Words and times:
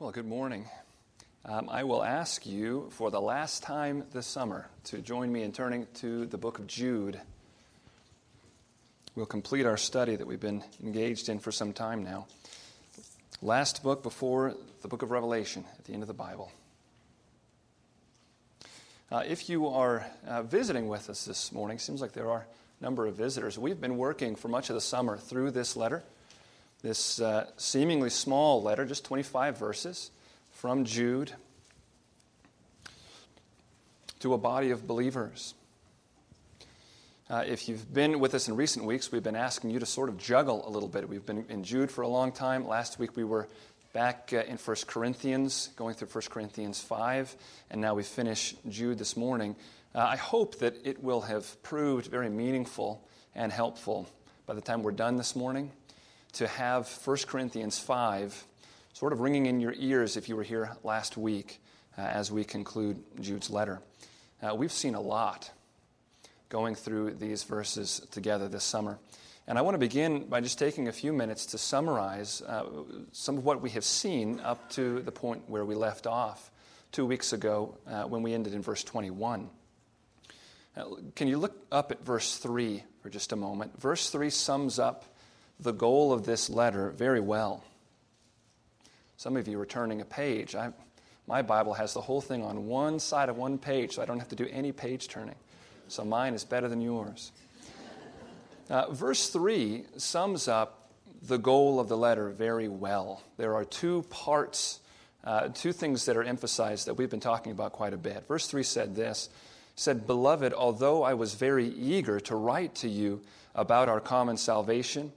Well, 0.00 0.12
good 0.12 0.28
morning. 0.28 0.64
Um, 1.44 1.68
I 1.68 1.82
will 1.82 2.04
ask 2.04 2.46
you 2.46 2.86
for 2.92 3.10
the 3.10 3.20
last 3.20 3.64
time 3.64 4.04
this 4.12 4.28
summer 4.28 4.68
to 4.84 4.98
join 4.98 5.32
me 5.32 5.42
in 5.42 5.50
turning 5.50 5.88
to 5.94 6.24
the 6.26 6.38
book 6.38 6.60
of 6.60 6.68
Jude. 6.68 7.20
We'll 9.16 9.26
complete 9.26 9.66
our 9.66 9.76
study 9.76 10.14
that 10.14 10.24
we've 10.24 10.38
been 10.38 10.62
engaged 10.84 11.28
in 11.28 11.40
for 11.40 11.50
some 11.50 11.72
time 11.72 12.04
now. 12.04 12.28
Last 13.42 13.82
book 13.82 14.04
before 14.04 14.54
the 14.82 14.88
book 14.88 15.02
of 15.02 15.10
Revelation 15.10 15.64
at 15.76 15.86
the 15.86 15.94
end 15.94 16.04
of 16.04 16.06
the 16.06 16.14
Bible. 16.14 16.52
Uh, 19.10 19.24
if 19.26 19.48
you 19.48 19.66
are 19.66 20.06
uh, 20.28 20.44
visiting 20.44 20.86
with 20.86 21.10
us 21.10 21.24
this 21.24 21.50
morning, 21.50 21.80
seems 21.80 22.00
like 22.00 22.12
there 22.12 22.30
are 22.30 22.46
a 22.80 22.84
number 22.84 23.08
of 23.08 23.16
visitors. 23.16 23.58
We've 23.58 23.80
been 23.80 23.96
working 23.96 24.36
for 24.36 24.46
much 24.46 24.70
of 24.70 24.74
the 24.74 24.80
summer 24.80 25.16
through 25.16 25.50
this 25.50 25.76
letter, 25.76 26.04
this 26.82 27.20
uh, 27.20 27.46
seemingly 27.56 28.10
small 28.10 28.62
letter, 28.62 28.84
just 28.84 29.04
25 29.04 29.58
verses 29.58 30.10
from 30.52 30.84
Jude 30.84 31.32
to 34.20 34.34
a 34.34 34.38
body 34.38 34.70
of 34.70 34.86
believers. 34.86 35.54
Uh, 37.28 37.44
if 37.46 37.68
you've 37.68 37.92
been 37.92 38.20
with 38.20 38.34
us 38.34 38.48
in 38.48 38.56
recent 38.56 38.84
weeks, 38.86 39.12
we've 39.12 39.22
been 39.22 39.36
asking 39.36 39.70
you 39.70 39.78
to 39.78 39.86
sort 39.86 40.08
of 40.08 40.18
juggle 40.18 40.66
a 40.66 40.70
little 40.70 40.88
bit. 40.88 41.08
We've 41.08 41.24
been 41.24 41.44
in 41.48 41.62
Jude 41.62 41.90
for 41.90 42.02
a 42.02 42.08
long 42.08 42.32
time. 42.32 42.66
Last 42.66 42.98
week 42.98 43.16
we 43.16 43.24
were 43.24 43.48
back 43.92 44.30
uh, 44.32 44.44
in 44.46 44.56
1 44.56 44.76
Corinthians, 44.86 45.70
going 45.76 45.94
through 45.94 46.08
1 46.08 46.22
Corinthians 46.30 46.80
5, 46.80 47.34
and 47.70 47.80
now 47.80 47.94
we 47.94 48.02
finish 48.02 48.54
Jude 48.68 48.98
this 48.98 49.16
morning. 49.16 49.56
Uh, 49.94 50.00
I 50.00 50.16
hope 50.16 50.58
that 50.60 50.76
it 50.84 51.02
will 51.02 51.22
have 51.22 51.60
proved 51.62 52.06
very 52.06 52.30
meaningful 52.30 53.06
and 53.34 53.50
helpful 53.50 54.08
by 54.46 54.54
the 54.54 54.60
time 54.60 54.82
we're 54.82 54.92
done 54.92 55.16
this 55.16 55.34
morning 55.34 55.72
to 56.38 56.46
have 56.46 56.88
1 57.04 57.16
Corinthians 57.26 57.80
5 57.80 58.46
sort 58.92 59.12
of 59.12 59.18
ringing 59.18 59.46
in 59.46 59.58
your 59.58 59.74
ears 59.76 60.16
if 60.16 60.28
you 60.28 60.36
were 60.36 60.44
here 60.44 60.70
last 60.84 61.16
week 61.16 61.60
uh, 61.98 62.02
as 62.02 62.30
we 62.30 62.44
conclude 62.44 63.02
Jude's 63.20 63.50
letter. 63.50 63.80
Uh, 64.40 64.54
we've 64.54 64.70
seen 64.70 64.94
a 64.94 65.00
lot 65.00 65.50
going 66.48 66.76
through 66.76 67.14
these 67.14 67.42
verses 67.42 68.06
together 68.12 68.46
this 68.46 68.62
summer. 68.62 69.00
And 69.48 69.58
I 69.58 69.62
want 69.62 69.74
to 69.74 69.80
begin 69.80 70.28
by 70.28 70.40
just 70.40 70.60
taking 70.60 70.86
a 70.86 70.92
few 70.92 71.12
minutes 71.12 71.44
to 71.46 71.58
summarize 71.58 72.40
uh, 72.42 72.66
some 73.10 73.36
of 73.36 73.44
what 73.44 73.60
we 73.60 73.70
have 73.70 73.84
seen 73.84 74.38
up 74.38 74.70
to 74.70 75.00
the 75.00 75.10
point 75.10 75.42
where 75.48 75.64
we 75.64 75.74
left 75.74 76.06
off 76.06 76.52
two 76.92 77.04
weeks 77.04 77.32
ago 77.32 77.76
uh, 77.88 78.04
when 78.04 78.22
we 78.22 78.32
ended 78.32 78.54
in 78.54 78.62
verse 78.62 78.84
21. 78.84 79.50
Uh, 80.76 80.84
can 81.16 81.26
you 81.26 81.36
look 81.36 81.56
up 81.72 81.90
at 81.90 82.04
verse 82.04 82.36
3 82.36 82.84
for 83.02 83.10
just 83.10 83.32
a 83.32 83.36
moment? 83.36 83.80
Verse 83.80 84.08
3 84.10 84.30
sums 84.30 84.78
up 84.78 85.04
the 85.60 85.72
goal 85.72 86.12
of 86.12 86.24
this 86.24 86.48
letter 86.48 86.90
very 86.90 87.20
well. 87.20 87.64
Some 89.16 89.36
of 89.36 89.48
you 89.48 89.60
are 89.60 89.66
turning 89.66 90.00
a 90.00 90.04
page. 90.04 90.54
I, 90.54 90.70
my 91.26 91.42
Bible 91.42 91.74
has 91.74 91.92
the 91.94 92.00
whole 92.00 92.20
thing 92.20 92.42
on 92.42 92.66
one 92.66 93.00
side 93.00 93.28
of 93.28 93.36
one 93.36 93.58
page, 93.58 93.94
so 93.94 94.02
I 94.02 94.04
don't 94.04 94.18
have 94.18 94.28
to 94.28 94.36
do 94.36 94.46
any 94.50 94.72
page 94.72 95.08
turning. 95.08 95.34
So 95.88 96.04
mine 96.04 96.34
is 96.34 96.44
better 96.44 96.68
than 96.68 96.80
yours. 96.80 97.32
Uh, 98.70 98.92
verse 98.92 99.30
3 99.30 99.84
sums 99.96 100.46
up 100.46 100.90
the 101.22 101.38
goal 101.38 101.80
of 101.80 101.88
the 101.88 101.96
letter 101.96 102.28
very 102.28 102.68
well. 102.68 103.22
There 103.38 103.54
are 103.56 103.64
two 103.64 104.04
parts, 104.10 104.80
uh, 105.24 105.48
two 105.48 105.72
things 105.72 106.04
that 106.04 106.16
are 106.16 106.22
emphasized 106.22 106.86
that 106.86 106.94
we've 106.94 107.10
been 107.10 107.18
talking 107.18 107.50
about 107.50 107.72
quite 107.72 107.94
a 107.94 107.98
bit. 107.98 108.28
Verse 108.28 108.46
3 108.46 108.62
said 108.62 108.94
this 108.94 109.30
said, 109.74 110.06
Beloved, 110.06 110.52
although 110.52 111.02
I 111.02 111.14
was 111.14 111.34
very 111.34 111.68
eager 111.68 112.18
to 112.20 112.34
write 112.34 112.74
to 112.76 112.88
you 112.88 113.20
about 113.54 113.88
our 113.88 114.00
common 114.00 114.36
salvation, 114.36 115.12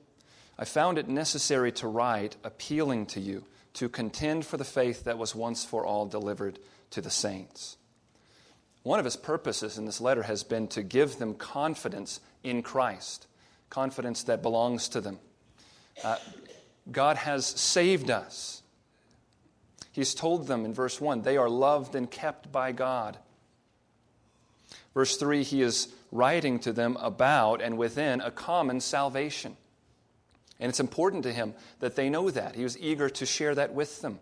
I 0.57 0.65
found 0.65 0.97
it 0.97 1.07
necessary 1.07 1.71
to 1.73 1.87
write 1.87 2.35
appealing 2.43 3.07
to 3.07 3.19
you 3.19 3.45
to 3.73 3.89
contend 3.89 4.45
for 4.45 4.57
the 4.57 4.65
faith 4.65 5.05
that 5.05 5.17
was 5.17 5.33
once 5.33 5.63
for 5.63 5.85
all 5.85 6.05
delivered 6.05 6.59
to 6.91 7.01
the 7.01 7.09
saints. 7.09 7.77
One 8.83 8.99
of 8.99 9.05
his 9.05 9.15
purposes 9.15 9.77
in 9.77 9.85
this 9.85 10.01
letter 10.01 10.23
has 10.23 10.43
been 10.43 10.67
to 10.69 10.83
give 10.83 11.17
them 11.17 11.35
confidence 11.35 12.19
in 12.43 12.63
Christ, 12.63 13.27
confidence 13.69 14.23
that 14.23 14.41
belongs 14.41 14.89
to 14.89 15.01
them. 15.01 15.19
Uh, 16.03 16.17
God 16.91 17.17
has 17.17 17.45
saved 17.45 18.09
us. 18.09 18.63
He's 19.91 20.15
told 20.15 20.47
them 20.47 20.65
in 20.65 20.73
verse 20.73 20.99
1 20.99 21.21
they 21.21 21.37
are 21.37 21.49
loved 21.49 21.95
and 21.95 22.09
kept 22.09 22.51
by 22.51 22.71
God. 22.71 23.17
Verse 24.93 25.15
3, 25.15 25.43
he 25.43 25.61
is 25.61 25.87
writing 26.11 26.59
to 26.59 26.73
them 26.73 26.97
about 26.99 27.61
and 27.61 27.77
within 27.77 28.19
a 28.19 28.31
common 28.31 28.81
salvation. 28.81 29.55
And 30.61 30.69
it's 30.69 30.79
important 30.79 31.23
to 31.23 31.33
him 31.33 31.55
that 31.79 31.95
they 31.95 32.09
know 32.09 32.29
that. 32.29 32.55
He 32.55 32.63
was 32.63 32.77
eager 32.79 33.09
to 33.09 33.25
share 33.25 33.55
that 33.55 33.73
with 33.73 34.01
them. 34.01 34.19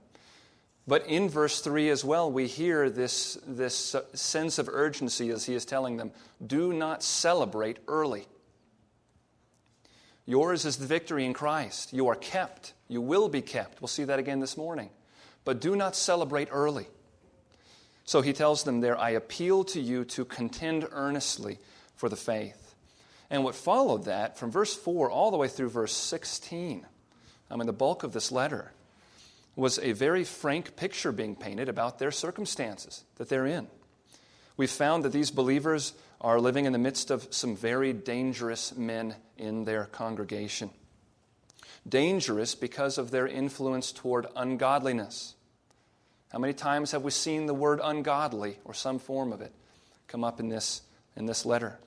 But 0.87 1.05
in 1.05 1.29
verse 1.29 1.59
3 1.59 1.89
as 1.89 2.03
well, 2.03 2.31
we 2.31 2.47
hear 2.47 2.89
this, 2.89 3.37
this 3.45 3.93
uh, 3.93 4.01
sense 4.13 4.57
of 4.57 4.69
urgency 4.69 5.29
as 5.29 5.45
he 5.45 5.53
is 5.53 5.65
telling 5.65 5.97
them 5.97 6.11
do 6.43 6.73
not 6.73 7.03
celebrate 7.03 7.77
early. 7.87 8.25
Yours 10.25 10.65
is 10.65 10.77
the 10.77 10.87
victory 10.87 11.25
in 11.25 11.33
Christ. 11.33 11.91
You 11.91 12.07
are 12.07 12.15
kept. 12.15 12.73
You 12.87 13.01
will 13.01 13.27
be 13.27 13.41
kept. 13.41 13.81
We'll 13.81 13.89
see 13.89 14.05
that 14.05 14.17
again 14.17 14.39
this 14.39 14.55
morning. 14.55 14.89
But 15.43 15.59
do 15.59 15.75
not 15.75 15.95
celebrate 15.95 16.47
early. 16.51 16.87
So 18.05 18.21
he 18.21 18.31
tells 18.31 18.63
them 18.63 18.79
there, 18.79 18.97
I 18.97 19.11
appeal 19.11 19.65
to 19.65 19.81
you 19.81 20.05
to 20.05 20.23
contend 20.25 20.87
earnestly 20.91 21.59
for 21.95 22.07
the 22.07 22.15
faith 22.15 22.68
and 23.29 23.43
what 23.43 23.55
followed 23.55 24.05
that, 24.05 24.37
from 24.37 24.51
verse 24.51 24.75
4 24.75 25.09
all 25.11 25.31
the 25.31 25.37
way 25.37 25.47
through 25.47 25.69
verse 25.69 25.93
16, 25.93 26.85
I 27.51 27.55
mean, 27.55 27.67
the 27.67 27.73
bulk 27.73 28.03
of 28.03 28.13
this 28.13 28.31
letter, 28.31 28.71
was 29.55 29.79
a 29.79 29.91
very 29.91 30.23
frank 30.23 30.75
picture 30.75 31.11
being 31.11 31.35
painted 31.35 31.69
about 31.69 31.99
their 31.99 32.11
circumstances 32.11 33.03
that 33.15 33.29
they're 33.29 33.45
in. 33.45 33.67
We 34.57 34.67
found 34.67 35.03
that 35.03 35.11
these 35.11 35.31
believers 35.31 35.93
are 36.21 36.39
living 36.39 36.65
in 36.65 36.73
the 36.73 36.79
midst 36.79 37.11
of 37.11 37.27
some 37.31 37.55
very 37.55 37.93
dangerous 37.93 38.75
men 38.75 39.15
in 39.37 39.65
their 39.65 39.85
congregation. 39.85 40.69
Dangerous 41.87 42.55
because 42.55 42.97
of 42.97 43.11
their 43.11 43.27
influence 43.27 43.91
toward 43.91 44.27
ungodliness. 44.35 45.35
How 46.31 46.39
many 46.39 46.53
times 46.53 46.91
have 46.91 47.03
we 47.03 47.11
seen 47.11 47.45
the 47.45 47.53
word 47.53 47.79
ungodly 47.83 48.59
or 48.65 48.73
some 48.73 48.99
form 48.99 49.31
of 49.31 49.41
it 49.41 49.53
come 50.07 50.23
up 50.23 50.39
in 50.39 50.49
this, 50.49 50.81
in 51.15 51.25
this 51.25 51.45
letter? 51.45 51.79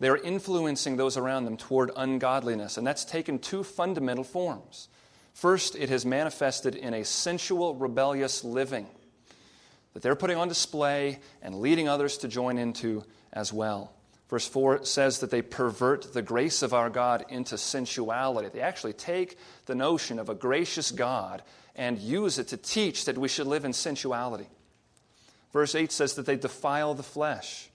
They're 0.00 0.16
influencing 0.16 0.96
those 0.96 1.16
around 1.16 1.44
them 1.44 1.56
toward 1.56 1.90
ungodliness, 1.96 2.76
and 2.76 2.86
that's 2.86 3.04
taken 3.04 3.38
two 3.38 3.64
fundamental 3.64 4.24
forms. 4.24 4.88
First, 5.34 5.76
it 5.76 5.88
has 5.88 6.06
manifested 6.06 6.74
in 6.74 6.94
a 6.94 7.04
sensual, 7.04 7.74
rebellious 7.74 8.44
living 8.44 8.86
that 9.94 10.02
they're 10.02 10.16
putting 10.16 10.36
on 10.36 10.48
display 10.48 11.18
and 11.42 11.60
leading 11.60 11.88
others 11.88 12.18
to 12.18 12.28
join 12.28 12.58
into 12.58 13.04
as 13.32 13.52
well. 13.52 13.92
Verse 14.28 14.46
4 14.46 14.84
says 14.84 15.20
that 15.20 15.30
they 15.30 15.42
pervert 15.42 16.12
the 16.12 16.22
grace 16.22 16.62
of 16.62 16.74
our 16.74 16.90
God 16.90 17.24
into 17.30 17.56
sensuality. 17.56 18.50
They 18.52 18.60
actually 18.60 18.92
take 18.92 19.38
the 19.66 19.74
notion 19.74 20.18
of 20.18 20.28
a 20.28 20.34
gracious 20.34 20.90
God 20.90 21.42
and 21.74 21.98
use 21.98 22.38
it 22.38 22.48
to 22.48 22.56
teach 22.56 23.06
that 23.06 23.16
we 23.16 23.28
should 23.28 23.46
live 23.46 23.64
in 23.64 23.72
sensuality. 23.72 24.48
Verse 25.52 25.74
8 25.74 25.90
says 25.90 26.14
that 26.14 26.26
they 26.26 26.36
defile 26.36 26.94
the 26.94 27.02
flesh. 27.02 27.67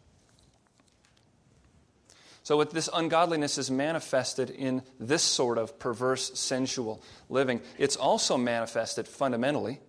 So, 2.43 2.57
what 2.57 2.71
this 2.71 2.89
ungodliness 2.93 3.57
is 3.57 3.71
manifested 3.71 4.49
in 4.49 4.83
this 4.99 5.23
sort 5.23 5.57
of 5.57 5.79
perverse, 5.79 6.37
sensual 6.37 7.01
living. 7.29 7.61
It's 7.77 7.95
also 7.95 8.37
manifested 8.37 9.07
fundamentally 9.07 9.79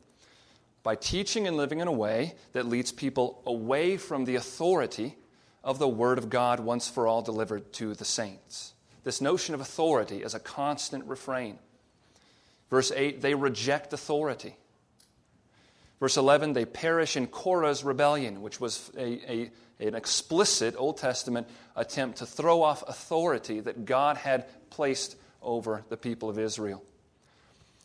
by 0.85 0.95
teaching 0.95 1.49
and 1.49 1.57
living 1.57 1.81
in 1.81 1.89
a 1.89 1.93
way 1.93 2.35
that 2.53 2.67
leads 2.67 2.93
people 2.93 3.43
away 3.45 3.97
from 3.97 4.25
the 4.25 4.37
authority 4.37 5.17
of 5.65 5.81
the 5.81 5.89
Word 5.89 6.17
of 6.17 6.31
God 6.31 6.61
once 6.61 6.89
for 6.89 7.09
all 7.09 7.23
delivered 7.23 7.73
to 7.75 7.95
the 7.95 8.05
saints. 8.05 8.75
This 9.03 9.21
notion 9.21 9.55
of 9.55 9.61
authority 9.61 10.23
is 10.23 10.35
a 10.35 10.41
constant 10.41 11.07
refrain. 11.07 11.59
Verse 12.71 12.93
8, 12.93 13.21
they 13.21 13.35
reject 13.35 13.93
authority. 13.93 14.57
Verse 15.99 16.17
11, 16.17 16.53
they 16.53 16.67
perish 16.67 17.17
in 17.17 17.27
Korah's 17.27 17.83
rebellion, 17.83 18.43
which 18.43 18.61
was 18.61 18.91
a, 18.97 19.33
a 19.33 19.51
an 19.81 19.95
explicit 19.95 20.75
Old 20.77 20.97
Testament 20.97 21.49
attempt 21.77 22.19
to 22.19 22.27
throw 22.27 22.63
off 22.63 22.85
authority 22.89 23.61
that 23.61 23.85
God 23.85 24.17
had 24.17 24.47
placed 24.71 25.17
over 25.43 25.85
the 25.89 25.97
people 25.97 26.31
of 26.31 26.39
Israel. 26.39 26.83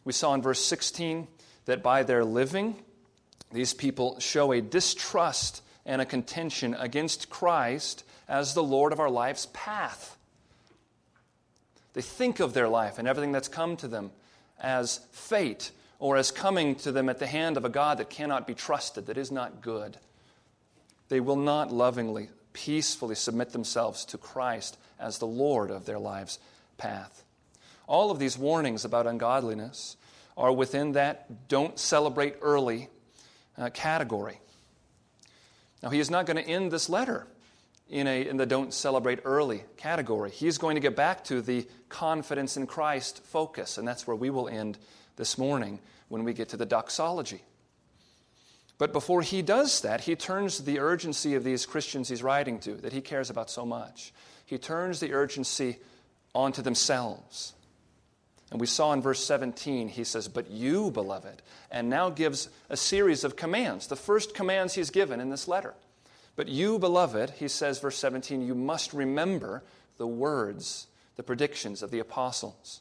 We 0.06 0.14
saw 0.14 0.34
in 0.34 0.42
verse 0.42 0.64
16 0.64 1.28
that 1.66 1.84
by 1.84 2.04
their 2.04 2.24
living, 2.24 2.76
these 3.52 3.74
people 3.74 4.20
show 4.20 4.52
a 4.52 4.62
distrust 4.62 5.62
and 5.86 6.02
a 6.02 6.06
contention 6.06 6.76
against 6.76 7.30
Christ 7.30 8.04
as 8.28 8.54
the 8.54 8.64
Lord 8.64 8.94
of 8.94 9.00
our 9.00 9.10
life's 9.10 9.48
path. 9.54 10.18
They 11.94 12.02
think 12.02 12.40
of 12.40 12.54
their 12.54 12.70
life 12.70 13.00
and 13.00 13.08
everything 13.08 13.32
that's 13.32 13.48
come 13.48 13.76
to 13.78 13.88
them 13.88 14.12
as 14.60 15.00
fate 15.12 15.72
or 15.98 16.16
as 16.16 16.32
coming 16.32 16.76
to 16.76 16.92
them 16.92 17.10
at 17.10 17.20
the 17.20 17.28
hand 17.28 17.58
of 17.58 17.66
a 17.66 17.70
God 17.70 17.98
that 17.98 18.10
cannot 18.10 18.48
be 18.48 18.54
trusted, 18.54 19.08
that 19.08 19.18
is 19.18 19.32
not 19.32 19.62
good. 19.62 19.98
They 21.10 21.20
will 21.20 21.36
not 21.36 21.72
lovingly, 21.72 22.30
peacefully 22.54 23.16
submit 23.16 23.52
themselves 23.52 24.06
to 24.06 24.18
Christ 24.18 24.78
as 25.00 25.18
the 25.18 25.28
Lord 25.28 25.72
of 25.72 25.86
their 25.86 26.00
lives' 26.00 26.40
path. 26.78 27.24
All 27.88 28.12
of 28.12 28.20
these 28.20 28.38
warnings 28.38 28.86
about 28.86 29.08
ungodliness 29.08 29.98
are 30.38 30.52
within 30.52 30.94
that 30.94 31.48
don't 31.48 31.78
celebrate 31.78 32.36
early 32.42 32.90
uh, 33.58 33.70
category. 33.72 34.40
Now, 35.82 35.90
he 35.90 36.00
is 36.00 36.10
not 36.12 36.26
going 36.26 36.38
to 36.38 36.48
end 36.48 36.72
this 36.72 36.90
letter 36.90 37.28
in, 37.90 38.08
a, 38.08 38.28
in 38.28 38.38
the 38.38 38.46
don't 38.46 38.74
celebrate 38.74 39.20
early 39.26 39.64
category. 39.78 40.30
He 40.30 40.48
is 40.48 40.58
going 40.58 40.76
to 40.76 40.82
get 40.82 40.96
back 40.96 41.24
to 41.26 41.42
the 41.42 41.68
confidence 41.90 42.56
in 42.56 42.68
Christ 42.68 43.24
focus, 43.24 43.78
and 43.78 43.88
that's 43.88 44.06
where 44.06 44.16
we 44.16 44.30
will 44.30 44.48
end 44.48 44.78
this 45.16 45.38
morning 45.38 45.80
when 46.08 46.24
we 46.24 46.34
get 46.34 46.50
to 46.50 46.58
the 46.58 46.66
doxology. 46.66 47.42
But 48.80 48.94
before 48.94 49.22
he 49.22 49.44
does 49.44 49.82
that, 49.82 50.02
he 50.02 50.16
turns 50.16 50.60
the 50.60 50.80
urgency 50.80 51.36
of 51.36 51.44
these 51.44 51.68
Christians 51.68 52.10
he's 52.10 52.24
writing 52.24 52.60
to, 52.62 52.74
that 52.76 52.94
he 52.94 53.02
cares 53.02 53.30
about 53.30 53.52
so 53.52 53.66
much, 53.66 54.12
he 54.46 54.58
turns 54.58 55.00
the 55.00 55.14
urgency 55.14 55.78
onto 56.34 56.64
themselves. 56.64 57.54
And 58.52 58.60
we 58.60 58.66
saw 58.66 58.94
in 58.94 59.02
verse 59.02 59.24
17, 59.24 59.90
he 59.90 60.04
says, 60.04 60.28
But 60.28 60.50
you, 60.50 60.90
beloved, 60.90 61.44
and 61.70 61.88
now 61.88 62.10
gives 62.10 62.50
a 62.68 62.78
series 62.78 63.24
of 63.24 63.36
commands, 63.36 63.86
the 63.86 63.96
first 63.96 64.34
commands 64.34 64.74
he's 64.74 64.90
given 64.90 65.20
in 65.20 65.30
this 65.30 65.48
letter. 65.48 65.76
But 66.36 66.48
you, 66.48 66.80
beloved, 66.80 67.32
he 67.32 67.48
says, 67.48 67.80
verse 67.80 67.98
17, 67.98 68.42
you 68.42 68.56
must 68.56 68.94
remember 68.94 69.62
the 69.98 70.08
words, 70.08 70.88
the 71.16 71.22
predictions 71.22 71.84
of 71.84 71.92
the 71.92 72.00
apostles. 72.00 72.80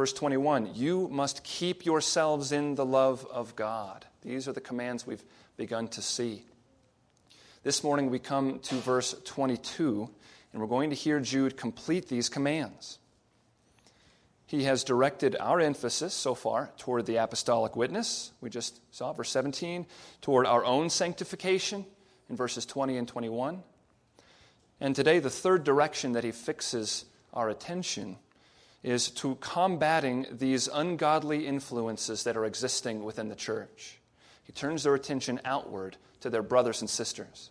Verse 0.00 0.14
21, 0.14 0.70
you 0.74 1.08
must 1.08 1.44
keep 1.44 1.84
yourselves 1.84 2.52
in 2.52 2.74
the 2.74 2.86
love 2.86 3.26
of 3.30 3.54
God. 3.54 4.06
These 4.22 4.48
are 4.48 4.52
the 4.54 4.60
commands 4.62 5.06
we've 5.06 5.22
begun 5.58 5.88
to 5.88 6.00
see. 6.00 6.42
This 7.64 7.84
morning 7.84 8.08
we 8.08 8.18
come 8.18 8.60
to 8.60 8.76
verse 8.76 9.14
22, 9.26 10.08
and 10.54 10.62
we're 10.62 10.68
going 10.68 10.88
to 10.88 10.96
hear 10.96 11.20
Jude 11.20 11.58
complete 11.58 12.08
these 12.08 12.30
commands. 12.30 12.98
He 14.46 14.64
has 14.64 14.84
directed 14.84 15.36
our 15.38 15.60
emphasis 15.60 16.14
so 16.14 16.34
far 16.34 16.70
toward 16.78 17.04
the 17.04 17.16
apostolic 17.16 17.76
witness, 17.76 18.32
we 18.40 18.48
just 18.48 18.80
saw, 18.94 19.12
verse 19.12 19.28
17, 19.28 19.84
toward 20.22 20.46
our 20.46 20.64
own 20.64 20.88
sanctification, 20.88 21.84
in 22.30 22.36
verses 22.36 22.64
20 22.64 22.96
and 22.96 23.06
21. 23.06 23.62
And 24.80 24.96
today, 24.96 25.18
the 25.18 25.28
third 25.28 25.62
direction 25.62 26.12
that 26.12 26.24
he 26.24 26.32
fixes 26.32 27.04
our 27.34 27.50
attention 27.50 28.16
is 28.82 29.10
to 29.10 29.36
combating 29.36 30.26
these 30.30 30.68
ungodly 30.68 31.46
influences 31.46 32.24
that 32.24 32.36
are 32.36 32.44
existing 32.44 33.04
within 33.04 33.28
the 33.28 33.34
church. 33.34 33.98
He 34.44 34.52
turns 34.52 34.82
their 34.82 34.94
attention 34.94 35.40
outward 35.44 35.96
to 36.20 36.30
their 36.30 36.42
brothers 36.42 36.80
and 36.80 36.88
sisters. 36.88 37.50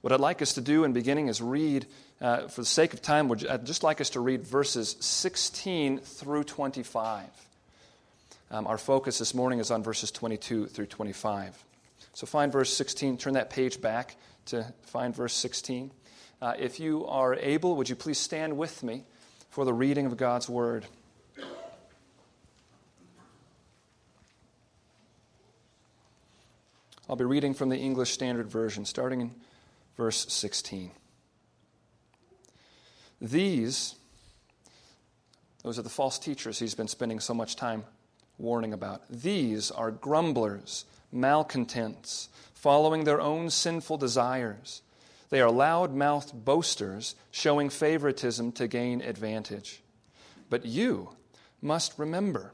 What 0.00 0.12
I'd 0.12 0.20
like 0.20 0.40
us 0.40 0.54
to 0.54 0.60
do 0.60 0.84
in 0.84 0.92
beginning 0.92 1.28
is 1.28 1.42
read, 1.42 1.86
uh, 2.20 2.48
for 2.48 2.60
the 2.60 2.66
sake 2.66 2.94
of 2.94 3.02
time, 3.02 3.28
would, 3.28 3.46
I'd 3.46 3.66
just 3.66 3.82
like 3.82 4.00
us 4.00 4.10
to 4.10 4.20
read 4.20 4.42
verses 4.42 4.96
16 5.00 5.98
through 5.98 6.44
25. 6.44 7.24
Um, 8.50 8.66
our 8.66 8.78
focus 8.78 9.18
this 9.18 9.34
morning 9.34 9.58
is 9.58 9.70
on 9.70 9.82
verses 9.82 10.10
22 10.12 10.66
through 10.66 10.86
25. 10.86 11.64
So 12.14 12.26
find 12.26 12.52
verse 12.52 12.72
16, 12.72 13.18
turn 13.18 13.34
that 13.34 13.50
page 13.50 13.80
back 13.80 14.16
to 14.46 14.72
find 14.82 15.14
verse 15.14 15.34
16. 15.34 15.90
Uh, 16.40 16.54
if 16.58 16.78
you 16.78 17.06
are 17.06 17.34
able, 17.34 17.76
would 17.76 17.88
you 17.88 17.96
please 17.96 18.18
stand 18.18 18.56
with 18.56 18.82
me 18.82 19.04
for 19.48 19.64
the 19.64 19.72
reading 19.72 20.06
of 20.06 20.16
God's 20.16 20.48
Word? 20.48 20.84
I'll 27.08 27.16
be 27.16 27.24
reading 27.24 27.54
from 27.54 27.68
the 27.68 27.78
English 27.78 28.10
Standard 28.10 28.50
Version, 28.50 28.84
starting 28.84 29.20
in 29.20 29.34
verse 29.96 30.26
16. 30.28 30.90
These, 33.20 33.94
those 35.62 35.78
are 35.78 35.82
the 35.82 35.88
false 35.88 36.18
teachers 36.18 36.58
he's 36.58 36.74
been 36.74 36.88
spending 36.88 37.20
so 37.20 37.32
much 37.32 37.56
time 37.56 37.84
warning 38.38 38.72
about. 38.72 39.02
These 39.08 39.70
are 39.70 39.90
grumblers 39.90 40.84
malcontents, 41.12 42.28
following 42.52 43.04
their 43.04 43.20
own 43.20 43.50
sinful 43.50 43.96
desires. 43.98 44.82
They 45.28 45.40
are 45.40 45.50
loud 45.50 45.94
mouthed 45.94 46.44
boasters, 46.44 47.14
showing 47.30 47.70
favoritism 47.70 48.52
to 48.52 48.68
gain 48.68 49.00
advantage. 49.00 49.82
But 50.48 50.64
you 50.64 51.10
must 51.60 51.98
remember. 51.98 52.52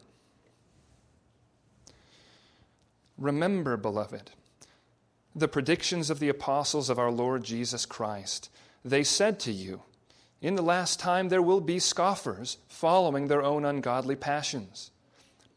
Remember, 3.19 3.77
beloved, 3.77 4.31
the 5.35 5.49
predictions 5.49 6.11
of 6.11 6.19
the 6.19 6.29
apostles 6.29 6.91
of 6.91 6.99
our 6.99 7.11
Lord 7.11 7.45
Jesus 7.45 7.87
Christ. 7.87 8.51
They 8.85 9.05
said 9.05 9.39
to 9.41 9.53
you, 9.53 9.83
In 10.41 10.57
the 10.57 10.63
last 10.63 10.99
time 10.99 11.29
there 11.29 11.43
will 11.43 11.61
be 11.61 11.79
scoffers, 11.79 12.59
following 12.69 13.29
their 13.29 13.43
own 13.43 13.65
ungodly 13.65 14.17
passions. 14.17 14.91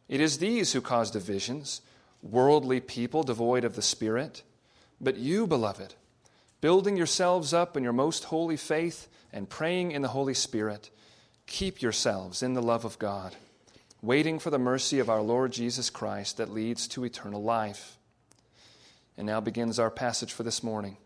It 0.07 0.21
is 0.21 0.38
these 0.38 0.73
who 0.73 0.81
cause 0.81 1.12
divisions 1.12 1.81
worldly 2.21 2.79
people 2.79 3.23
devoid 3.23 3.63
of 3.63 3.75
the 3.75 3.81
Spirit. 3.81 4.44
But 5.00 5.17
you, 5.17 5.45
beloved, 5.45 5.94
building 6.65 6.97
yourselves 6.97 7.53
up 7.53 7.77
in 7.77 7.83
your 7.83 7.94
most 7.94 8.23
holy 8.23 8.57
faith 8.57 9.07
and 9.31 9.47
praying 9.47 9.91
in 9.91 10.01
the 10.01 10.07
Holy 10.07 10.33
Spirit, 10.33 10.89
keep 11.45 11.79
yourselves 11.79 12.41
in 12.41 12.56
the 12.56 12.62
love 12.62 12.85
of 12.85 12.97
God, 12.97 13.35
waiting 14.01 14.39
for 14.39 14.50
the 14.50 14.57
mercy 14.57 14.97
of 14.97 15.07
our 15.07 15.21
Lord 15.21 15.51
Jesus 15.51 15.91
Christ 15.91 16.38
that 16.38 16.51
leads 16.51 16.88
to 16.88 17.03
eternal 17.03 17.44
life. 17.44 18.00
And 19.15 19.27
now 19.27 19.39
begins 19.39 19.77
our 19.77 19.91
passage 19.91 20.33
for 20.33 20.41
this 20.41 20.63
morning. 20.63 20.97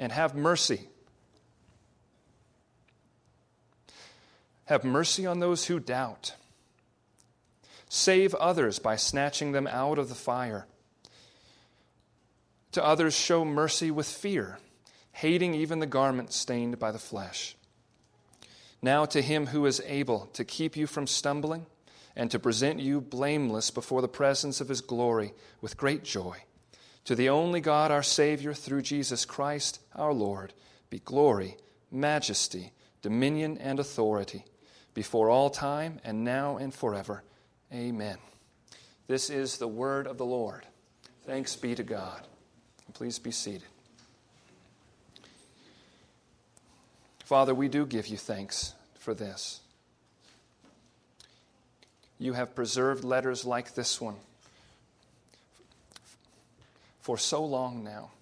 And 0.00 0.10
have 0.10 0.34
mercy. 0.34 0.88
Have 4.64 4.82
mercy 4.82 5.26
on 5.26 5.38
those 5.38 5.66
who 5.66 5.78
doubt 5.78 6.34
Save 7.88 8.34
others 8.34 8.80
by 8.80 8.96
snatching 8.96 9.52
them 9.52 9.68
out 9.68 10.00
of 10.00 10.08
the 10.08 10.16
fire. 10.16 10.66
To 12.72 12.84
others, 12.84 13.14
show 13.14 13.44
mercy 13.44 13.92
with 13.92 14.08
fear, 14.08 14.58
hating 15.18 15.52
even 15.52 15.80
the 15.80 15.86
garment 15.86 16.32
stained 16.32 16.78
by 16.78 16.92
the 16.92 16.98
flesh. 16.98 17.56
Now, 18.80 19.04
to 19.06 19.20
him 19.20 19.46
who 19.46 19.66
is 19.66 19.82
able 19.84 20.26
to 20.34 20.44
keep 20.44 20.76
you 20.76 20.86
from 20.86 21.08
stumbling 21.08 21.66
and 22.14 22.30
to 22.30 22.38
present 22.38 22.78
you 22.78 23.00
blameless 23.00 23.72
before 23.72 24.00
the 24.00 24.06
presence 24.06 24.60
of 24.60 24.68
his 24.68 24.80
glory 24.80 25.34
with 25.60 25.76
great 25.76 26.04
joy, 26.04 26.36
to 27.04 27.16
the 27.16 27.30
only 27.30 27.60
God, 27.60 27.90
our 27.90 28.02
Savior, 28.02 28.54
through 28.54 28.82
Jesus 28.82 29.24
Christ 29.24 29.80
our 29.96 30.12
Lord, 30.12 30.54
be 30.88 31.00
glory, 31.00 31.56
majesty, 31.90 32.72
dominion, 33.02 33.58
and 33.58 33.80
authority 33.80 34.44
before 34.94 35.30
all 35.30 35.50
time 35.50 35.98
and 36.04 36.22
now 36.22 36.58
and 36.58 36.72
forever. 36.72 37.24
Amen. 37.72 38.18
This 39.08 39.30
is 39.30 39.58
the 39.58 39.66
word 39.66 40.06
of 40.06 40.16
the 40.16 40.26
Lord. 40.26 40.64
Thanks 41.26 41.56
be 41.56 41.74
to 41.74 41.82
God. 41.82 42.24
Please 42.94 43.18
be 43.18 43.32
seated. 43.32 43.66
Father, 47.28 47.54
we 47.54 47.68
do 47.68 47.84
give 47.84 48.06
you 48.06 48.16
thanks 48.16 48.72
for 48.98 49.12
this. 49.12 49.60
You 52.18 52.32
have 52.32 52.54
preserved 52.54 53.04
letters 53.04 53.44
like 53.44 53.74
this 53.74 54.00
one 54.00 54.16
for 57.00 57.18
so 57.18 57.44
long 57.44 57.84
now. 57.84 58.12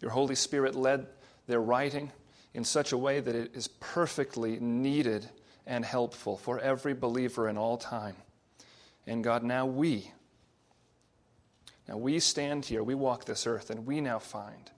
Your 0.00 0.12
Holy 0.12 0.36
Spirit 0.36 0.76
led 0.76 1.08
their 1.48 1.60
writing 1.60 2.12
in 2.54 2.62
such 2.62 2.92
a 2.92 2.96
way 2.96 3.18
that 3.18 3.34
it 3.34 3.56
is 3.56 3.66
perfectly 3.66 4.60
needed 4.60 5.28
and 5.66 5.84
helpful 5.84 6.36
for 6.36 6.60
every 6.60 6.94
believer 6.94 7.48
in 7.48 7.58
all 7.58 7.78
time. 7.78 8.14
And 9.08 9.24
God, 9.24 9.42
now 9.42 9.66
we, 9.66 10.12
now 11.88 11.96
we 11.96 12.20
stand 12.20 12.64
here, 12.64 12.84
we 12.84 12.94
walk 12.94 13.24
this 13.24 13.44
earth, 13.44 13.70
and 13.70 13.84
we 13.86 14.00
now 14.00 14.20
find 14.20 14.70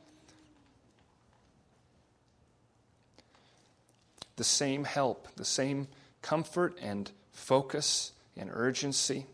the 4.38 4.44
same 4.44 4.84
help, 4.84 5.28
the 5.36 5.44
same 5.44 5.88
comfort 6.22 6.78
and 6.80 7.10
focus 7.32 8.12
and 8.36 8.50
urgency 8.52 9.26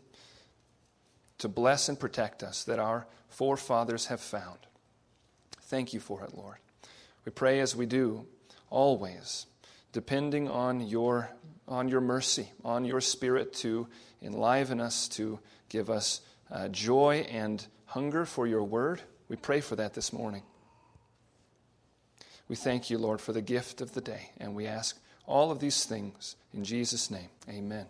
to 1.37 1.47
bless 1.47 1.87
and 1.87 1.99
protect 1.99 2.43
us 2.43 2.63
that 2.65 2.79
our 2.79 3.07
forefathers 3.29 4.07
have 4.07 4.19
found. 4.19 4.57
Thank 5.63 5.93
you 5.93 5.99
for 5.99 6.23
it, 6.23 6.35
Lord. 6.35 6.57
We 7.23 7.31
pray 7.31 7.59
as 7.59 7.75
we 7.75 7.85
do 7.85 8.25
always 8.69 9.45
depending 9.91 10.49
on 10.49 10.81
your, 10.81 11.29
on 11.69 11.87
your 11.87 12.01
mercy, 12.01 12.51
on 12.65 12.83
your 12.83 12.99
spirit 12.99 13.53
to 13.53 13.87
enliven 14.21 14.81
us, 14.81 15.07
to 15.07 15.39
give 15.69 15.89
us 15.89 16.19
uh, 16.51 16.67
joy 16.67 17.25
and 17.31 17.65
hunger 17.85 18.25
for 18.25 18.45
your 18.45 18.63
word. 18.63 19.01
We 19.29 19.37
pray 19.37 19.61
for 19.61 19.77
that 19.77 19.93
this 19.93 20.11
morning. 20.11 20.43
We 22.47 22.55
thank 22.55 22.89
you, 22.89 22.97
Lord, 22.97 23.21
for 23.21 23.33
the 23.33 23.41
gift 23.41 23.81
of 23.81 23.93
the 23.93 24.01
day, 24.01 24.29
and 24.39 24.55
we 24.55 24.67
ask 24.67 24.97
all 25.25 25.51
of 25.51 25.59
these 25.59 25.85
things 25.85 26.35
in 26.53 26.63
Jesus' 26.63 27.09
name. 27.09 27.29
Amen. 27.49 27.87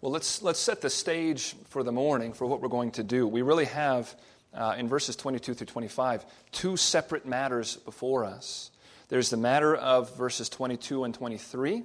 Well, 0.00 0.10
let's, 0.10 0.42
let's 0.42 0.58
set 0.58 0.80
the 0.80 0.90
stage 0.90 1.54
for 1.68 1.82
the 1.82 1.92
morning 1.92 2.32
for 2.32 2.46
what 2.46 2.60
we're 2.60 2.68
going 2.68 2.92
to 2.92 3.02
do. 3.02 3.28
We 3.28 3.42
really 3.42 3.66
have 3.66 4.14
uh, 4.54 4.74
in 4.78 4.88
verses 4.88 5.14
22 5.14 5.54
through 5.54 5.66
25, 5.66 6.24
two 6.52 6.76
separate 6.76 7.26
matters 7.26 7.76
before 7.76 8.24
us. 8.24 8.70
There's 9.08 9.30
the 9.30 9.36
matter 9.36 9.76
of 9.76 10.16
verses 10.16 10.48
22 10.48 11.04
and 11.04 11.14
23. 11.14 11.82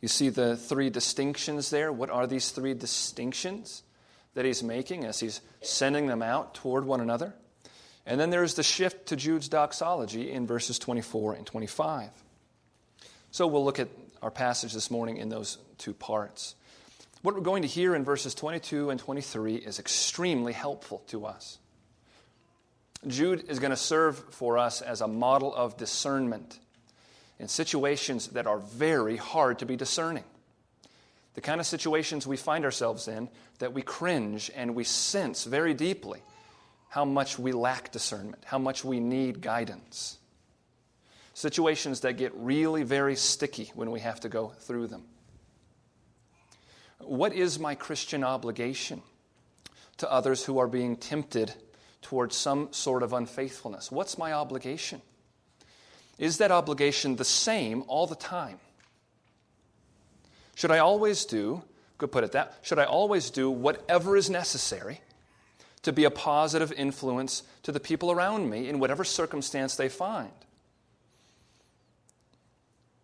You 0.00 0.08
see 0.08 0.28
the 0.28 0.56
three 0.56 0.88
distinctions 0.88 1.70
there. 1.70 1.92
What 1.92 2.10
are 2.10 2.26
these 2.26 2.50
three 2.50 2.74
distinctions 2.74 3.82
that 4.36 4.44
he's 4.44 4.62
making 4.62 5.04
as 5.04 5.18
he's 5.18 5.40
sending 5.62 6.06
them 6.06 6.22
out 6.22 6.54
toward 6.54 6.84
one 6.84 7.00
another? 7.00 7.34
And 8.04 8.20
then 8.20 8.30
there's 8.30 8.54
the 8.54 8.62
shift 8.62 9.06
to 9.06 9.16
Jude's 9.16 9.48
doxology 9.48 10.30
in 10.30 10.46
verses 10.46 10.78
24 10.78 11.34
and 11.34 11.46
25. 11.46 12.10
So 13.30 13.46
we'll 13.46 13.64
look 13.64 13.80
at 13.80 13.88
our 14.22 14.30
passage 14.30 14.72
this 14.74 14.90
morning 14.90 15.16
in 15.16 15.30
those 15.30 15.58
two 15.78 15.94
parts. 15.94 16.54
What 17.22 17.34
we're 17.34 17.40
going 17.40 17.62
to 17.62 17.68
hear 17.68 17.94
in 17.94 18.04
verses 18.04 18.34
22 18.34 18.90
and 18.90 19.00
23 19.00 19.56
is 19.56 19.78
extremely 19.78 20.52
helpful 20.52 21.02
to 21.08 21.24
us. 21.24 21.58
Jude 23.06 23.46
is 23.48 23.58
going 23.58 23.70
to 23.70 23.76
serve 23.76 24.18
for 24.34 24.58
us 24.58 24.82
as 24.82 25.00
a 25.00 25.08
model 25.08 25.54
of 25.54 25.78
discernment 25.78 26.58
in 27.38 27.48
situations 27.48 28.28
that 28.28 28.46
are 28.46 28.58
very 28.58 29.16
hard 29.16 29.60
to 29.60 29.66
be 29.66 29.76
discerning. 29.76 30.24
The 31.36 31.42
kind 31.42 31.60
of 31.60 31.66
situations 31.66 32.26
we 32.26 32.38
find 32.38 32.64
ourselves 32.64 33.08
in 33.08 33.28
that 33.58 33.74
we 33.74 33.82
cringe 33.82 34.50
and 34.56 34.74
we 34.74 34.84
sense 34.84 35.44
very 35.44 35.74
deeply 35.74 36.22
how 36.88 37.04
much 37.04 37.38
we 37.38 37.52
lack 37.52 37.92
discernment, 37.92 38.42
how 38.46 38.58
much 38.58 38.82
we 38.82 39.00
need 39.00 39.42
guidance. 39.42 40.16
Situations 41.34 42.00
that 42.00 42.14
get 42.14 42.32
really 42.34 42.84
very 42.84 43.16
sticky 43.16 43.70
when 43.74 43.90
we 43.90 44.00
have 44.00 44.18
to 44.20 44.30
go 44.30 44.54
through 44.60 44.86
them. 44.86 45.04
What 47.00 47.34
is 47.34 47.58
my 47.58 47.74
Christian 47.74 48.24
obligation 48.24 49.02
to 49.98 50.10
others 50.10 50.42
who 50.42 50.58
are 50.58 50.66
being 50.66 50.96
tempted 50.96 51.52
towards 52.00 52.34
some 52.34 52.72
sort 52.72 53.02
of 53.02 53.12
unfaithfulness? 53.12 53.92
What's 53.92 54.16
my 54.16 54.32
obligation? 54.32 55.02
Is 56.18 56.38
that 56.38 56.50
obligation 56.50 57.16
the 57.16 57.26
same 57.26 57.84
all 57.88 58.06
the 58.06 58.14
time? 58.14 58.58
Should 60.56 60.72
I 60.72 60.78
always 60.78 61.24
do, 61.24 61.62
could 61.98 62.10
put 62.10 62.24
it 62.24 62.32
that, 62.32 62.58
should 62.62 62.80
I 62.80 62.84
always 62.84 63.30
do 63.30 63.48
whatever 63.48 64.16
is 64.16 64.28
necessary 64.28 65.02
to 65.82 65.92
be 65.92 66.02
a 66.02 66.10
positive 66.10 66.72
influence 66.72 67.44
to 67.62 67.70
the 67.70 67.78
people 67.78 68.10
around 68.10 68.50
me 68.50 68.68
in 68.68 68.80
whatever 68.80 69.04
circumstance 69.04 69.76
they 69.76 69.88
find? 69.88 70.32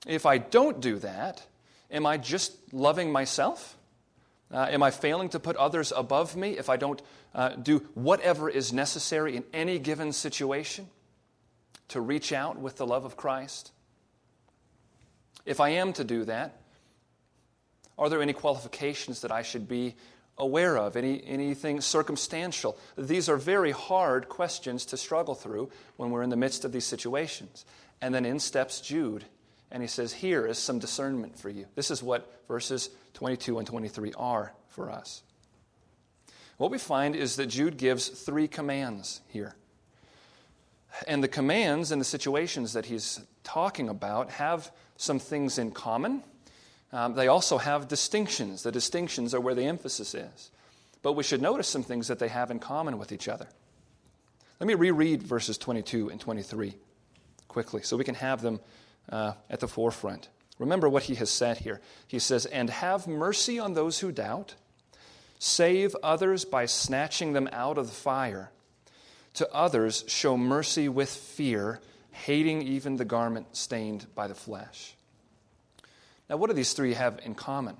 If 0.04 0.26
I 0.26 0.38
don't 0.38 0.80
do 0.80 0.98
that, 0.98 1.46
am 1.92 2.06
I 2.06 2.16
just 2.16 2.56
loving 2.72 3.12
myself? 3.12 3.76
Uh, 4.50 4.66
am 4.68 4.82
I 4.82 4.90
failing 4.90 5.28
to 5.28 5.38
put 5.38 5.54
others 5.54 5.92
above 5.96 6.34
me 6.34 6.58
if 6.58 6.68
I 6.68 6.76
don't 6.76 7.00
uh, 7.36 7.50
do 7.50 7.78
whatever 7.94 8.50
is 8.50 8.72
necessary 8.72 9.36
in 9.36 9.44
any 9.52 9.78
given 9.78 10.12
situation? 10.12 10.88
to 11.92 12.00
reach 12.00 12.32
out 12.32 12.58
with 12.58 12.76
the 12.76 12.86
love 12.86 13.04
of 13.04 13.18
Christ? 13.18 13.70
If 15.44 15.60
I 15.60 15.70
am 15.70 15.92
to 15.94 16.04
do 16.04 16.24
that, 16.24 16.61
are 17.98 18.08
there 18.08 18.22
any 18.22 18.32
qualifications 18.32 19.20
that 19.20 19.32
I 19.32 19.42
should 19.42 19.68
be 19.68 19.94
aware 20.38 20.78
of? 20.78 20.96
Any, 20.96 21.22
anything 21.26 21.80
circumstantial? 21.80 22.78
These 22.96 23.28
are 23.28 23.36
very 23.36 23.70
hard 23.70 24.28
questions 24.28 24.84
to 24.86 24.96
struggle 24.96 25.34
through 25.34 25.70
when 25.96 26.10
we're 26.10 26.22
in 26.22 26.30
the 26.30 26.36
midst 26.36 26.64
of 26.64 26.72
these 26.72 26.86
situations. 26.86 27.64
And 28.00 28.14
then 28.14 28.24
in 28.24 28.40
steps 28.40 28.80
Jude, 28.80 29.24
and 29.70 29.82
he 29.82 29.88
says, 29.88 30.12
Here 30.12 30.46
is 30.46 30.58
some 30.58 30.78
discernment 30.78 31.38
for 31.38 31.48
you. 31.48 31.66
This 31.74 31.90
is 31.90 32.02
what 32.02 32.30
verses 32.48 32.90
22 33.14 33.58
and 33.58 33.66
23 33.66 34.12
are 34.16 34.52
for 34.68 34.90
us. 34.90 35.22
What 36.58 36.70
we 36.70 36.78
find 36.78 37.16
is 37.16 37.36
that 37.36 37.46
Jude 37.46 37.76
gives 37.76 38.08
three 38.08 38.48
commands 38.48 39.20
here. 39.28 39.56
And 41.08 41.22
the 41.22 41.28
commands 41.28 41.90
and 41.90 42.00
the 42.00 42.04
situations 42.04 42.74
that 42.74 42.86
he's 42.86 43.20
talking 43.44 43.88
about 43.88 44.30
have 44.30 44.70
some 44.96 45.18
things 45.18 45.58
in 45.58 45.72
common. 45.72 46.22
Um, 46.92 47.14
they 47.14 47.28
also 47.28 47.58
have 47.58 47.88
distinctions. 47.88 48.62
The 48.62 48.72
distinctions 48.72 49.34
are 49.34 49.40
where 49.40 49.54
the 49.54 49.64
emphasis 49.64 50.14
is. 50.14 50.50
But 51.02 51.14
we 51.14 51.22
should 51.22 51.42
notice 51.42 51.68
some 51.68 51.82
things 51.82 52.08
that 52.08 52.18
they 52.18 52.28
have 52.28 52.50
in 52.50 52.58
common 52.58 52.98
with 52.98 53.12
each 53.12 53.28
other. 53.28 53.48
Let 54.60 54.66
me 54.66 54.74
reread 54.74 55.22
verses 55.22 55.58
22 55.58 56.10
and 56.10 56.20
23 56.20 56.74
quickly 57.48 57.82
so 57.82 57.96
we 57.96 58.04
can 58.04 58.14
have 58.14 58.42
them 58.42 58.60
uh, 59.10 59.32
at 59.50 59.60
the 59.60 59.68
forefront. 59.68 60.28
Remember 60.58 60.88
what 60.88 61.04
he 61.04 61.16
has 61.16 61.30
said 61.30 61.58
here. 61.58 61.80
He 62.06 62.18
says, 62.18 62.46
And 62.46 62.70
have 62.70 63.08
mercy 63.08 63.58
on 63.58 63.74
those 63.74 63.98
who 63.98 64.12
doubt, 64.12 64.54
save 65.38 65.96
others 66.02 66.44
by 66.44 66.66
snatching 66.66 67.32
them 67.32 67.48
out 67.52 67.78
of 67.78 67.88
the 67.88 67.94
fire. 67.94 68.52
To 69.34 69.52
others, 69.52 70.04
show 70.06 70.36
mercy 70.36 70.88
with 70.88 71.10
fear, 71.10 71.80
hating 72.10 72.62
even 72.62 72.96
the 72.96 73.04
garment 73.04 73.56
stained 73.56 74.06
by 74.14 74.28
the 74.28 74.34
flesh. 74.34 74.94
Now, 76.28 76.36
what 76.36 76.48
do 76.48 76.54
these 76.54 76.72
three 76.72 76.94
have 76.94 77.20
in 77.24 77.34
common? 77.34 77.76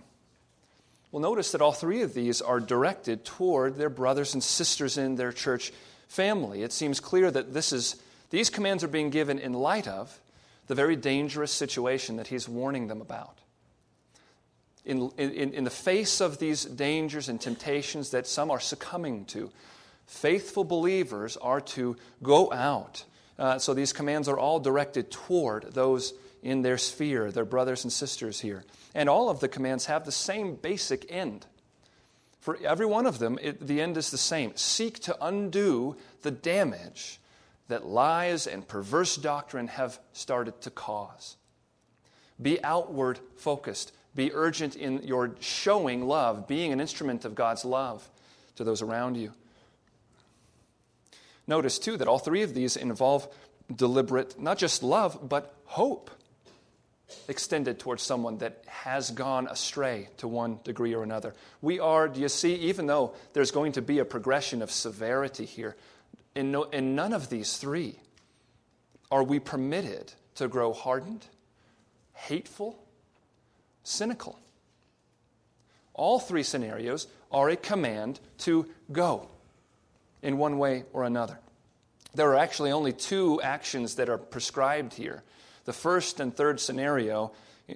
Well, 1.11 1.21
notice 1.21 1.53
that 1.53 1.61
all 1.61 1.73
three 1.73 2.03
of 2.03 2.15
these 2.15 2.41
are 2.41 2.59
directed 2.59 3.25
toward 3.25 3.77
their 3.77 3.91
brothers 3.91 4.33
and 4.33 4.43
sisters 4.43 4.97
in 4.97 5.17
their 5.17 5.33
church 5.33 5.73
family. 6.09 6.63
It 6.63 6.73
seems 6.73 7.01
clear 7.01 7.31
that 7.31 7.53
this 7.53 7.73
is, 7.73 7.97
these 8.31 8.51
commands 8.51 8.83
are 8.83 8.89
being 8.89 9.11
given 9.11 9.39
in 9.39 9.53
light 9.53 9.87
of 9.87 10.19
the 10.69 10.75
very 10.75 10.97
dangerous 10.97 11.53
situation 11.53 12.17
that 12.17 12.29
he's 12.29 12.49
warning 12.49 12.87
them 12.89 13.01
about. 13.01 13.39
In, 14.85 15.11
in, 15.19 15.53
in 15.53 15.65
the 15.65 15.71
face 15.71 16.21
of 16.21 16.39
these 16.39 16.65
dangers 16.65 17.29
and 17.29 17.41
temptations 17.41 18.11
that 18.11 18.27
some 18.27 18.51
are 18.51 18.61
succumbing 18.61 19.27
to, 19.27 19.51
faithful 20.07 20.65
believers 20.65 21.37
are 21.37 21.61
to 21.61 21.97
go 22.23 22.53
out. 22.53 23.05
Uh, 23.39 23.59
so 23.59 23.75
these 23.75 23.93
commands 23.93 24.29
are 24.29 24.39
all 24.39 24.61
directed 24.61 25.11
toward 25.11 25.73
those 25.73 26.15
in 26.43 26.63
their 26.63 26.79
sphere, 26.79 27.31
their 27.31 27.45
brothers 27.45 27.85
and 27.85 27.93
sisters 27.93 28.41
here. 28.41 28.65
And 28.95 29.09
all 29.09 29.31
of 29.31 29.41
the 29.41 29.49
commands 29.49 29.87
have 29.87 30.05
the 30.05 30.13
same 30.13 30.57
basic 30.57 31.07
end. 31.11 31.47
For 32.41 32.59
every 32.65 32.87
one 32.87 33.07
of 33.07 33.21
them, 33.21 33.39
it, 33.41 33.65
the 33.65 33.81
end 33.81 33.97
is 33.97 34.11
the 34.11 34.19
same 34.19 34.57
seek 34.57 34.99
to 35.01 35.17
undo 35.25 35.97
the 36.23 36.33
damage 36.33 37.21
that 37.69 37.87
lies 37.87 38.47
and 38.47 38.67
perverse 38.67 39.17
doctrine 39.17 39.69
have 39.69 39.99
started 40.13 40.61
to 40.63 40.71
cause. 40.71 41.37
Be 42.41 42.63
outward 42.65 43.21
focused. 43.37 43.93
Be 44.15 44.33
urgent 44.35 44.75
in 44.75 45.05
your 45.05 45.37
showing 45.41 46.07
love, 46.07 46.49
being 46.49 46.73
an 46.73 46.81
instrument 46.81 47.25
of 47.25 47.35
God's 47.37 47.65
love 47.65 48.07
to 48.57 48.65
those 48.65 48.83
around 48.83 49.17
you. 49.17 49.33
Notice, 51.47 51.79
too, 51.79 51.97
that 51.97 52.09
all 52.09 52.19
three 52.19 52.43
of 52.43 52.55
these 52.55 52.77
involve 52.77 53.29
deliberate, 53.75 54.39
not 54.41 54.59
just 54.59 54.83
love, 54.83 55.29
but 55.29 55.55
hope 55.65 56.11
extended 57.29 57.79
towards 57.79 58.03
someone 58.03 58.39
that 58.39 58.63
has 58.67 59.11
gone 59.11 59.47
astray 59.49 60.09
to 60.19 60.29
one 60.29 60.59
degree 60.65 60.95
or 60.95 61.03
another. 61.03 61.35
We 61.61 61.81
are, 61.81 62.09
do 62.09 62.21
you 62.21 62.29
see, 62.29 62.55
even 62.55 62.87
though 62.87 63.15
there's 63.33 63.51
going 63.51 63.73
to 63.73 63.83
be 63.83 63.99
a 63.99 64.05
progression 64.05 64.63
of 64.63 64.71
severity 64.71 65.45
here, 65.45 65.77
in, 66.35 66.53
no, 66.53 66.65
in 66.65 66.95
none 66.95 67.13
of 67.13 67.29
these 67.29 67.57
three 67.57 67.97
are 69.11 69.23
we 69.23 69.39
permitted 69.39 70.13
to 70.37 70.49
grow 70.49 70.73
hardened, 70.73 71.27
hateful, 72.15 72.83
cynical. 73.83 74.39
All 75.95 76.19
three 76.19 76.43
scenarios 76.43 77.07
are 77.31 77.51
a 77.51 77.57
command 77.57 78.21
to 78.39 78.67
go 78.91 79.29
in 80.23 80.39
one 80.39 80.59
way 80.59 80.85
or 80.93 81.05
another. 81.05 81.39
There 82.15 82.31
are 82.31 82.37
actually 82.37 82.73
only 82.73 82.93
two 82.93 83.41
actions 83.43 83.97
that 83.97 84.09
are 84.09 84.19
prescribed 84.19 84.95
here. 84.95 85.23
The 85.65 85.73
first 85.73 86.21
and 86.21 86.35
third 86.35 86.61
scenario, 86.61 87.33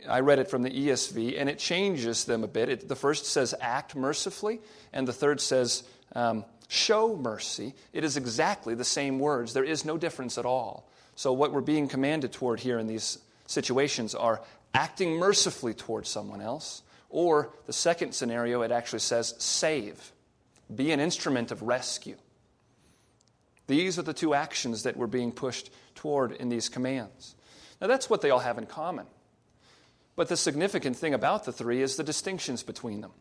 I 0.08 0.20
read 0.20 0.38
it 0.38 0.50
from 0.50 0.62
the 0.62 0.70
ESV, 0.70 1.40
and 1.40 1.48
it 1.48 1.58
changes 1.58 2.24
them 2.24 2.44
a 2.44 2.48
bit. 2.48 2.68
It, 2.68 2.88
the 2.88 2.96
first 2.96 3.26
says 3.26 3.54
act 3.60 3.94
mercifully, 3.94 4.60
and 4.92 5.06
the 5.06 5.12
third 5.12 5.40
says 5.40 5.84
um, 6.14 6.44
show 6.68 7.16
mercy. 7.16 7.74
It 7.92 8.04
is 8.04 8.16
exactly 8.16 8.74
the 8.74 8.84
same 8.84 9.18
words, 9.18 9.52
there 9.52 9.64
is 9.64 9.84
no 9.84 9.96
difference 9.96 10.38
at 10.38 10.44
all. 10.44 10.88
So, 11.14 11.32
what 11.32 11.52
we're 11.52 11.62
being 11.62 11.88
commanded 11.88 12.32
toward 12.32 12.60
here 12.60 12.78
in 12.78 12.86
these 12.86 13.18
situations 13.46 14.14
are 14.14 14.42
acting 14.74 15.12
mercifully 15.12 15.72
towards 15.72 16.08
someone 16.08 16.42
else, 16.42 16.82
or 17.08 17.50
the 17.66 17.72
second 17.72 18.12
scenario, 18.12 18.62
it 18.62 18.72
actually 18.72 18.98
says 18.98 19.34
save, 19.38 20.12
be 20.74 20.92
an 20.92 21.00
instrument 21.00 21.50
of 21.52 21.62
rescue. 21.62 22.16
These 23.68 23.98
are 23.98 24.02
the 24.02 24.12
two 24.12 24.34
actions 24.34 24.82
that 24.82 24.96
we're 24.96 25.06
being 25.06 25.32
pushed 25.32 25.70
toward 25.94 26.32
in 26.32 26.48
these 26.48 26.68
commands. 26.68 27.35
Now, 27.80 27.86
that's 27.86 28.08
what 28.08 28.20
they 28.20 28.30
all 28.30 28.38
have 28.40 28.58
in 28.58 28.66
common. 28.66 29.06
But 30.16 30.28
the 30.28 30.36
significant 30.36 30.96
thing 30.96 31.12
about 31.12 31.44
the 31.44 31.52
three 31.52 31.82
is 31.82 31.96
the 31.96 32.04
distinctions 32.04 32.62
between 32.62 33.02
them. 33.02 33.12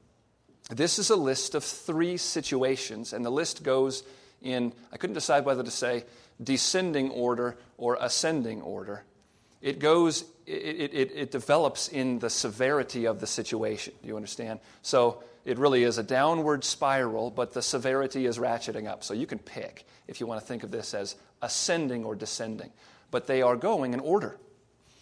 This 0.70 0.98
is 0.98 1.10
a 1.10 1.16
list 1.16 1.54
of 1.54 1.64
three 1.64 2.18
situations, 2.18 3.14
and 3.14 3.26
the 3.26 3.30
list 3.30 3.64
goes 3.64 4.04
in, 4.42 4.74
I 4.92 4.98
couldn't 4.98 5.14
decide 5.14 5.46
whether 5.46 5.64
to 5.64 5.72
say 5.72 6.06
descending 6.42 7.12
order 7.12 7.58
or 7.78 7.98
ascending 8.00 8.62
order. 8.62 9.04
It 9.62 9.80
goes, 9.80 10.24
it, 10.46 10.92
it, 10.94 11.12
it 11.14 11.32
develops 11.32 11.88
in 11.88 12.20
the 12.20 12.30
severity 12.30 13.06
of 13.06 13.20
the 13.20 13.28
situation. 13.28 13.94
Do 14.02 14.08
you 14.08 14.16
understand? 14.16 14.60
So 14.82 15.24
it 15.44 15.58
really 15.58 15.84
is 15.84 15.98
a 15.98 16.04
downward 16.04 16.64
spiral, 16.64 17.30
but 17.30 17.54
the 17.54 17.62
severity 17.62 18.26
is 18.26 18.38
ratcheting 18.38 18.88
up. 18.88 19.04
So 19.04 19.14
you 19.14 19.28
can 19.28 19.40
pick 19.40 19.86
if 20.08 20.20
you 20.20 20.28
want 20.28 20.40
to 20.42 20.48
think 20.48 20.64
of 20.64 20.72
this 20.72 20.94
as 20.94 21.16
ascending 21.42 22.06
or 22.06 22.16
descending. 22.16 22.72
but 23.16 23.28
they 23.28 23.42
are 23.42 23.56
going 23.56 23.94
in 23.94 24.02
order. 24.02 24.38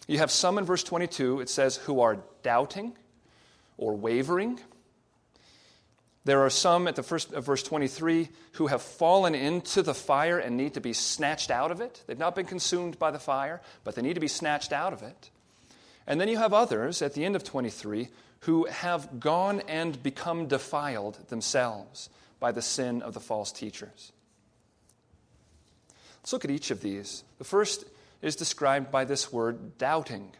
You 0.06 0.18
have 0.18 0.30
some 0.30 0.58
in 0.58 0.64
verse 0.64 0.82
22, 0.84 1.40
it 1.40 1.48
says, 1.48 1.76
who 1.76 2.00
are 2.00 2.18
doubting 2.42 2.96
or 3.76 3.94
wavering. 3.94 4.60
There 6.24 6.40
are 6.40 6.50
some 6.50 6.88
at 6.88 6.96
the 6.96 7.02
first 7.02 7.32
of 7.32 7.44
verse 7.44 7.62
23 7.62 8.28
who 8.52 8.68
have 8.68 8.80
fallen 8.80 9.34
into 9.34 9.82
the 9.82 9.94
fire 9.94 10.38
and 10.38 10.56
need 10.56 10.74
to 10.74 10.80
be 10.80 10.94
snatched 10.94 11.50
out 11.50 11.70
of 11.70 11.80
it. 11.80 12.02
They've 12.06 12.18
not 12.18 12.34
been 12.34 12.46
consumed 12.46 12.98
by 12.98 13.10
the 13.10 13.18
fire, 13.18 13.60
but 13.84 13.94
they 13.94 14.02
need 14.02 14.14
to 14.14 14.20
be 14.20 14.28
snatched 14.28 14.72
out 14.72 14.92
of 14.92 15.02
it. 15.02 15.30
And 16.06 16.20
then 16.20 16.28
you 16.28 16.38
have 16.38 16.52
others 16.52 17.02
at 17.02 17.14
the 17.14 17.24
end 17.24 17.36
of 17.36 17.44
23 17.44 18.08
who 18.40 18.66
have 18.66 19.20
gone 19.20 19.60
and 19.68 20.02
become 20.02 20.46
defiled 20.46 21.28
themselves 21.28 22.08
by 22.40 22.52
the 22.52 22.62
sin 22.62 23.02
of 23.02 23.14
the 23.14 23.20
false 23.20 23.52
teachers. 23.52 24.12
Let's 26.20 26.32
look 26.32 26.44
at 26.44 26.50
each 26.50 26.70
of 26.70 26.80
these. 26.80 27.24
The 27.38 27.44
first 27.44 27.84
is 28.24 28.36
described 28.36 28.90
by 28.90 29.04
this 29.04 29.30
word 29.30 29.76
doubting 29.76 30.32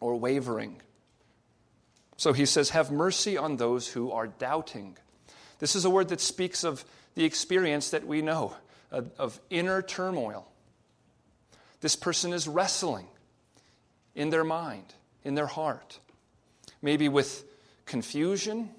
or 0.00 0.16
wavering. 0.16 0.82
So 2.16 2.32
he 2.32 2.46
says, 2.46 2.70
Have 2.70 2.90
mercy 2.90 3.38
on 3.38 3.56
those 3.56 3.86
who 3.86 4.10
are 4.10 4.26
doubting. 4.26 4.98
This 5.60 5.76
is 5.76 5.84
a 5.84 5.90
word 5.90 6.08
that 6.08 6.20
speaks 6.20 6.64
of 6.64 6.84
the 7.14 7.24
experience 7.24 7.90
that 7.90 8.06
we 8.06 8.22
know 8.22 8.56
of, 8.90 9.10
of 9.18 9.40
inner 9.50 9.82
turmoil. 9.82 10.48
This 11.80 11.94
person 11.94 12.32
is 12.32 12.48
wrestling 12.48 13.06
in 14.16 14.30
their 14.30 14.44
mind, 14.44 14.94
in 15.22 15.36
their 15.36 15.46
heart, 15.46 16.00
maybe 16.82 17.08
with 17.08 17.44
confusion, 17.84 18.70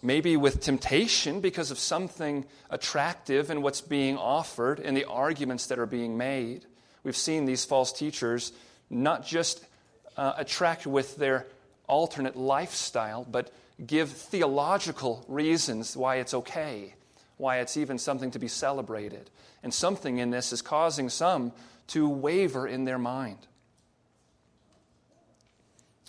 maybe 0.00 0.36
with 0.36 0.60
temptation 0.60 1.40
because 1.40 1.72
of 1.72 1.78
something 1.78 2.44
attractive 2.70 3.50
in 3.50 3.62
what's 3.62 3.80
being 3.80 4.16
offered 4.16 4.78
and 4.78 4.96
the 4.96 5.06
arguments 5.06 5.66
that 5.66 5.80
are 5.80 5.86
being 5.86 6.16
made. 6.16 6.66
We've 7.04 7.16
seen 7.16 7.44
these 7.44 7.64
false 7.64 7.92
teachers 7.92 8.52
not 8.90 9.24
just 9.24 9.64
uh, 10.16 10.34
attract 10.36 10.86
with 10.86 11.16
their 11.16 11.46
alternate 11.86 12.36
lifestyle, 12.36 13.26
but 13.28 13.52
give 13.84 14.10
theological 14.10 15.24
reasons 15.28 15.96
why 15.96 16.16
it's 16.16 16.34
okay, 16.34 16.94
why 17.38 17.58
it's 17.58 17.76
even 17.76 17.98
something 17.98 18.30
to 18.30 18.38
be 18.38 18.48
celebrated. 18.48 19.30
And 19.62 19.72
something 19.72 20.18
in 20.18 20.30
this 20.30 20.52
is 20.52 20.62
causing 20.62 21.08
some 21.08 21.52
to 21.88 22.08
waver 22.08 22.66
in 22.66 22.84
their 22.84 22.98
mind. 22.98 23.38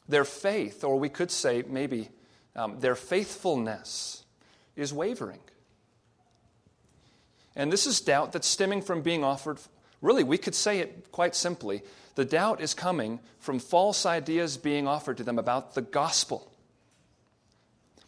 Their 0.07 0.25
faith, 0.25 0.83
or 0.83 1.00
we 1.00 1.09
could 1.09 1.31
say 1.31 1.63
maybe 1.67 2.09
um, 2.55 2.79
their 2.79 2.95
faithfulness, 2.95 4.23
is 4.75 4.93
wavering. 4.93 5.39
And 7.55 7.71
this 7.71 7.85
is 7.85 8.01
doubt 8.01 8.31
that's 8.33 8.47
stemming 8.47 8.81
from 8.81 9.01
being 9.01 9.23
offered. 9.23 9.59
Really, 10.03 10.25
we 10.25 10.38
could 10.38 10.53
say 10.53 10.79
it 10.79 11.12
quite 11.12 11.33
simply 11.33 11.81
the 12.15 12.25
doubt 12.25 12.62
is 12.62 12.75
coming 12.75 13.19
from 13.39 13.57
false 13.57 14.05
ideas 14.05 14.57
being 14.57 14.88
offered 14.88 15.17
to 15.17 15.24
them 15.24 15.39
about 15.39 15.74
the 15.74 15.81
gospel, 15.81 16.51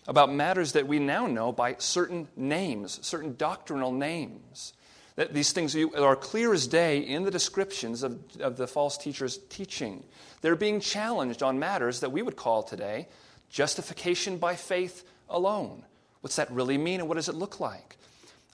about 0.06 0.32
matters 0.32 0.74
that 0.74 0.88
we 0.88 1.00
now 1.00 1.26
know 1.26 1.52
by 1.52 1.78
certain 1.80 2.28
names, 2.36 3.00
certain 3.02 3.36
doctrinal 3.36 3.92
names. 3.92 4.74
That 5.16 5.34
these 5.34 5.54
things 5.54 5.74
are 5.76 6.16
clear 6.18 6.54
as 6.54 6.68
day 6.68 7.00
in 7.00 7.24
the 7.24 7.32
descriptions 7.32 8.04
of, 8.04 8.20
of 8.42 8.58
the 8.58 8.68
false 8.68 8.98
teacher's 8.98 9.38
teaching. 9.50 10.04
They're 10.42 10.58
being 10.58 10.82
challenged 10.82 11.42
on 11.42 11.58
matters 11.58 12.02
that 12.02 12.12
we 12.12 12.22
would 12.22 12.36
call 12.36 12.62
today 12.62 13.08
justification 13.50 14.38
by 14.38 14.58
faith 14.58 15.08
alone. 15.30 15.86
What's 16.20 16.36
that 16.36 16.52
really 16.52 16.78
mean 16.78 17.00
and 17.00 17.08
what 17.08 17.16
does 17.16 17.30
it 17.30 17.36
look 17.36 17.62
like? 17.62 17.96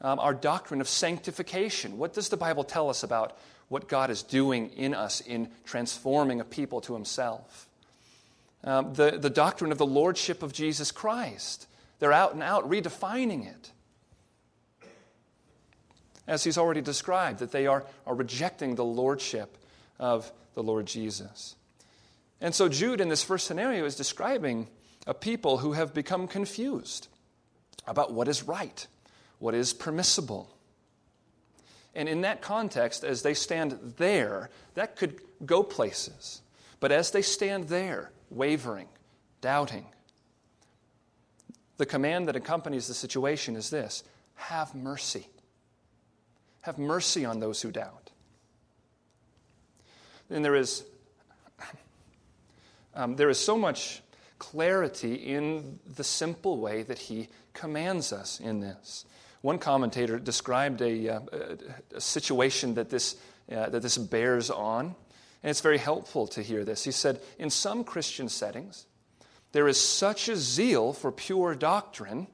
Um, 0.01 0.19
our 0.19 0.33
doctrine 0.33 0.81
of 0.81 0.89
sanctification. 0.89 1.97
What 1.97 2.13
does 2.13 2.29
the 2.29 2.37
Bible 2.37 2.63
tell 2.63 2.89
us 2.89 3.03
about 3.03 3.37
what 3.71 3.87
God 3.87 4.09
is 4.09 4.21
doing 4.21 4.69
in 4.71 4.93
us 4.93 5.21
in 5.21 5.47
transforming 5.63 6.41
a 6.41 6.43
people 6.43 6.81
to 6.81 6.93
Himself. 6.93 7.69
Um, 8.65 8.93
the, 8.93 9.11
the 9.11 9.29
doctrine 9.29 9.71
of 9.71 9.77
the 9.77 9.85
Lordship 9.85 10.43
of 10.43 10.51
Jesus 10.51 10.91
Christ. 10.91 11.67
They're 11.99 12.11
out 12.11 12.33
and 12.33 12.43
out 12.43 12.69
redefining 12.69 13.47
it. 13.47 13.71
As 16.27 16.43
He's 16.43 16.57
already 16.57 16.81
described, 16.81 17.39
that 17.39 17.53
they 17.53 17.65
are, 17.65 17.85
are 18.05 18.13
rejecting 18.13 18.75
the 18.75 18.83
Lordship 18.83 19.57
of 19.99 20.29
the 20.53 20.61
Lord 20.61 20.85
Jesus. 20.85 21.55
And 22.41 22.53
so 22.53 22.67
Jude, 22.67 22.99
in 22.99 23.07
this 23.07 23.23
first 23.23 23.47
scenario, 23.47 23.85
is 23.85 23.95
describing 23.95 24.67
a 25.07 25.13
people 25.13 25.59
who 25.59 25.71
have 25.71 25.93
become 25.93 26.27
confused 26.27 27.07
about 27.87 28.11
what 28.11 28.27
is 28.27 28.43
right, 28.43 28.85
what 29.41 29.55
is 29.55 29.73
permissible. 29.73 30.55
And 31.95 32.07
in 32.07 32.21
that 32.21 32.41
context, 32.41 33.03
as 33.03 33.23
they 33.23 33.33
stand 33.33 33.95
there, 33.97 34.49
that 34.75 34.95
could 34.95 35.19
go 35.45 35.63
places. 35.63 36.41
But 36.79 36.91
as 36.91 37.11
they 37.11 37.23
stand 37.23 37.67
there, 37.67 38.11
wavering, 38.29 38.87
doubting, 39.41 39.87
the 41.77 41.85
command 41.87 42.27
that 42.27 42.35
accompanies 42.35 42.87
the 42.87 42.93
situation 42.93 43.55
is 43.55 43.71
this 43.71 44.03
have 44.35 44.75
mercy. 44.75 45.27
Have 46.61 46.77
mercy 46.77 47.25
on 47.25 47.39
those 47.39 47.61
who 47.61 47.71
doubt. 47.71 48.11
And 50.29 50.45
there 50.45 50.55
is, 50.55 50.83
um, 52.95 53.15
there 53.15 53.29
is 53.29 53.39
so 53.39 53.57
much 53.57 54.01
clarity 54.37 55.15
in 55.15 55.79
the 55.95 56.03
simple 56.03 56.57
way 56.57 56.83
that 56.83 56.99
he 56.99 57.27
commands 57.53 58.13
us 58.13 58.39
in 58.39 58.59
this. 58.59 59.05
One 59.41 59.57
commentator 59.57 60.19
described 60.19 60.81
a, 60.81 61.09
uh, 61.09 61.19
a 61.95 62.01
situation 62.01 62.75
that 62.75 62.89
this, 62.89 63.15
uh, 63.51 63.69
that 63.69 63.81
this 63.81 63.97
bears 63.97 64.49
on, 64.49 64.95
and 65.43 65.49
it's 65.49 65.61
very 65.61 65.79
helpful 65.79 66.27
to 66.27 66.43
hear 66.43 66.63
this. 66.63 66.83
He 66.83 66.91
said, 66.91 67.19
In 67.39 67.49
some 67.49 67.83
Christian 67.83 68.29
settings, 68.29 68.85
there 69.51 69.67
is 69.67 69.79
such 69.79 70.29
a 70.29 70.35
zeal 70.35 70.93
for 70.93 71.11
pure 71.11 71.55
doctrine. 71.55 72.27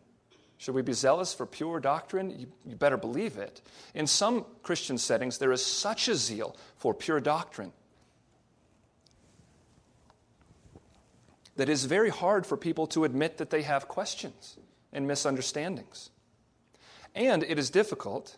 Should 0.58 0.76
we 0.76 0.82
be 0.82 0.94
zealous 0.94 1.34
for 1.34 1.46
pure 1.46 1.80
doctrine? 1.80 2.30
You, 2.32 2.48
you 2.66 2.76
better 2.76 2.98
believe 2.98 3.38
it. 3.38 3.62
In 3.94 4.06
some 4.06 4.46
Christian 4.62 4.98
settings, 4.98 5.38
there 5.38 5.52
is 5.52 5.66
such 5.66 6.10
a 6.10 6.16
zeal 6.16 6.58
for 6.76 6.94
pure 6.94 7.20
doctrine 7.22 7.72
that 11.58 11.70
it 11.70 11.72
is 11.72 11.86
very 11.86 12.10
hard 12.10 12.46
for 12.46 12.56
people 12.56 12.86
to 12.88 13.04
admit 13.04 13.38
that 13.38 13.50
they 13.50 13.64
have 13.64 13.88
questions 13.88 14.58
and 14.94 15.08
misunderstandings. 15.08 16.12
And 17.18 17.44
it 17.44 17.58
is 17.58 17.72
difficult 17.72 18.38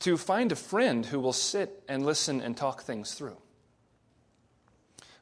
to 0.00 0.16
find 0.16 0.50
a 0.50 0.56
friend 0.56 1.06
who 1.06 1.20
will 1.20 1.32
sit 1.32 1.84
and 1.88 2.04
listen 2.04 2.40
and 2.40 2.56
talk 2.56 2.82
things 2.82 3.14
through. 3.14 3.36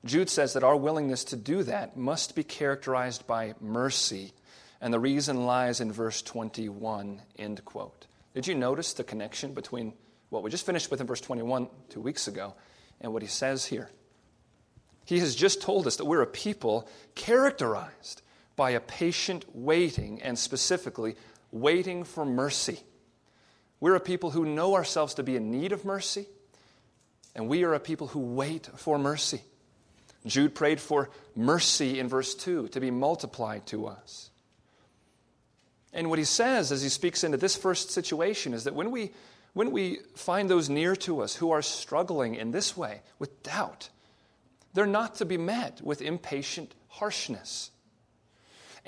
Jude 0.02 0.30
says 0.30 0.54
that 0.54 0.64
our 0.64 0.76
willingness 0.76 1.24
to 1.24 1.36
do 1.36 1.62
that 1.64 1.98
must 1.98 2.34
be 2.34 2.42
characterized 2.42 3.26
by 3.26 3.54
mercy, 3.60 4.32
and 4.80 4.94
the 4.94 4.98
reason 4.98 5.44
lies 5.44 5.82
in 5.82 5.92
verse 5.92 6.22
21, 6.22 7.20
end 7.38 7.62
quote. 7.66 8.06
Did 8.32 8.46
you 8.46 8.54
notice 8.54 8.94
the 8.94 9.04
connection 9.04 9.52
between 9.52 9.92
what 10.30 10.42
we 10.42 10.50
just 10.50 10.64
finished 10.64 10.90
with 10.90 11.02
in 11.02 11.06
verse 11.06 11.20
21 11.20 11.68
two 11.90 12.00
weeks 12.00 12.28
ago 12.28 12.54
and 13.02 13.12
what 13.12 13.20
he 13.20 13.28
says 13.28 13.66
here? 13.66 13.90
He 15.04 15.18
has 15.18 15.34
just 15.34 15.60
told 15.60 15.86
us 15.86 15.96
that 15.96 16.06
we're 16.06 16.22
a 16.22 16.26
people 16.26 16.88
characterized 17.14 18.22
by 18.58 18.72
a 18.72 18.80
patient 18.80 19.44
waiting, 19.54 20.20
and 20.20 20.36
specifically, 20.36 21.14
waiting 21.52 22.02
for 22.02 22.26
mercy. 22.26 22.80
We're 23.78 23.94
a 23.94 24.00
people 24.00 24.32
who 24.32 24.44
know 24.44 24.74
ourselves 24.74 25.14
to 25.14 25.22
be 25.22 25.36
in 25.36 25.52
need 25.52 25.70
of 25.70 25.84
mercy, 25.84 26.26
and 27.36 27.48
we 27.48 27.62
are 27.62 27.72
a 27.72 27.78
people 27.78 28.08
who 28.08 28.18
wait 28.18 28.68
for 28.74 28.98
mercy. 28.98 29.42
Jude 30.26 30.56
prayed 30.56 30.80
for 30.80 31.08
mercy 31.36 32.00
in 32.00 32.08
verse 32.08 32.34
2 32.34 32.68
to 32.68 32.80
be 32.80 32.90
multiplied 32.90 33.64
to 33.68 33.86
us. 33.86 34.30
And 35.92 36.10
what 36.10 36.18
he 36.18 36.24
says 36.24 36.72
as 36.72 36.82
he 36.82 36.88
speaks 36.88 37.22
into 37.22 37.38
this 37.38 37.54
first 37.54 37.92
situation 37.92 38.54
is 38.54 38.64
that 38.64 38.74
when 38.74 38.90
we, 38.90 39.12
when 39.52 39.70
we 39.70 40.00
find 40.16 40.50
those 40.50 40.68
near 40.68 40.96
to 40.96 41.20
us 41.20 41.36
who 41.36 41.52
are 41.52 41.62
struggling 41.62 42.34
in 42.34 42.50
this 42.50 42.76
way 42.76 43.02
with 43.20 43.44
doubt, 43.44 43.88
they're 44.74 44.84
not 44.84 45.14
to 45.14 45.24
be 45.24 45.38
met 45.38 45.80
with 45.80 46.02
impatient 46.02 46.74
harshness 46.88 47.70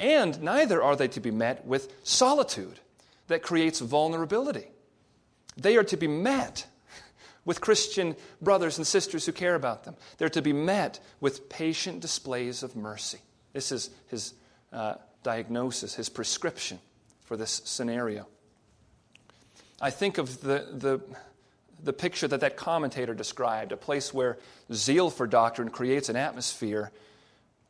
and 0.01 0.43
neither 0.43 0.83
are 0.83 0.97
they 0.97 1.09
to 1.09 1.21
be 1.21 1.31
met 1.31 1.67
with 1.67 1.93
solitude 2.03 2.81
that 3.29 3.43
creates 3.43 3.81
vulnerability. 3.81 4.67
They 5.57 5.77
are 5.77 5.85
to 5.85 5.97
be 5.97 6.09
met 6.09 6.67
with 7.45 7.61
Christian 7.61 8.17
brothers 8.41 8.79
and 8.79 8.87
sisters 8.87 9.27
who 9.27 9.33
care 9.33 9.55
about 9.55 9.85
them. 9.85 9.95
They're 10.17 10.31
to 10.31 10.43
be 10.43 10.55
met 10.55 11.01
with 11.21 11.49
patient 11.49 12.01
displays 12.01 12.63
of 12.63 12.75
mercy. 12.77 13.21
This 13.53 13.73
is 13.73 13.91
his 14.09 14.33
uh, 14.73 14.95
diagnosis, 15.23 15.95
his 15.95 16.09
prescription 16.09 16.79
for 17.25 17.37
this 17.37 17.61
scenario. 17.65 18.27
I 19.83 19.91
think 19.91 20.19
of 20.19 20.41
the, 20.41 20.67
the, 20.73 21.01
the 21.83 21.93
picture 21.93 22.29
that 22.29 22.41
that 22.41 22.57
commentator 22.57 23.15
described 23.15 23.73
a 23.73 23.77
place 23.77 24.15
where 24.15 24.39
zeal 24.73 25.11
for 25.11 25.27
doctrine 25.27 25.69
creates 25.69 26.09
an 26.09 26.17
atmosphere 26.17 26.91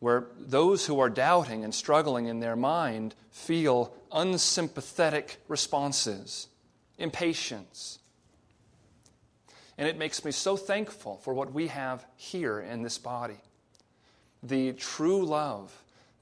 where 0.00 0.26
those 0.38 0.86
who 0.86 0.98
are 0.98 1.10
doubting 1.10 1.62
and 1.62 1.74
struggling 1.74 2.26
in 2.26 2.40
their 2.40 2.56
mind 2.56 3.14
feel 3.30 3.94
unsympathetic 4.10 5.38
responses, 5.46 6.48
impatience. 6.98 7.98
And 9.78 9.88
it 9.88 9.96
makes 9.96 10.24
me 10.24 10.32
so 10.32 10.56
thankful 10.56 11.18
for 11.18 11.32
what 11.32 11.52
we 11.52 11.68
have 11.68 12.04
here 12.16 12.60
in 12.60 12.82
this 12.82 12.98
body 12.98 13.38
the 14.42 14.72
true 14.72 15.24
love, 15.26 15.70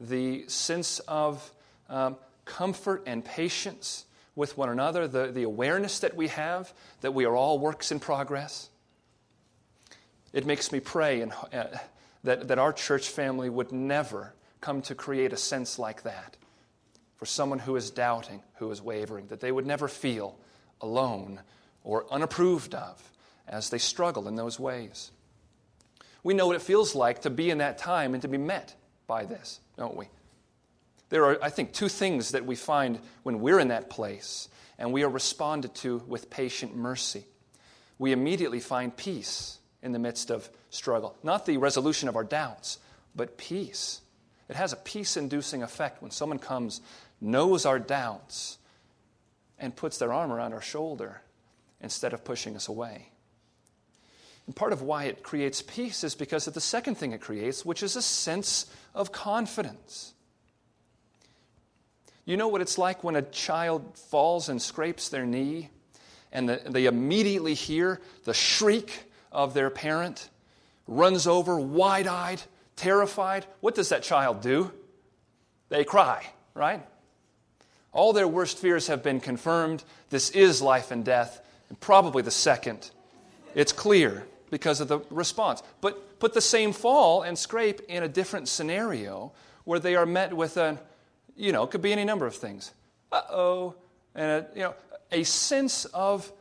the 0.01 0.45
sense 0.49 0.99
of 1.07 1.53
um, 1.89 2.17
comfort 2.45 3.05
and 3.07 3.25
patience 3.25 4.05
with 4.35 4.57
one 4.57 4.69
another, 4.69 5.07
the, 5.07 5.29
the 5.29 5.45
awareness 5.45 6.01
that 6.01 6.17
we 6.17 6.27
have 6.29 6.73
that 7.01 7.13
we 7.15 7.25
are 7.25 7.37
all 7.37 7.61
works 7.61 7.93
in 7.93 8.01
progress. 8.01 8.71
It 10.33 10.47
makes 10.47 10.73
me 10.73 10.81
pray 10.81 11.21
and, 11.21 11.33
uh, 11.53 11.65
that, 12.29 12.49
that 12.49 12.59
our 12.59 12.75
church 12.75 13.09
family 13.09 13.49
would 13.49 13.73
never 13.73 14.35
come 14.61 14.83
to 14.83 14.95
create 14.95 15.33
a 15.33 15.37
sense 15.39 15.79
like 15.79 16.03
that 16.03 16.37
for 17.17 17.25
someone 17.25 17.59
who 17.59 17.75
is 17.75 17.91
doubting, 17.91 18.43
who 18.57 18.71
is 18.71 18.83
wavering, 18.83 19.29
that 19.29 19.41
they 19.41 19.51
would 19.51 19.65
never 19.65 19.89
feel 19.89 20.39
alone 20.83 21.41
or 21.83 22.05
unapproved 22.13 22.75
of 22.75 23.13
as 23.49 23.71
they 23.71 23.79
struggle 23.79 24.29
in 24.29 24.37
those 24.37 24.61
ways. 24.61 25.11
We 26.23 26.35
know 26.35 26.47
what 26.47 26.57
it 26.57 26.61
feels 26.61 26.95
like 26.95 27.23
to 27.23 27.31
be 27.31 27.49
in 27.49 27.59
that 27.59 27.79
time 27.79 28.13
and 28.13 28.21
to 28.21 28.29
be 28.29 28.37
met 28.37 28.75
by 29.07 29.25
this, 29.25 29.61
don't 29.79 29.97
we? 29.97 30.09
There 31.09 31.25
are, 31.25 31.39
I 31.43 31.49
think, 31.49 31.73
two 31.73 31.89
things 31.89 32.33
that 32.33 32.45
we 32.45 32.57
find 32.57 33.01
when 33.23 33.41
we're 33.41 33.59
in 33.59 33.69
that 33.69 33.89
place 33.89 34.51
and 34.79 34.93
we 34.93 35.03
are 35.03 35.09
responded 35.09 35.75
to 35.77 36.03
with 36.07 36.29
patient 36.29 36.77
mercy. 36.77 37.25
We 37.99 38.13
immediately 38.13 38.61
find 38.61 38.95
peace 38.95 39.58
in 39.83 39.93
the 39.93 39.99
midst 39.99 40.31
of 40.31 40.49
struggle. 40.71 41.17
Not 41.23 41.47
the 41.47 41.57
resolution 41.57 42.09
of 42.09 42.17
our 42.17 42.25
doubts, 42.25 42.79
but 43.15 43.39
peace. 43.39 44.01
It 44.49 44.57
has 44.57 44.73
a 44.73 44.77
peace 44.77 45.17
inducing 45.17 45.63
effect 45.63 46.03
when 46.03 46.11
someone 46.11 46.39
comes, 46.39 46.81
knows 47.21 47.67
our 47.67 47.79
doubts, 47.79 48.59
and 49.59 49.75
puts 49.75 49.99
their 49.99 50.13
arm 50.13 50.33
around 50.33 50.53
our 50.53 50.61
shoulder 50.61 51.21
instead 51.81 52.13
of 52.13 52.25
pushing 52.25 52.57
us 52.57 52.69
away. 52.69 53.09
And 54.47 54.57
part 54.57 54.73
of 54.73 54.81
why 54.81 55.05
it 55.05 55.23
creates 55.23 55.61
peace 55.61 56.03
is 56.05 56.15
because 56.15 56.47
of 56.47 56.55
the 56.55 56.61
second 56.61 56.95
thing 56.95 57.13
it 57.13 57.21
creates, 57.21 57.65
which 57.65 57.83
is 57.83 57.97
a 57.97 58.03
sense 58.03 58.67
of 58.95 59.13
confidence. 59.13 60.15
You 62.25 62.37
know 62.37 62.49
what 62.49 62.61
it's 62.61 62.79
like 62.79 63.05
when 63.05 63.17
a 63.17 63.23
child 63.23 63.97
falls 63.97 64.49
and 64.49 64.61
scrapes 64.61 65.09
their 65.09 65.27
knee, 65.27 65.71
and 66.33 66.49
the, 66.49 66.61
they 66.67 66.87
immediately 66.87 67.55
hear 67.55 68.01
the 68.25 68.35
shriek 68.35 69.08
of 69.33 69.55
their 69.55 69.71
parent, 69.71 70.31
runs 70.87 71.27
over 71.27 71.59
wide 71.59 72.07
eyed, 72.07 72.43
terrified. 72.77 73.47
What 73.61 73.75
does 73.75 73.91
that 73.91 74.03
child 74.03 74.41
do? 74.41 74.73
They 75.69 75.85
cry, 75.85 76.27
right? 76.55 76.87
All 77.93 78.13
their 78.13 78.29
worst 78.29 78.59
fears 78.59 78.87
have 78.87 79.03
been 79.03 79.21
confirmed. 79.21 79.85
This 80.11 80.31
is 80.31 80.63
life 80.63 80.91
and 80.91 81.05
death, 81.05 81.45
and 81.69 81.79
probably 81.81 82.23
the 82.23 82.31
second. 82.31 82.91
It's 83.55 83.73
clear 83.73 84.27
because 84.51 84.81
of 84.81 84.89
the 84.89 85.01
response. 85.11 85.63
But 85.81 86.19
put 86.19 86.35
the 86.35 86.41
same 86.41 86.73
fall 86.73 87.23
and 87.23 87.39
scrape 87.39 87.81
in 87.89 88.03
a 88.03 88.09
different 88.09 88.49
scenario 88.49 89.33
where 89.65 89.79
they 89.79 89.97
are 89.97 90.07
met 90.07 90.33
with 90.33 90.57
a, 90.57 90.79
you 91.37 91.53
know, 91.53 91.65
it 91.65 91.71
could 91.71 91.83
be 91.83 91.93
any 91.93 92.05
number 92.05 92.27
of 92.27 92.35
things. 92.35 92.73
Uh 93.13 93.23
oh. 93.31 93.75
And, 94.15 94.31
a, 94.31 94.47
you 94.55 94.63
know, 94.63 94.75
a 95.13 95.23
sense 95.23 95.85
of 95.87 96.33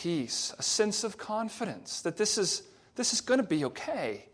peace, 0.00 0.54
a 0.58 0.62
sense 0.62 1.04
of 1.04 1.18
confidence 1.18 2.00
that 2.02 2.16
this 2.16 2.38
is, 2.38 2.62
this 2.96 3.12
is 3.12 3.20
going 3.20 3.38
to 3.38 3.46
be 3.46 3.66
okay. 3.66 4.24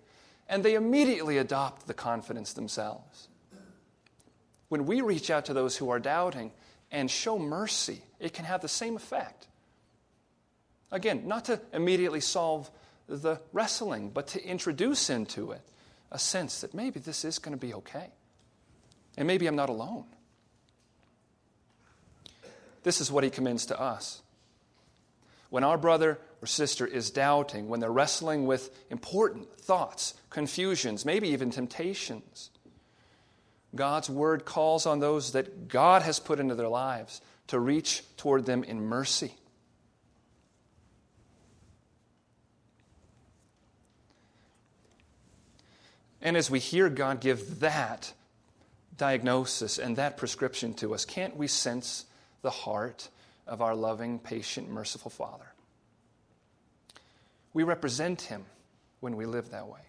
And 0.48 0.64
they 0.64 0.74
immediately 0.74 1.38
adopt 1.38 1.88
the 1.88 1.94
confidence 1.94 2.52
themselves. 2.52 3.26
When 4.68 4.87
we 4.87 5.00
reach 5.00 5.29
out 5.29 5.46
to 5.46 5.55
those 5.55 5.76
who 5.76 5.90
are 5.90 5.98
doubting 5.98 6.52
and 6.92 7.11
show 7.11 7.37
mercy, 7.37 8.02
it 8.20 8.33
can 8.33 8.44
have 8.44 8.61
the 8.61 8.68
same 8.68 8.94
effect. 8.94 9.48
Again, 10.92 11.26
not 11.26 11.46
to 11.46 11.61
immediately 11.72 12.20
solve 12.20 12.70
the 13.09 13.40
wrestling, 13.52 14.11
but 14.11 14.29
to 14.29 14.44
introduce 14.44 15.11
into 15.11 15.50
it 15.50 15.62
a 16.12 16.18
sense 16.18 16.61
that 16.61 16.74
maybe 16.74 17.00
this 17.00 17.24
is 17.24 17.40
going 17.40 17.59
to 17.59 17.66
be 17.66 17.74
okay. 17.74 18.11
And 19.16 19.26
maybe 19.26 19.48
I'm 19.48 19.57
not 19.57 19.68
alone. 19.68 20.05
This 22.85 23.00
is 23.00 23.11
what 23.11 23.24
he 23.24 23.31
commends 23.31 23.66
to 23.66 23.81
us. 23.81 24.22
When 25.50 25.64
our 25.64 25.78
brother 25.78 26.18
or 26.42 26.46
sister 26.46 26.87
is 26.87 27.11
doubting, 27.11 27.68
when 27.68 27.80
they're 27.80 27.90
wrestling 27.90 28.46
with 28.46 28.70
important 28.90 29.52
thoughts, 29.61 30.14
confusions, 30.30 31.04
maybe 31.04 31.28
even 31.28 31.50
temptations, 31.50 32.50
God's 33.74 34.11
word 34.11 34.44
calls 34.44 34.87
on 34.87 35.00
those 35.00 35.32
that 35.32 35.68
God 35.68 36.02
has 36.02 36.18
put 36.18 36.40
into 36.40 36.54
their 36.54 36.68
lives 36.68 37.20
to 37.48 37.61
reach 37.61 38.02
toward 38.16 38.46
them 38.46 38.64
in 38.64 38.80
mercy. 38.80 39.35
And 46.20 46.37
as 46.37 46.50
we 46.50 46.59
hear 46.59 46.88
God 46.88 47.20
give 47.20 47.61
that 47.61 48.12
diagnosis 48.96 49.78
and 49.78 49.96
that 49.96 50.16
prescription 50.16 50.74
to 50.74 50.92
us, 50.94 51.04
can't 51.04 51.37
we 51.37 51.46
sense 51.46 52.06
the 52.42 52.50
heart 52.50 53.11
of 53.46 53.62
our 53.62 53.74
loving, 53.74 54.18
patient, 54.18 54.68
merciful 54.68 55.11
Father? 55.11 55.52
We 57.52 57.62
represent 57.62 58.22
Him 58.22 58.44
when 59.00 59.16
we 59.16 59.26
live 59.26 59.50
that 59.50 59.68
way. 59.68 59.80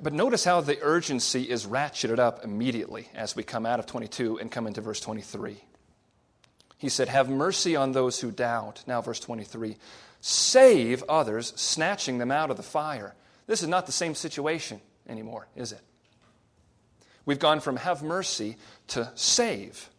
But 0.00 0.12
notice 0.12 0.44
how 0.44 0.60
the 0.60 0.78
urgency 0.80 1.42
is 1.50 1.66
ratcheted 1.66 2.18
up 2.18 2.44
immediately 2.44 3.08
as 3.14 3.36
we 3.36 3.42
come 3.42 3.66
out 3.66 3.78
of 3.78 3.86
22 3.86 4.38
and 4.38 4.50
come 4.50 4.66
into 4.66 4.80
verse 4.80 5.00
23. 5.00 5.56
He 6.78 6.88
said, 6.88 7.08
Have 7.08 7.28
mercy 7.28 7.76
on 7.76 7.92
those 7.92 8.18
who 8.20 8.30
doubt. 8.30 8.84
Now, 8.86 9.02
verse 9.02 9.20
23 9.20 9.76
Save 10.20 11.02
others, 11.08 11.52
snatching 11.56 12.18
them 12.18 12.30
out 12.30 12.50
of 12.50 12.56
the 12.56 12.62
fire. 12.62 13.14
This 13.46 13.62
is 13.62 13.68
not 13.68 13.86
the 13.86 13.92
same 13.92 14.14
situation 14.14 14.80
anymore, 15.08 15.48
is 15.56 15.72
it? 15.72 15.80
We've 17.24 17.38
gone 17.38 17.60
from 17.60 17.76
have 17.76 18.02
mercy 18.02 18.56
to 18.88 19.10
save. 19.14 19.90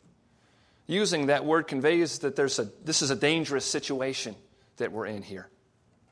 Using 0.87 1.27
that 1.27 1.45
word 1.45 1.67
conveys 1.67 2.19
that 2.19 2.35
there's 2.35 2.59
a, 2.59 2.67
this 2.83 3.01
is 3.01 3.09
a 3.09 3.15
dangerous 3.15 3.65
situation 3.65 4.35
that 4.77 4.91
we're 4.91 5.05
in 5.05 5.21
here. 5.21 5.47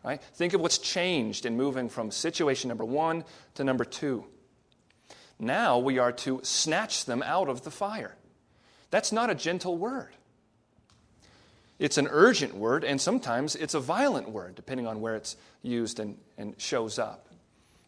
Right? 0.04 0.22
Think 0.22 0.54
of 0.54 0.62
what's 0.62 0.78
changed 0.78 1.46
in 1.46 1.58
moving 1.58 1.90
from 1.90 2.10
situation 2.10 2.70
number 2.70 2.86
one 2.86 3.24
to 3.56 3.64
number 3.64 3.86
two. 3.86 4.26
Now 5.38 5.78
we 5.80 6.00
are 6.00 6.12
to 6.12 6.40
snatch 6.44 7.06
them 7.06 7.22
out 7.24 7.50
of 7.50 7.64
the 7.64 7.72
fire. 7.72 8.16
That's 8.90 9.12
not 9.12 9.30
a 9.30 9.36
gentle 9.36 9.78
word. 9.78 10.16
It's 11.80 11.98
an 11.98 12.08
urgent 12.12 12.54
word, 12.54 12.84
and 12.84 13.02
sometimes 13.02 13.56
it's 13.56 13.74
a 13.74 13.80
violent 13.80 14.30
word, 14.30 14.54
depending 14.54 14.86
on 14.86 15.02
where 15.02 15.16
it's 15.16 15.36
used 15.64 16.00
and, 16.00 16.18
and 16.38 16.54
shows 16.60 17.00
up. 17.00 17.28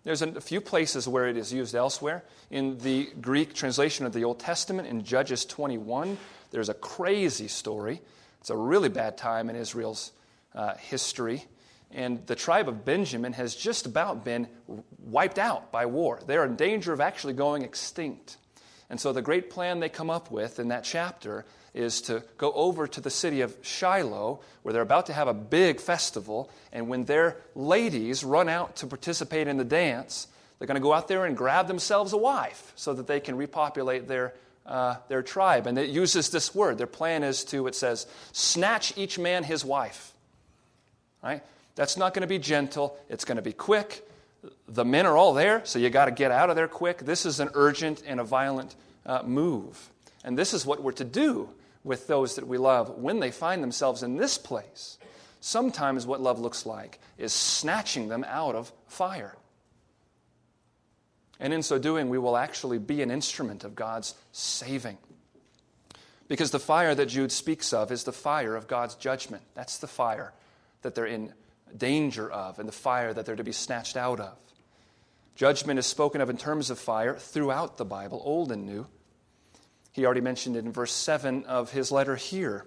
There's 0.04 0.22
a 0.22 0.42
few 0.42 0.62
places 0.62 1.08
where 1.08 1.28
it 1.28 1.38
is 1.38 1.54
used 1.54 1.76
elsewhere. 1.76 2.24
In 2.50 2.78
the 2.80 3.10
Greek 3.22 3.54
translation 3.54 4.06
of 4.06 4.14
the 4.14 4.24
Old 4.24 4.40
Testament, 4.40 4.88
in 4.88 5.04
Judges 5.04 5.46
21, 5.46 6.18
there's 6.54 6.70
a 6.70 6.76
crazy 6.76 7.48
story. 7.48 8.00
It's 8.40 8.52
a 8.52 8.56
really 8.56 8.90
bad 8.90 9.18
time 9.18 9.50
in 9.50 9.56
Israel's 9.56 10.12
uh, 10.54 10.76
history. 10.76 11.46
And 11.92 12.26
the 12.28 12.36
tribe 12.36 12.70
of 12.70 12.86
Benjamin 12.86 13.34
has 13.34 13.56
just 13.56 13.88
about 13.88 14.24
been 14.24 14.48
wiped 15.00 15.40
out 15.40 15.72
by 15.72 15.88
war. 15.88 16.20
They're 16.26 16.46
in 16.46 16.56
danger 16.56 16.94
of 16.94 17.02
actually 17.02 17.34
going 17.34 17.64
extinct. 17.64 18.38
And 18.92 19.02
so 19.02 19.12
the 19.12 19.22
great 19.22 19.50
plan 19.50 19.80
they 19.80 19.90
come 19.90 20.12
up 20.12 20.30
with 20.30 20.60
in 20.60 20.68
that 20.68 20.84
chapter 20.84 21.46
is 21.74 22.02
to 22.02 22.24
go 22.38 22.54
over 22.54 22.86
to 22.86 23.02
the 23.02 23.10
city 23.10 23.42
of 23.42 23.58
Shiloh, 23.64 24.42
where 24.62 24.74
they're 24.74 24.84
about 24.84 25.08
to 25.08 25.14
have 25.14 25.28
a 25.28 25.34
big 25.34 25.82
festival. 25.82 26.52
And 26.72 26.88
when 26.88 27.06
their 27.06 27.38
ladies 27.56 28.24
run 28.24 28.48
out 28.48 28.76
to 28.78 28.88
participate 28.88 29.48
in 29.48 29.58
the 29.58 29.66
dance, 29.66 30.28
they're 30.60 30.68
going 30.68 30.76
to 30.76 30.82
go 30.82 30.94
out 30.94 31.08
there 31.08 31.26
and 31.26 31.36
grab 31.36 31.68
themselves 31.68 32.14
a 32.14 32.18
wife 32.18 32.74
so 32.76 32.94
that 32.94 33.08
they 33.08 33.20
can 33.20 33.36
repopulate 33.36 34.08
their, 34.08 34.36
uh, 34.66 34.96
their 35.08 35.22
tribe. 35.22 35.68
And 35.68 35.78
it 35.78 35.90
uses 35.90 36.30
this 36.30 36.54
word. 36.56 36.78
Their 36.78 36.88
plan 36.88 37.24
is 37.24 37.44
to, 37.46 37.68
it 37.68 37.76
says, 37.76 38.08
snatch 38.32 38.98
each 38.98 39.20
man 39.20 39.44
his 39.44 39.66
wife. 39.66 40.14
Right? 41.24 41.44
That's 41.76 41.98
not 41.98 42.14
going 42.14 42.22
to 42.22 42.28
be 42.28 42.40
gentle, 42.40 42.98
it's 43.10 43.26
going 43.26 43.38
to 43.38 43.42
be 43.42 43.54
quick. 43.54 44.08
The 44.68 44.86
men 44.86 45.06
are 45.06 45.16
all 45.16 45.34
there, 45.34 45.62
so 45.64 45.80
you 45.80 45.90
got 45.90 46.06
to 46.06 46.12
get 46.12 46.32
out 46.32 46.50
of 46.50 46.56
there 46.56 46.68
quick. 46.68 47.00
This 47.00 47.26
is 47.26 47.40
an 47.40 47.50
urgent 47.54 48.04
and 48.06 48.20
a 48.20 48.24
violent 48.24 48.76
uh, 49.06 49.24
move. 49.24 49.90
And 50.24 50.38
this 50.38 50.54
is 50.54 50.66
what 50.66 50.84
we're 50.84 50.92
to 50.94 51.06
do 51.06 51.50
with 51.84 52.08
those 52.08 52.36
that 52.36 52.48
we 52.48 52.58
love 52.58 52.98
when 52.98 53.20
they 53.20 53.32
find 53.32 53.64
themselves 53.64 54.04
in 54.04 54.18
this 54.18 54.38
place. 54.38 54.98
Sometimes 55.42 56.06
what 56.06 56.22
love 56.22 56.40
looks 56.40 56.66
like 56.66 57.00
is 57.18 57.34
snatching 57.34 58.08
them 58.08 58.24
out 58.28 58.56
of 58.56 58.72
fire. 58.88 59.36
And 61.44 61.54
in 61.54 61.62
so 61.62 61.78
doing, 61.78 62.08
we 62.08 62.18
will 62.18 62.38
actually 62.38 62.80
be 62.80 63.02
an 63.02 63.12
instrument 63.12 63.66
of 63.66 63.76
God's 63.76 64.16
saving. 64.32 64.98
Because 66.30 66.52
the 66.52 66.60
fire 66.60 66.96
that 66.96 67.08
Jude 67.08 67.34
speaks 67.34 67.74
of 67.74 67.92
is 67.92 68.06
the 68.06 68.14
fire 68.14 68.56
of 68.56 68.70
God's 68.70 68.96
judgment. 68.96 69.44
That's 69.54 69.78
the 69.78 69.88
fire 69.88 70.32
that 70.84 70.96
they're 70.96 71.06
in 71.06 71.34
danger 71.76 72.32
of 72.32 72.60
and 72.60 72.68
the 72.68 72.74
fire 72.74 73.14
that 73.14 73.26
they're 73.26 73.36
to 73.36 73.44
be 73.44 73.52
snatched 73.52 73.98
out 73.98 74.22
of. 74.22 74.38
Judgment 75.36 75.80
is 75.80 75.86
spoken 75.86 76.22
of 76.22 76.30
in 76.30 76.38
terms 76.38 76.70
of 76.70 76.80
fire 76.80 77.16
throughout 77.16 77.76
the 77.78 77.86
Bible, 77.86 78.22
Old 78.24 78.50
and 78.50 78.66
New. 78.66 78.88
He 79.92 80.06
already 80.06 80.22
mentioned 80.22 80.56
it 80.56 80.64
in 80.64 80.72
verse 80.72 80.94
7 80.94 81.44
of 81.44 81.72
his 81.74 81.92
letter 81.92 82.16
here. 82.16 82.66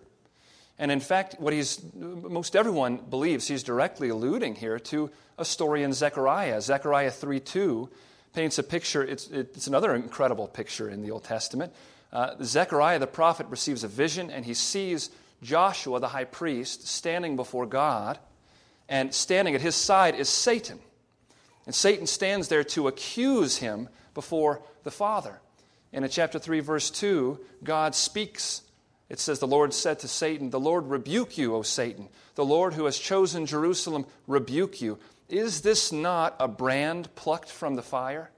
And 0.78 0.92
in 0.92 1.00
fact, 1.00 1.36
what 1.40 1.54
he's, 1.54 1.80
most 1.94 2.54
everyone 2.54 2.98
believes 2.98 3.48
he's 3.48 3.62
directly 3.62 4.10
alluding 4.10 4.56
here 4.56 4.78
to 4.80 5.10
a 5.38 5.46
story 5.46 5.82
in 5.82 5.94
Zechariah. 5.94 6.60
Zechariah 6.60 7.10
3 7.10 7.40
2 7.40 7.88
paints 8.36 8.58
a 8.58 8.62
picture, 8.62 9.02
it's, 9.02 9.28
it's 9.28 9.66
another 9.66 9.94
incredible 9.94 10.46
picture 10.46 10.90
in 10.90 11.00
the 11.00 11.10
Old 11.10 11.24
Testament. 11.24 11.72
Uh, 12.12 12.34
Zechariah 12.42 12.98
the 12.98 13.06
prophet 13.06 13.46
receives 13.48 13.82
a 13.82 13.88
vision 13.88 14.30
and 14.30 14.44
he 14.44 14.52
sees 14.52 15.08
Joshua 15.42 16.00
the 16.00 16.08
high 16.08 16.24
priest 16.24 16.86
standing 16.86 17.36
before 17.36 17.64
God, 17.64 18.18
and 18.90 19.14
standing 19.14 19.54
at 19.54 19.62
his 19.62 19.74
side 19.74 20.14
is 20.14 20.28
Satan. 20.28 20.78
And 21.64 21.74
Satan 21.74 22.06
stands 22.06 22.48
there 22.48 22.62
to 22.64 22.88
accuse 22.88 23.56
him 23.56 23.88
before 24.12 24.60
the 24.84 24.90
Father. 24.90 25.40
And 25.94 26.04
in 26.04 26.10
chapter 26.10 26.38
3, 26.38 26.60
verse 26.60 26.90
2, 26.90 27.40
God 27.64 27.94
speaks. 27.94 28.60
It 29.08 29.18
says, 29.18 29.38
The 29.38 29.46
Lord 29.46 29.72
said 29.72 30.00
to 30.00 30.08
Satan, 30.08 30.50
The 30.50 30.60
Lord 30.60 30.88
rebuke 30.88 31.38
you, 31.38 31.54
O 31.54 31.62
Satan. 31.62 32.08
The 32.34 32.44
Lord 32.44 32.74
who 32.74 32.84
has 32.84 32.98
chosen 32.98 33.46
Jerusalem 33.46 34.04
rebuke 34.26 34.82
you. 34.82 34.98
Is 35.28 35.62
this 35.62 35.92
not 35.92 36.36
a 36.38 36.48
brand 36.48 37.14
plucked 37.14 37.50
from 37.50 37.74
the 37.74 37.82
fire? 37.82 38.30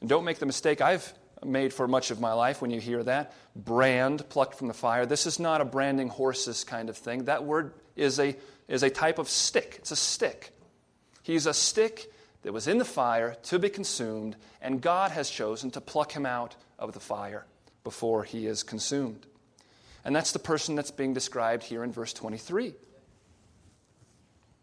And 0.00 0.08
don't 0.08 0.24
make 0.24 0.38
the 0.38 0.46
mistake 0.46 0.80
I've 0.80 1.12
made 1.44 1.72
for 1.72 1.88
much 1.88 2.10
of 2.10 2.20
my 2.20 2.32
life 2.32 2.60
when 2.60 2.70
you 2.70 2.80
hear 2.80 3.02
that. 3.04 3.32
Brand 3.56 4.28
plucked 4.28 4.54
from 4.54 4.68
the 4.68 4.74
fire. 4.74 5.06
This 5.06 5.26
is 5.26 5.38
not 5.38 5.60
a 5.60 5.64
branding 5.64 6.08
horses 6.08 6.64
kind 6.64 6.88
of 6.88 6.96
thing. 6.96 7.24
That 7.24 7.44
word 7.44 7.74
is 7.96 8.18
a, 8.18 8.36
is 8.68 8.82
a 8.82 8.90
type 8.90 9.18
of 9.18 9.28
stick. 9.28 9.76
It's 9.78 9.90
a 9.90 9.96
stick. 9.96 10.52
He's 11.22 11.46
a 11.46 11.54
stick 11.54 12.12
that 12.42 12.52
was 12.52 12.68
in 12.68 12.78
the 12.78 12.84
fire 12.84 13.36
to 13.44 13.58
be 13.58 13.68
consumed, 13.68 14.36
and 14.60 14.80
God 14.80 15.10
has 15.10 15.28
chosen 15.30 15.70
to 15.72 15.80
pluck 15.80 16.12
him 16.12 16.26
out 16.26 16.56
of 16.78 16.92
the 16.92 17.00
fire 17.00 17.46
before 17.84 18.24
he 18.24 18.46
is 18.46 18.62
consumed. 18.62 19.26
And 20.04 20.14
that's 20.14 20.32
the 20.32 20.38
person 20.38 20.74
that's 20.74 20.90
being 20.90 21.12
described 21.12 21.64
here 21.64 21.82
in 21.82 21.92
verse 21.92 22.12
23. 22.12 22.74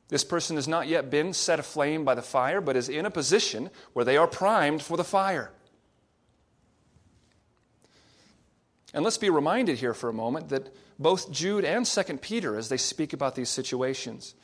This 0.08 0.24
person 0.24 0.56
has 0.56 0.68
not 0.68 0.88
yet 0.88 1.10
been 1.10 1.34
set 1.34 1.60
aflame 1.60 2.06
by 2.06 2.16
the 2.16 2.22
fire, 2.22 2.62
but 2.62 2.76
is 2.76 2.90
in 2.90 3.06
a 3.06 3.12
position 3.12 3.72
where 3.94 4.06
they 4.06 4.18
are 4.18 4.28
primed 4.28 4.82
for 4.82 4.98
the 4.98 5.04
fire. 5.04 5.52
And 8.94 9.04
let's 9.04 9.18
be 9.18 9.30
reminded 9.30 9.80
here 9.80 9.94
for 9.94 10.10
a 10.10 10.14
moment 10.14 10.50
that 10.50 10.74
both 10.98 11.32
Jude 11.32 11.66
and 11.66 11.86
2 11.86 12.04
Peter, 12.18 12.58
as 12.58 12.70
they 12.70 12.78
speak 12.78 13.14
about 13.14 13.36
these 13.36 13.50
situations, 13.50 14.36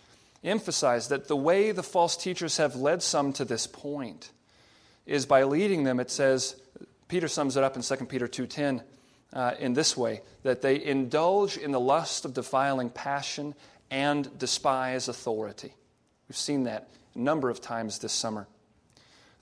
emphasize 0.43 1.08
that 1.08 1.28
the 1.28 1.38
way 1.38 1.71
the 1.71 1.84
false 1.84 2.17
teachers 2.17 2.58
have 2.58 2.76
led 2.76 3.02
some 3.02 3.32
to 3.34 3.45
this 3.45 3.67
point 3.67 4.32
is 5.06 5.26
by 5.26 5.43
leading 5.43 5.84
them, 5.84 6.00
it 6.00 6.12
says, 6.12 6.56
Peter 7.08 7.28
sums 7.28 7.56
it 7.56 7.63
up 7.63 7.76
in 7.76 7.82
2 7.82 7.95
Peter 8.06 8.28
2.10 8.28 8.84
uh, 9.34 9.54
in 9.60 9.74
this 9.74 9.95
way, 9.95 10.21
that 10.43 10.62
they 10.62 10.84
indulge 10.84 11.56
in 11.56 11.71
the 11.71 11.80
lust 11.80 12.26
of 12.26 12.34
defiling 12.34 12.89
passion 12.89 13.56
and 13.91 14.39
despise 14.39 15.08
authority. 15.08 15.75
We've 16.27 16.38
seen 16.38 16.63
that 16.63 16.89
a 17.13 17.19
number 17.19 17.49
of 17.49 17.62
times 17.62 17.99
this 17.99 18.13
summer. 18.13 18.47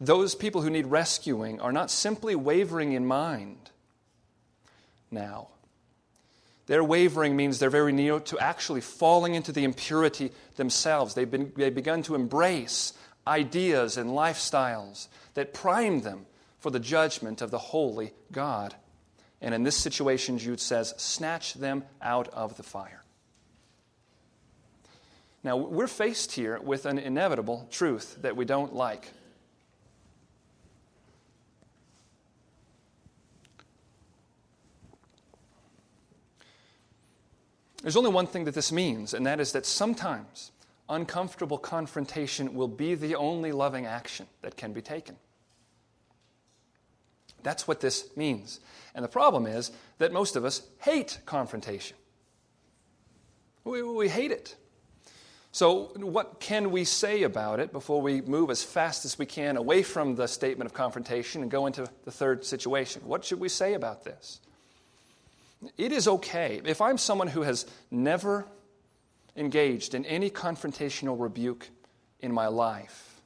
Those 0.01 0.33
people 0.33 0.61
who 0.61 0.69
need 0.69 0.87
rescuing 0.87 1.61
are 1.61 1.71
not 1.71 1.91
simply 1.91 2.35
wavering 2.35 2.93
in 2.93 3.05
mind, 3.05 3.69
now. 5.11 5.47
Their 6.67 6.83
wavering 6.83 7.35
means 7.35 7.59
they're 7.59 7.69
very 7.69 7.91
near 7.91 8.19
to 8.19 8.39
actually 8.39 8.81
falling 8.81 9.33
into 9.35 9.51
the 9.51 9.63
impurity 9.63 10.31
themselves. 10.55 11.13
They've, 11.13 11.29
been, 11.29 11.51
they've 11.55 11.73
begun 11.73 12.03
to 12.03 12.15
embrace 12.15 12.93
ideas 13.27 13.97
and 13.97 14.11
lifestyles 14.11 15.07
that 15.33 15.53
prime 15.53 16.01
them 16.01 16.25
for 16.59 16.69
the 16.69 16.79
judgment 16.79 17.41
of 17.41 17.51
the 17.51 17.57
holy 17.57 18.13
God. 18.31 18.75
And 19.41 19.55
in 19.55 19.63
this 19.63 19.77
situation, 19.77 20.37
Jude 20.37 20.59
says, 20.59 20.93
snatch 20.97 21.55
them 21.55 21.83
out 22.01 22.27
of 22.29 22.57
the 22.57 22.63
fire. 22.63 22.98
Now, 25.43 25.55
we're 25.55 25.87
faced 25.87 26.33
here 26.33 26.59
with 26.59 26.85
an 26.85 26.99
inevitable 26.99 27.67
truth 27.71 28.17
that 28.21 28.35
we 28.35 28.43
don't 28.45 28.73
like. 28.73 29.09
There's 37.81 37.95
only 37.95 38.11
one 38.11 38.27
thing 38.27 38.43
that 38.43 38.53
this 38.53 38.71
means, 38.71 39.13
and 39.13 39.25
that 39.25 39.39
is 39.39 39.53
that 39.53 39.65
sometimes 39.65 40.51
uncomfortable 40.89 41.57
confrontation 41.57 42.53
will 42.53 42.67
be 42.67 42.95
the 42.95 43.15
only 43.15 43.51
loving 43.51 43.85
action 43.85 44.25
that 44.41 44.57
can 44.57 44.73
be 44.73 44.81
taken. 44.81 45.15
That's 47.41 47.67
what 47.67 47.79
this 47.79 48.09
means. 48.17 48.59
And 48.93 49.05
the 49.05 49.09
problem 49.09 49.45
is 49.45 49.71
that 49.99 50.11
most 50.11 50.35
of 50.35 50.43
us 50.43 50.63
hate 50.81 51.19
confrontation. 51.25 51.95
We, 53.63 53.81
we 53.81 54.09
hate 54.09 54.31
it. 54.31 54.55
So, 55.51 55.91
what 55.95 56.39
can 56.39 56.69
we 56.69 56.83
say 56.83 57.23
about 57.23 57.59
it 57.59 57.71
before 57.71 58.01
we 58.01 58.21
move 58.21 58.51
as 58.51 58.63
fast 58.63 59.03
as 59.03 59.17
we 59.17 59.25
can 59.25 59.57
away 59.57 59.81
from 59.81 60.15
the 60.15 60.27
statement 60.27 60.67
of 60.67 60.73
confrontation 60.73 61.41
and 61.41 61.49
go 61.49 61.65
into 61.65 61.87
the 62.05 62.11
third 62.11 62.45
situation? 62.45 63.01
What 63.05 63.25
should 63.25 63.39
we 63.39 63.49
say 63.49 63.73
about 63.73 64.03
this? 64.03 64.41
It 65.77 65.91
is 65.91 66.07
okay. 66.07 66.61
If 66.63 66.81
I'm 66.81 66.97
someone 66.97 67.27
who 67.27 67.41
has 67.41 67.65
never 67.89 68.45
engaged 69.35 69.95
in 69.95 70.05
any 70.05 70.29
confrontational 70.29 71.19
rebuke 71.19 71.67
in 72.19 72.31
my 72.31 72.47
life, 72.47 73.19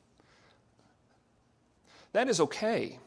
that 2.13 2.29
is 2.29 2.39
okay. 2.39 2.99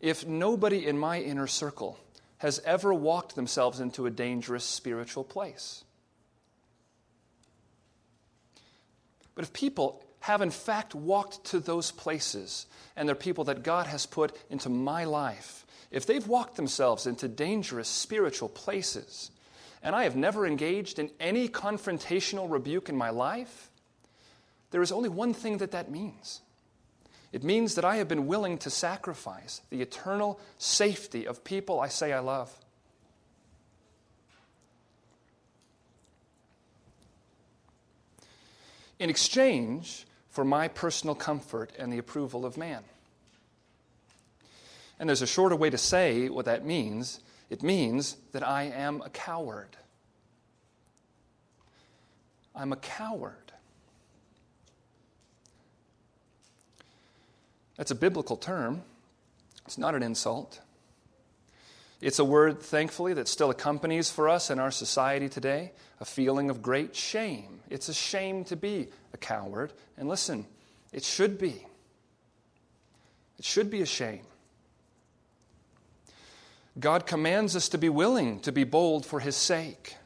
If 0.00 0.26
nobody 0.26 0.86
in 0.86 0.98
my 0.98 1.20
inner 1.20 1.46
circle 1.46 1.98
has 2.38 2.58
ever 2.64 2.92
walked 2.92 3.36
themselves 3.36 3.78
into 3.78 4.06
a 4.06 4.10
dangerous 4.10 4.64
spiritual 4.64 5.22
place. 5.22 5.84
But 9.34 9.44
if 9.44 9.52
people 9.52 10.02
have 10.20 10.40
in 10.40 10.50
fact 10.50 10.94
walked 10.94 11.44
to 11.46 11.58
those 11.58 11.90
places, 11.90 12.66
and 12.96 13.08
they're 13.08 13.16
people 13.16 13.44
that 13.44 13.62
God 13.62 13.86
has 13.86 14.06
put 14.06 14.36
into 14.50 14.68
my 14.68 15.04
life, 15.04 15.66
if 15.90 16.06
they've 16.06 16.26
walked 16.26 16.56
themselves 16.56 17.06
into 17.06 17.28
dangerous 17.28 17.88
spiritual 17.88 18.48
places, 18.48 19.30
and 19.82 19.96
I 19.96 20.04
have 20.04 20.16
never 20.16 20.46
engaged 20.46 20.98
in 20.98 21.10
any 21.18 21.48
confrontational 21.48 22.50
rebuke 22.50 22.88
in 22.88 22.96
my 22.96 23.10
life, 23.10 23.70
there 24.70 24.82
is 24.82 24.92
only 24.92 25.08
one 25.08 25.34
thing 25.34 25.58
that 25.58 25.72
that 25.72 25.90
means. 25.90 26.40
It 27.32 27.42
means 27.42 27.74
that 27.74 27.84
I 27.84 27.96
have 27.96 28.08
been 28.08 28.26
willing 28.26 28.58
to 28.58 28.70
sacrifice 28.70 29.62
the 29.70 29.82
eternal 29.82 30.38
safety 30.58 31.26
of 31.26 31.44
people 31.44 31.80
I 31.80 31.88
say 31.88 32.12
I 32.12 32.20
love. 32.20 32.52
In 39.02 39.10
exchange 39.10 40.06
for 40.30 40.44
my 40.44 40.68
personal 40.68 41.16
comfort 41.16 41.72
and 41.76 41.92
the 41.92 41.98
approval 41.98 42.46
of 42.46 42.56
man. 42.56 42.84
And 45.00 45.08
there's 45.08 45.22
a 45.22 45.26
shorter 45.26 45.56
way 45.56 45.70
to 45.70 45.76
say 45.76 46.28
what 46.28 46.44
that 46.44 46.64
means 46.64 47.18
it 47.50 47.64
means 47.64 48.16
that 48.30 48.46
I 48.46 48.62
am 48.62 49.02
a 49.02 49.10
coward. 49.10 49.76
I'm 52.54 52.72
a 52.72 52.76
coward. 52.76 53.52
That's 57.76 57.90
a 57.90 57.96
biblical 57.96 58.36
term. 58.36 58.84
It's 59.66 59.78
not 59.78 59.96
an 59.96 60.04
insult. 60.04 60.60
It's 62.02 62.18
a 62.18 62.24
word, 62.24 62.60
thankfully, 62.60 63.14
that 63.14 63.28
still 63.28 63.50
accompanies 63.50 64.10
for 64.10 64.28
us 64.28 64.50
in 64.50 64.58
our 64.58 64.72
society 64.72 65.28
today 65.28 65.70
a 66.00 66.04
feeling 66.04 66.50
of 66.50 66.60
great 66.60 66.96
shame. 66.96 67.60
It's 67.70 67.88
a 67.88 67.94
shame 67.94 68.44
to 68.46 68.56
be 68.56 68.88
a 69.14 69.16
coward. 69.16 69.72
And 69.96 70.08
listen, 70.08 70.44
it 70.92 71.04
should 71.04 71.38
be. 71.38 71.64
It 73.38 73.44
should 73.44 73.70
be 73.70 73.82
a 73.82 73.86
shame. 73.86 74.24
God 76.80 77.06
commands 77.06 77.54
us 77.54 77.68
to 77.68 77.78
be 77.78 77.88
willing 77.88 78.40
to 78.40 78.50
be 78.50 78.64
bold 78.64 79.06
for 79.06 79.20
his 79.20 79.36
sake. 79.36 79.96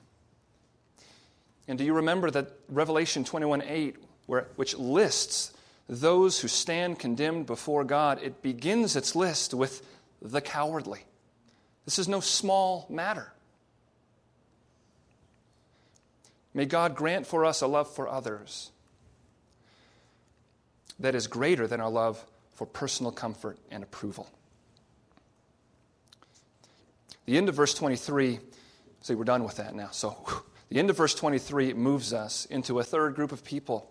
And 1.66 1.78
do 1.78 1.85
you 1.85 1.94
remember 1.94 2.30
that 2.30 2.52
Revelation 2.68 3.24
21 3.24 3.62
8, 3.62 3.96
where, 4.26 4.48
which 4.56 4.76
lists 4.76 5.54
those 5.88 6.40
who 6.40 6.48
stand 6.48 6.98
condemned 6.98 7.46
before 7.46 7.85
God, 7.85 8.20
it 8.22 8.42
begins 8.42 8.96
its 8.96 9.16
list 9.16 9.54
with 9.54 9.82
the 10.20 10.42
cowardly. 10.42 11.06
This 11.87 11.99
is 11.99 12.09
no 12.09 12.20
small 12.20 12.87
matter. 12.90 13.33
May 16.53 16.66
God 16.66 16.94
grant 16.94 17.27
for 17.27 17.44
us 17.44 17.62
a 17.62 17.66
love 17.66 17.94
for 17.94 18.09
others 18.09 18.70
that 20.99 21.14
is 21.14 21.27
greater 21.27 21.66
than 21.66 21.81
our 21.81 21.90
love 21.90 22.22
for 22.55 22.66
personal 22.66 23.12
comfort 23.12 23.59
and 23.70 23.83
approval. 23.83 24.29
The 27.27 27.37
end 27.37 27.49
of 27.49 27.55
verse 27.55 27.75
23, 27.75 28.40
see, 29.03 29.14
we're 29.14 29.25
done 29.25 29.44
with 29.44 29.57
that 29.57 29.75
now. 29.75 29.90
So, 29.92 30.16
the 30.70 30.79
end 30.79 30.90
of 30.90 30.96
verse 30.96 31.14
23 31.14 31.75
moves 31.75 32.12
us 32.12 32.46
into 32.46 32.79
a 32.79 32.85
third 32.85 33.14
group 33.14 33.33
of 33.33 33.44
people. 33.44 33.90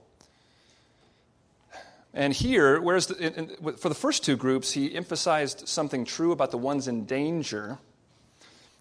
And 2.15 2.33
here, 2.33 2.79
whereas 2.79 3.07
the, 3.07 3.17
in, 3.17 3.49
in, 3.61 3.75
for 3.75 3.89
the 3.89 3.95
first 3.95 4.23
two 4.23 4.37
groups, 4.37 4.71
he 4.71 4.95
emphasized 4.95 5.67
something 5.67 6.05
true 6.05 6.31
about 6.31 6.49
the 6.49 6.57
ones 6.57 6.87
in 6.87 7.05
danger. 7.05 7.77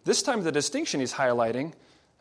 This 0.05 0.23
time, 0.23 0.45
the 0.45 0.53
distinction 0.53 1.01
he's 1.01 1.13
highlighting 1.13 1.73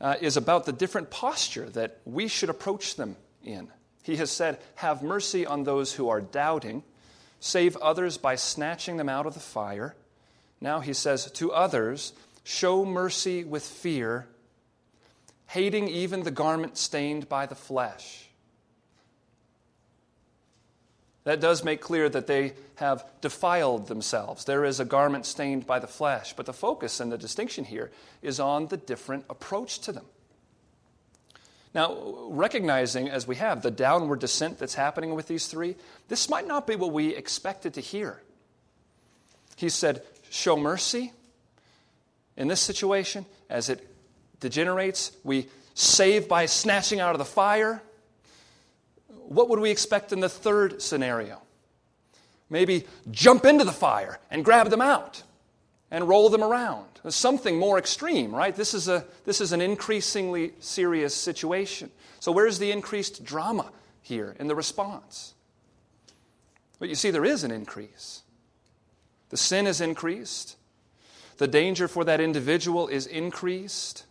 uh, 0.01 0.15
is 0.19 0.37
about 0.37 0.65
the 0.65 0.73
different 0.73 1.11
posture 1.11 1.69
that 1.69 1.99
we 2.03 2.27
should 2.27 2.49
approach 2.49 2.95
them 2.95 3.15
in. 3.45 3.67
He 4.01 4.15
has 4.15 4.31
said, 4.31 4.59
Have 4.75 5.03
mercy 5.03 5.45
on 5.45 5.63
those 5.63 5.93
who 5.93 6.09
are 6.09 6.19
doubting, 6.19 6.83
save 7.39 7.77
others 7.77 8.17
by 8.17 8.35
snatching 8.35 8.97
them 8.97 9.07
out 9.07 9.27
of 9.27 9.35
the 9.35 9.39
fire. 9.39 9.95
Now 10.59 10.79
he 10.79 10.93
says, 10.93 11.29
To 11.33 11.51
others, 11.51 12.13
show 12.43 12.85
mercy 12.85 13.43
with 13.43 13.63
fear, 13.63 14.27
hating 15.45 15.89
even 15.89 16.23
the 16.23 16.31
garment 16.31 16.75
stained 16.75 17.29
by 17.29 17.45
the 17.45 17.55
flesh. 17.55 18.29
That 21.23 21.39
does 21.39 21.63
make 21.63 21.79
clear 21.79 22.09
that 22.09 22.27
they 22.27 22.53
have 22.75 23.05
defiled 23.21 23.87
themselves. 23.87 24.43
There 24.43 24.65
is 24.65 24.79
a 24.79 24.85
garment 24.85 25.25
stained 25.25 25.65
by 25.65 25.79
the 25.79 25.87
flesh, 25.87 26.33
but 26.33 26.45
the 26.45 26.53
focus 26.53 26.99
and 26.99 27.11
the 27.11 27.17
distinction 27.17 27.63
here 27.63 27.91
is 28.21 28.39
on 28.39 28.67
the 28.67 28.77
different 28.77 29.25
approach 29.29 29.79
to 29.79 29.93
them. 29.93 30.05
Now, 31.73 31.97
recognizing 32.29 33.09
as 33.09 33.25
we 33.25 33.37
have 33.37 33.61
the 33.61 33.71
downward 33.71 34.19
descent 34.19 34.59
that's 34.59 34.75
happening 34.75 35.15
with 35.15 35.27
these 35.27 35.47
three, 35.47 35.75
this 36.07 36.29
might 36.29 36.45
not 36.45 36.67
be 36.67 36.75
what 36.75 36.91
we 36.91 37.15
expected 37.15 37.73
to 37.75 37.81
hear. 37.81 38.21
He 39.55 39.69
said, 39.69 40.03
Show 40.29 40.57
mercy. 40.57 41.13
In 42.35 42.47
this 42.47 42.59
situation, 42.59 43.25
as 43.49 43.69
it 43.69 43.87
degenerates, 44.39 45.15
we 45.23 45.47
save 45.73 46.27
by 46.27 46.47
snatching 46.47 46.99
out 46.99 47.11
of 47.11 47.19
the 47.19 47.25
fire. 47.25 47.81
What 49.29 49.49
would 49.49 49.59
we 49.59 49.71
expect 49.71 50.11
in 50.11 50.19
the 50.19 50.29
third 50.29 50.81
scenario? 50.81 51.41
Maybe 52.49 52.85
jump 53.11 53.45
into 53.45 53.63
the 53.63 53.71
fire 53.71 54.19
and 54.29 54.45
grab 54.45 54.69
them 54.69 54.81
out 54.81 55.23
and 55.89 56.07
roll 56.07 56.29
them 56.29 56.43
around. 56.43 56.87
Something 57.09 57.57
more 57.57 57.77
extreme, 57.77 58.33
right? 58.33 58.55
This 58.55 58.73
is, 58.73 58.87
a, 58.87 59.05
this 59.25 59.41
is 59.41 59.51
an 59.51 59.61
increasingly 59.61 60.53
serious 60.59 61.13
situation. 61.13 61.91
So, 62.19 62.31
where's 62.31 62.59
the 62.59 62.71
increased 62.71 63.23
drama 63.23 63.71
here 64.01 64.35
in 64.39 64.47
the 64.47 64.55
response? 64.55 65.33
But 66.79 66.89
you 66.89 66.95
see, 66.95 67.11
there 67.11 67.25
is 67.25 67.43
an 67.43 67.51
increase. 67.51 68.21
The 69.29 69.37
sin 69.37 69.67
is 69.67 69.81
increased, 69.81 70.55
the 71.37 71.47
danger 71.47 71.87
for 71.87 72.03
that 72.05 72.21
individual 72.21 72.87
is 72.87 73.07
increased. 73.07 74.05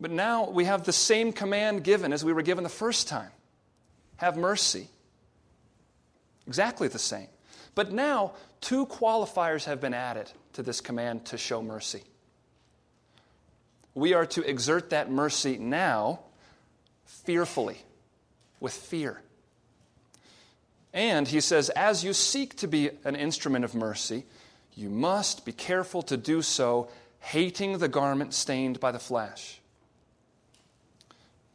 But 0.00 0.10
now 0.10 0.48
we 0.48 0.64
have 0.64 0.84
the 0.84 0.92
same 0.92 1.32
command 1.32 1.84
given 1.84 2.12
as 2.12 2.24
we 2.24 2.32
were 2.32 2.42
given 2.42 2.64
the 2.64 2.70
first 2.70 3.08
time 3.08 3.30
have 4.16 4.36
mercy. 4.36 4.88
Exactly 6.46 6.88
the 6.88 6.98
same. 6.98 7.28
But 7.74 7.92
now, 7.92 8.34
two 8.60 8.86
qualifiers 8.86 9.64
have 9.64 9.80
been 9.80 9.94
added 9.94 10.30
to 10.52 10.62
this 10.62 10.80
command 10.80 11.26
to 11.26 11.38
show 11.38 11.62
mercy. 11.62 12.02
We 13.94 14.14
are 14.14 14.26
to 14.26 14.42
exert 14.42 14.90
that 14.90 15.10
mercy 15.10 15.56
now 15.58 16.20
fearfully, 17.04 17.78
with 18.60 18.72
fear. 18.72 19.20
And 20.92 21.26
he 21.26 21.40
says, 21.40 21.70
as 21.70 22.04
you 22.04 22.12
seek 22.12 22.56
to 22.56 22.68
be 22.68 22.90
an 23.04 23.16
instrument 23.16 23.64
of 23.64 23.74
mercy, 23.74 24.24
you 24.74 24.88
must 24.88 25.44
be 25.44 25.52
careful 25.52 26.02
to 26.02 26.16
do 26.16 26.42
so, 26.42 26.88
hating 27.20 27.78
the 27.78 27.88
garment 27.88 28.34
stained 28.34 28.80
by 28.80 28.92
the 28.92 28.98
flesh. 28.98 29.60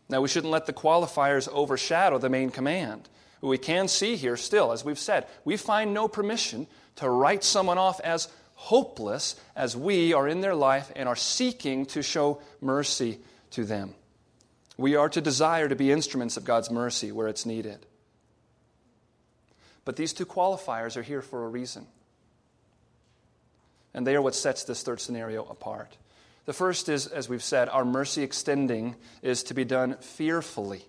Now, 0.09 0.21
we 0.21 0.27
shouldn't 0.27 0.51
let 0.51 0.65
the 0.65 0.73
qualifiers 0.73 1.47
overshadow 1.47 2.17
the 2.17 2.29
main 2.29 2.49
command. 2.49 3.07
But 3.41 3.47
We 3.47 3.57
can 3.57 3.87
see 3.87 4.15
here 4.15 4.35
still, 4.35 4.71
as 4.71 4.83
we've 4.83 4.99
said, 4.99 5.27
we 5.45 5.55
find 5.55 5.93
no 5.93 6.07
permission 6.07 6.67
to 6.95 7.09
write 7.09 7.43
someone 7.43 7.77
off 7.77 8.01
as 8.01 8.27
hopeless 8.55 9.35
as 9.55 9.77
we 9.77 10.13
are 10.13 10.27
in 10.27 10.41
their 10.41 10.55
life 10.55 10.91
and 10.95 11.07
are 11.07 11.15
seeking 11.15 11.85
to 11.85 12.01
show 12.01 12.41
mercy 12.59 13.19
to 13.51 13.63
them. 13.63 13.93
We 14.77 14.95
are 14.95 15.09
to 15.09 15.21
desire 15.21 15.69
to 15.69 15.75
be 15.75 15.91
instruments 15.91 16.37
of 16.37 16.43
God's 16.43 16.71
mercy 16.71 17.11
where 17.11 17.27
it's 17.27 17.45
needed. 17.45 17.85
But 19.85 19.95
these 19.95 20.13
two 20.13 20.25
qualifiers 20.25 20.97
are 20.97 21.01
here 21.01 21.21
for 21.21 21.45
a 21.45 21.49
reason. 21.49 21.87
And 23.93 24.05
they 24.05 24.15
are 24.15 24.21
what 24.21 24.35
sets 24.35 24.63
this 24.63 24.83
third 24.83 24.99
scenario 24.99 25.43
apart. 25.45 25.97
The 26.49 26.53
first 26.53 26.89
is, 26.89 27.05
as 27.05 27.29
we've 27.29 27.43
said, 27.43 27.69
our 27.69 27.85
mercy 27.85 28.23
extending 28.23 28.95
is 29.21 29.43
to 29.43 29.53
be 29.53 29.65
done 29.65 29.97
fearfully. 30.01 30.83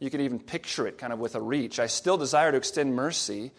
You 0.00 0.10
can 0.10 0.20
even 0.20 0.38
picture 0.38 0.86
it 0.86 0.98
kind 0.98 1.14
of 1.14 1.18
with 1.18 1.34
a 1.34 1.40
reach. 1.40 1.78
I 1.78 1.86
still 1.86 2.18
desire 2.18 2.52
to 2.52 2.58
extend 2.58 2.94
mercy, 2.94 3.52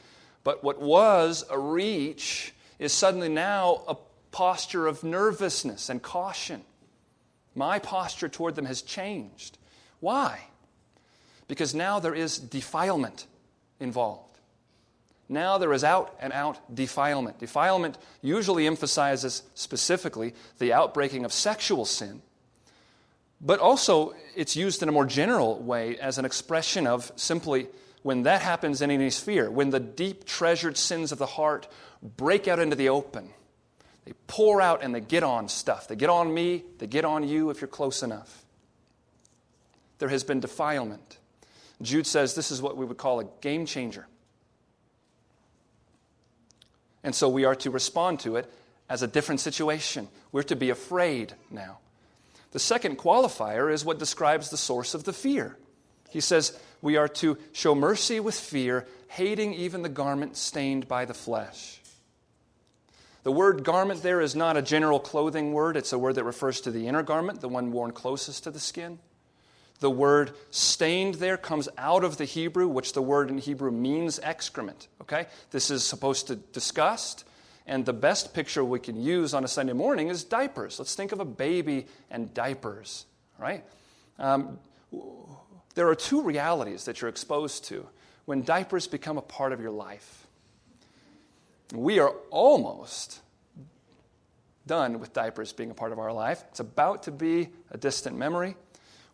but 0.43 0.63
what 0.63 0.79
was 0.79 1.43
a 1.49 1.57
reach 1.57 2.53
is 2.77 2.93
suddenly 2.93 3.29
now 3.29 3.81
a 3.87 3.97
posture 4.29 4.85
of 4.85 5.03
nervousness 5.03 5.89
and 5.89 6.03
caution. 6.03 6.61
My 7.55 7.79
posture 7.79 8.29
toward 8.29 8.53
them 8.53 8.65
has 8.65 8.83
changed. 8.83 9.57
Why? 10.01 10.39
Because 11.47 11.73
now 11.73 11.99
there 11.99 12.13
is 12.13 12.37
defilement 12.37 13.25
involved. 13.79 14.28
Now 15.29 15.59
there 15.59 15.71
is 15.73 15.83
out 15.83 16.15
and 16.19 16.33
out 16.33 16.75
defilement. 16.75 17.37
Defilement 17.37 17.99
usually 18.21 18.65
emphasizes 18.65 19.43
specifically 19.53 20.33
the 20.57 20.73
outbreaking 20.73 21.23
of 21.23 21.31
sexual 21.31 21.85
sin, 21.85 22.23
but 23.39 23.59
also 23.59 24.15
it's 24.35 24.55
used 24.55 24.81
in 24.81 24.89
a 24.89 24.91
more 24.91 25.05
general 25.05 25.59
way 25.59 25.97
as 25.99 26.17
an 26.17 26.25
expression 26.25 26.87
of 26.87 27.11
simply 27.15 27.67
when 28.01 28.23
that 28.23 28.41
happens 28.41 28.81
in 28.81 28.89
any 28.89 29.11
sphere, 29.11 29.51
when 29.51 29.69
the 29.69 29.79
deep 29.79 30.25
treasured 30.25 30.77
sins 30.77 31.11
of 31.11 31.19
the 31.19 31.25
heart 31.25 31.67
break 32.17 32.47
out 32.47 32.57
into 32.57 32.75
the 32.75 32.89
open. 32.89 33.29
They 34.05 34.13
pour 34.25 34.61
out 34.61 34.83
and 34.83 34.95
they 34.95 35.01
get 35.01 35.21
on 35.21 35.47
stuff. 35.47 35.87
They 35.87 35.95
get 35.95 36.09
on 36.09 36.33
me, 36.33 36.63
they 36.79 36.87
get 36.87 37.05
on 37.05 37.27
you 37.27 37.51
if 37.51 37.61
you're 37.61 37.67
close 37.67 38.01
enough. 38.01 38.45
There 39.99 40.09
has 40.09 40.23
been 40.23 40.39
defilement. 40.39 41.17
Jude 41.81 42.07
says 42.07 42.33
this 42.33 42.51
is 42.51 42.61
what 42.61 42.77
we 42.77 42.85
would 42.85 42.97
call 42.97 43.19
a 43.19 43.25
game 43.41 43.65
changer. 43.65 44.07
And 47.03 47.15
so 47.15 47.29
we 47.29 47.45
are 47.45 47.55
to 47.55 47.71
respond 47.71 48.19
to 48.21 48.35
it 48.35 48.51
as 48.89 49.01
a 49.01 49.07
different 49.07 49.41
situation. 49.41 50.07
We're 50.31 50.43
to 50.43 50.55
be 50.55 50.69
afraid 50.69 51.33
now. 51.49 51.79
The 52.51 52.59
second 52.59 52.97
qualifier 52.97 53.71
is 53.71 53.85
what 53.85 53.99
describes 53.99 54.49
the 54.49 54.57
source 54.57 54.93
of 54.93 55.03
the 55.03 55.13
fear. 55.13 55.57
He 56.09 56.19
says, 56.19 56.59
We 56.81 56.97
are 56.97 57.07
to 57.07 57.37
show 57.53 57.75
mercy 57.75 58.19
with 58.19 58.35
fear, 58.35 58.87
hating 59.09 59.53
even 59.53 59.83
the 59.83 59.89
garment 59.89 60.35
stained 60.35 60.87
by 60.87 61.05
the 61.05 61.13
flesh. 61.13 61.79
The 63.23 63.31
word 63.31 63.63
garment 63.63 64.01
there 64.01 64.21
is 64.21 64.35
not 64.35 64.57
a 64.57 64.61
general 64.61 64.99
clothing 64.99 65.53
word, 65.53 65.77
it's 65.77 65.93
a 65.93 65.99
word 65.99 66.15
that 66.15 66.23
refers 66.23 66.61
to 66.61 66.71
the 66.71 66.87
inner 66.87 67.03
garment, 67.03 67.41
the 67.41 67.49
one 67.49 67.71
worn 67.71 67.91
closest 67.91 68.45
to 68.45 68.51
the 68.51 68.59
skin. 68.59 68.97
The 69.79 69.89
word 69.89 70.31
stained 70.51 71.15
there 71.15 71.37
comes 71.37 71.69
out 71.77 72.03
of 72.03 72.17
the 72.17 72.25
Hebrew, 72.25 72.67
which 72.67 72.93
the 72.93 73.01
word 73.01 73.29
in 73.29 73.37
Hebrew 73.37 73.71
means 73.71 74.19
excrement. 74.21 74.87
Okay? 75.01 75.27
This 75.51 75.71
is 75.71 75.83
supposed 75.83 76.27
to 76.27 76.35
disgust. 76.35 77.23
And 77.65 77.85
the 77.85 77.93
best 77.93 78.33
picture 78.33 78.63
we 78.63 78.79
can 78.79 79.01
use 79.01 79.33
on 79.33 79.43
a 79.43 79.47
Sunday 79.47 79.73
morning 79.73 80.07
is 80.09 80.23
diapers. 80.23 80.79
Let's 80.79 80.95
think 80.95 81.11
of 81.11 81.19
a 81.19 81.25
baby 81.25 81.85
and 82.09 82.33
diapers, 82.33 83.05
right? 83.37 83.63
Um, 84.17 84.59
there 85.75 85.87
are 85.87 85.95
two 85.95 86.23
realities 86.23 86.85
that 86.85 86.99
you're 86.99 87.09
exposed 87.09 87.65
to 87.65 87.87
when 88.25 88.43
diapers 88.43 88.87
become 88.87 89.17
a 89.17 89.21
part 89.21 89.53
of 89.53 89.61
your 89.61 89.71
life. 89.71 90.27
We 91.73 91.99
are 91.99 92.13
almost 92.31 93.19
done 94.65 94.99
with 94.99 95.13
diapers 95.13 95.53
being 95.53 95.71
a 95.71 95.73
part 95.73 95.91
of 95.91 95.99
our 95.99 96.11
life. 96.11 96.43
It's 96.49 96.59
about 96.59 97.03
to 97.03 97.11
be 97.11 97.49
a 97.71 97.77
distant 97.77 98.17
memory. 98.17 98.55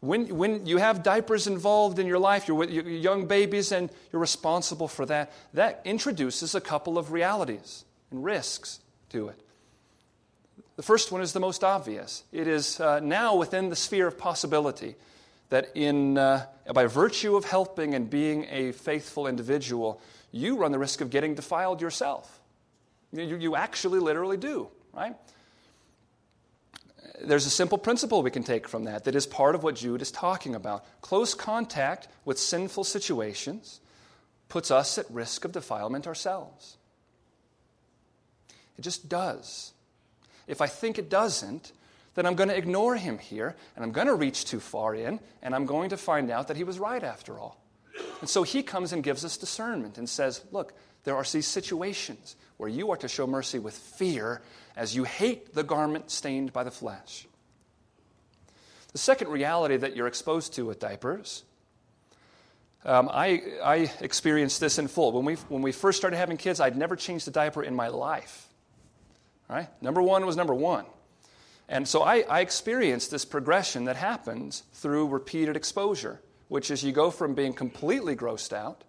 When, 0.02 0.38
when 0.38 0.66
you 0.66 0.78
have 0.78 1.04
diapers 1.04 1.48
involved 1.48 2.00
in 2.00 2.06
your 2.06 2.20
life, 2.20 2.48
you're 2.48 2.58
with 2.58 2.70
you're 2.70 2.88
young 2.88 3.26
babies 3.26 3.72
and 3.72 3.90
you're 4.12 4.20
responsible 4.20 4.88
for 4.88 5.06
that, 5.08 5.32
that 5.54 5.82
introduces 5.84 6.54
a 6.54 6.62
couple 6.62 6.98
of 6.98 7.12
realities 7.12 7.86
and 8.12 8.24
risks 8.24 8.80
to 9.10 9.30
it. 9.30 9.40
The 10.76 10.84
first 10.84 11.12
one 11.12 11.22
is 11.22 11.34
the 11.34 11.40
most 11.40 11.64
obvious. 11.64 12.24
It 12.32 12.48
is 12.48 12.80
uh, 12.80 13.00
now 13.00 13.36
within 13.36 13.70
the 13.70 13.76
sphere 13.76 14.08
of 14.08 14.18
possibility 14.18 14.96
that 15.50 15.70
in, 15.76 16.18
uh, 16.18 16.46
by 16.74 16.86
virtue 16.86 17.36
of 17.36 17.46
helping 17.46 17.96
and 17.96 18.10
being 18.10 18.46
a 18.50 18.74
faithful 18.74 19.28
individual, 19.28 20.02
you 20.32 20.58
run 20.58 20.72
the 20.72 20.80
risk 20.80 21.02
of 21.02 21.10
getting 21.10 21.36
defiled 21.36 21.82
yourself. 21.82 22.42
You, 23.14 23.38
you 23.38 23.56
actually 23.56 24.00
literally 24.00 24.38
do, 24.38 24.68
right? 24.94 25.16
There's 27.22 27.46
a 27.46 27.52
simple 27.52 27.78
principle 27.78 28.24
we 28.24 28.32
can 28.32 28.44
take 28.44 28.68
from 28.68 28.86
that 28.86 29.06
that 29.06 29.16
is 29.16 29.26
part 29.26 29.56
of 29.56 29.64
what 29.64 29.76
Jude 29.76 30.02
is 30.02 30.12
talking 30.12 30.56
about. 30.56 30.86
Close 31.02 31.34
contact 31.34 32.08
with 32.26 32.40
sinful 32.40 32.84
situations 32.84 33.80
puts 34.50 34.72
us 34.72 34.98
at 34.98 35.10
risk 35.10 35.46
of 35.46 35.52
defilement 35.52 36.08
ourselves. 36.08 36.78
It 38.78 38.82
just 38.82 39.08
does. 39.08 39.74
If 40.48 40.62
I 40.62 40.68
think 40.68 41.00
it 41.00 41.10
doesn't, 41.10 41.72
then 42.16 42.26
I'm 42.26 42.36
going 42.36 42.50
to 42.50 42.58
ignore 42.58 42.96
him 42.96 43.18
here, 43.18 43.56
and 43.76 43.84
I'm 43.84 43.92
going 43.92 44.08
to 44.08 44.14
reach 44.16 44.46
too 44.46 44.60
far 44.60 44.96
in, 44.96 45.20
and 45.42 45.56
I'm 45.56 45.66
going 45.66 45.90
to 45.90 45.98
find 45.98 46.32
out 46.32 46.48
that 46.48 46.58
he 46.58 46.64
was 46.64 46.80
right 46.80 47.04
after 47.04 47.40
all. 47.40 47.62
And 48.22 48.30
so 48.30 48.44
he 48.44 48.64
comes 48.64 48.94
and 48.94 49.04
gives 49.04 49.26
us 49.26 49.38
discernment 49.38 49.98
and 49.98 50.08
says, 50.10 50.44
Look, 50.52 50.74
there 51.04 51.16
are 51.16 51.24
these 51.24 51.48
situations 51.48 52.36
where 52.58 52.70
you 52.70 52.92
are 52.92 52.98
to 52.98 53.08
show 53.08 53.28
mercy 53.28 53.60
with 53.60 53.76
fear 53.76 54.42
as 54.76 54.96
you 54.96 55.04
hate 55.04 55.54
the 55.54 55.64
garment 55.64 56.12
stained 56.12 56.54
by 56.54 56.64
the 56.64 56.72
flesh. 56.72 57.28
The 58.92 58.98
second 58.98 59.30
reality 59.30 59.78
that 59.78 59.96
you're 59.96 60.08
exposed 60.08 60.54
to 60.54 60.66
with 60.66 60.80
diapers, 60.80 61.44
um, 62.86 63.10
I, 63.12 63.42
I 63.64 63.92
experienced 64.00 64.60
this 64.60 64.78
in 64.78 64.88
full. 64.88 65.12
When 65.12 65.26
we, 65.26 65.36
when 65.50 65.62
we 65.62 65.72
first 65.72 65.98
started 65.98 66.18
having 66.18 66.38
kids, 66.38 66.60
I'd 66.60 66.78
never 66.78 66.96
changed 66.96 67.28
a 67.28 67.32
diaper 67.32 67.64
in 67.64 67.76
my 67.76 67.88
life. 67.88 68.48
Right? 69.50 69.70
Number 69.82 70.02
one 70.02 70.26
was 70.26 70.36
number 70.36 70.54
one. 70.54 70.86
And 71.68 71.88
so 71.88 72.04
I, 72.04 72.22
I 72.22 72.42
experienced 72.42 73.12
this 73.12 73.26
progression 73.26 73.86
that 73.86 73.96
happens 73.96 74.64
through 74.74 75.08
repeated 75.08 75.56
exposure, 75.56 76.22
which 76.48 76.70
is 76.70 76.84
you 76.84 76.92
go 76.92 77.10
from 77.10 77.34
being 77.34 77.54
completely 77.54 78.16
grossed 78.16 78.54
out 78.54 78.84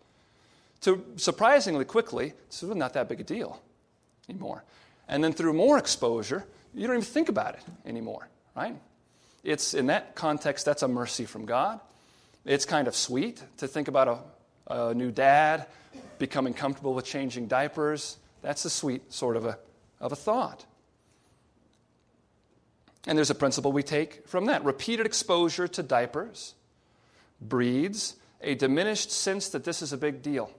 to 0.82 1.05
surprisingly 1.16 1.84
quickly, 1.84 2.34
it's 2.49 2.62
not 2.62 2.93
that 2.93 3.09
big 3.09 3.20
a 3.20 3.24
deal 3.24 3.61
anymore. 4.28 4.62
And 5.09 5.22
then 5.22 5.32
through 5.32 5.52
more 5.52 5.78
exposure, 5.78 6.44
you 6.74 6.86
don't 6.86 6.96
even 6.96 7.04
think 7.04 7.28
about 7.28 7.54
it 7.54 7.64
anymore, 7.84 8.28
right? 8.57 8.76
It's 9.44 9.74
in 9.74 9.86
that 9.86 10.14
context, 10.14 10.66
that's 10.66 10.82
a 10.82 10.88
mercy 10.88 11.24
from 11.24 11.46
God. 11.46 11.80
It's 12.44 12.64
kind 12.64 12.88
of 12.88 12.96
sweet 12.96 13.42
to 13.59 13.68
think 13.68 13.88
about 13.88 14.24
a, 14.68 14.90
a 14.90 14.94
new 14.94 15.11
dad 15.11 15.66
becoming 16.18 16.54
comfortable 16.54 16.94
with 16.94 17.04
changing 17.04 17.46
diapers. 17.46 18.16
That's 18.42 18.64
a 18.64 18.70
sweet 18.70 19.12
sort 19.12 19.36
of 19.36 19.46
a, 19.46 19.59
of 20.00 20.12
a 20.12 20.16
thought. 20.16 20.64
And 23.07 23.16
there's 23.16 23.30
a 23.30 23.34
principle 23.34 23.72
we 23.72 23.82
take 23.82 24.26
from 24.26 24.46
that. 24.46 24.64
Repeated 24.64 25.07
exposure 25.07 25.68
to 25.68 25.82
diapers 25.82 26.54
breeds 27.40 28.16
a 28.40 28.54
diminished 28.54 29.11
sense 29.11 29.48
that 29.50 29.64
this 29.64 29.80
is 29.82 29.92
a 29.92 29.96
big 29.96 30.22
deal. 30.22 30.50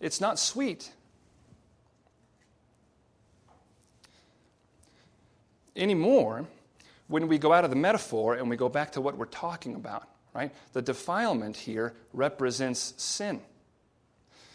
It's 0.00 0.20
not 0.20 0.38
sweet. 0.38 0.90
Anymore, 5.76 6.46
when 7.08 7.28
we 7.28 7.38
go 7.38 7.52
out 7.52 7.64
of 7.64 7.70
the 7.70 7.76
metaphor 7.76 8.34
and 8.34 8.48
we 8.50 8.56
go 8.56 8.68
back 8.68 8.92
to 8.92 9.00
what 9.00 9.16
we're 9.16 9.26
talking 9.26 9.74
about, 9.74 10.08
right? 10.34 10.52
The 10.72 10.82
defilement 10.82 11.56
here 11.56 11.94
represents 12.12 12.94
sin. 12.96 13.40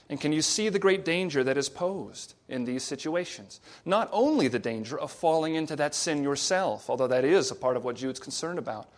And 0.09 0.19
can 0.19 0.33
you 0.33 0.41
see 0.41 0.67
the 0.67 0.79
great 0.79 1.05
danger 1.05 1.41
that 1.43 1.57
is 1.57 1.69
posed 1.69 2.33
in 2.49 2.65
these 2.65 2.83
situations? 2.83 3.61
Not 3.85 4.09
only 4.11 4.49
the 4.49 4.59
danger 4.59 4.99
of 4.99 5.09
falling 5.09 5.55
into 5.55 5.77
that 5.77 5.95
sin 5.95 6.21
yourself, 6.21 6.89
although 6.89 7.07
that 7.07 7.23
is 7.23 7.49
a 7.49 7.55
part 7.55 7.77
of 7.77 7.85
what 7.85 7.95
Jude's 7.95 8.19
concerned 8.19 8.59
about, 8.59 8.89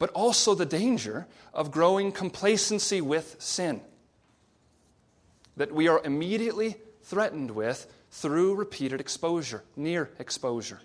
but 0.00 0.10
also 0.10 0.54
the 0.54 0.66
danger 0.66 1.28
of 1.54 1.70
growing 1.70 2.10
complacency 2.10 3.00
with 3.00 3.36
sin 3.38 3.80
that 5.56 5.72
we 5.72 5.88
are 5.88 6.00
immediately 6.04 6.76
threatened 7.02 7.50
with 7.50 7.92
through 8.10 8.54
repeated 8.54 9.00
exposure, 9.00 9.62
near 9.76 10.10
exposure. 10.18 10.80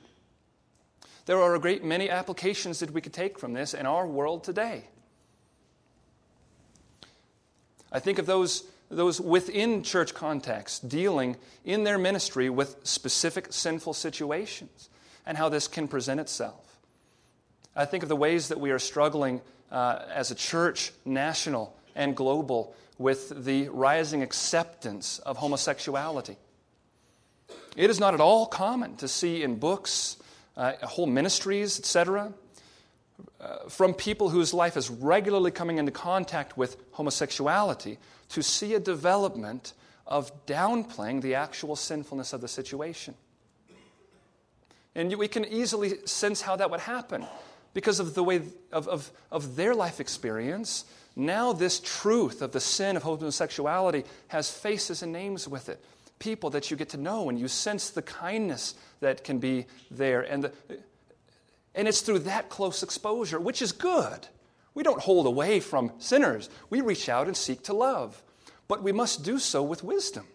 There 1.26 1.41
are 1.41 1.55
a 1.55 1.59
great 1.59 1.84
many 1.84 2.09
applications 2.09 2.80
that 2.80 2.91
we 2.91 3.01
could 3.01 3.13
take 3.13 3.39
from 3.39 3.53
this 3.53 3.74
in 3.74 3.86
our 3.86 4.05
world 4.05 4.43
today. 4.43 4.86
I 7.91 7.99
think 7.99 8.19
of 8.19 8.26
those 8.26 8.65
those 8.95 9.19
within 9.19 9.84
church 9.84 10.13
context 10.13 10.88
dealing 10.88 11.36
in 11.65 11.84
their 11.84 11.97
ministry 11.97 12.49
with 12.49 12.78
specific 12.84 13.47
sinful 13.51 13.93
situations 13.93 14.89
and 15.26 15.38
how 15.38 15.49
this 15.49 15.67
can 15.67 15.88
present 15.88 16.19
itself. 16.19 16.80
I 17.76 17.86
think 17.86 18.03
of 18.03 18.09
the 18.09 18.15
ways 18.15 18.49
that 18.49 18.59
we 18.59 18.71
are 18.71 18.80
struggling 18.80 19.41
uh, 19.71 20.03
as 20.11 20.32
a 20.32 20.36
church, 20.36 20.91
national 21.05 21.76
and 21.95 22.15
global, 22.15 22.76
with 22.99 23.45
the 23.45 23.69
rising 23.69 24.21
acceptance 24.21 25.19
of 25.19 25.38
homosexuality. 25.38 26.38
It 27.76 27.89
is 27.89 27.99
not 27.99 28.13
at 28.13 28.21
all 28.21 28.45
common 28.45 28.95
to 28.97 29.07
see 29.07 29.41
in 29.41 29.55
books, 29.55 30.17
uh, 30.56 30.74
whole 30.84 31.08
ministries, 31.08 31.80
etc., 31.80 32.34
uh, 33.39 33.70
from 33.70 33.93
people 33.93 34.30
whose 34.30 34.54
life 34.54 34.78
is 34.78 34.89
regularly 34.89 35.51
coming 35.51 35.78
into 35.78 35.91
contact 35.91 36.58
with 36.58 36.78
homosexuality 36.91 37.97
to 38.30 38.41
see 38.41 38.74
a 38.74 38.80
development 38.80 39.74
of 40.08 40.45
downplaying 40.45 41.22
the 41.22 41.36
actual 41.36 41.76
sinfulness 41.76 42.34
of 42.34 42.41
the 42.41 42.47
situation. 42.47 43.14
And 44.95 45.14
we 45.16 45.28
can 45.28 45.45
easily 45.45 46.06
sense 46.06 46.41
how 46.41 46.56
that 46.56 46.70
would 46.70 46.82
happen 46.82 47.26
because 47.74 47.99
of 47.99 48.14
the 48.14 48.24
way 48.24 48.41
of, 48.72 48.88
of, 48.88 49.12
of 49.32 49.56
their 49.56 49.74
life 49.74 49.99
experience. 49.99 50.86
Now, 51.16 51.54
this 51.54 51.80
truth 51.80 52.41
of 52.41 52.51
the 52.51 52.60
sin 52.60 52.95
of 52.95 53.04
homosexuality 53.04 54.04
has 54.28 54.51
faces 54.51 55.01
and 55.01 55.12
names 55.12 55.47
with 55.47 55.70
it. 55.70 55.84
People 56.24 56.51
that 56.51 56.71
you 56.71 56.78
get 56.78 56.88
to 56.89 56.97
know, 56.97 57.28
and 57.28 57.38
you 57.38 57.49
sense 57.49 57.89
the 57.89 58.01
kindness 58.01 58.76
that 59.01 59.26
can 59.26 59.39
be 59.39 59.65
there. 59.91 60.21
And, 60.21 60.45
the, 60.45 60.53
and 61.76 61.86
it's 61.86 61.99
through 61.99 62.19
that 62.19 62.47
close 62.47 62.82
exposure, 62.82 63.41
which 63.41 63.61
is 63.61 63.74
good. 63.74 64.26
We 64.74 64.84
don't 64.84 65.01
hold 65.01 65.26
away 65.26 65.59
from 65.59 65.91
sinners. 65.99 66.49
We 66.69 66.80
reach 66.80 67.09
out 67.09 67.28
and 67.28 67.36
seek 67.36 67.63
to 67.63 67.74
love. 67.74 68.24
But 68.69 68.82
we 68.82 68.93
must 68.93 69.26
do 69.26 69.38
so 69.38 69.61
with 69.61 69.84
wisdom. 69.84 70.26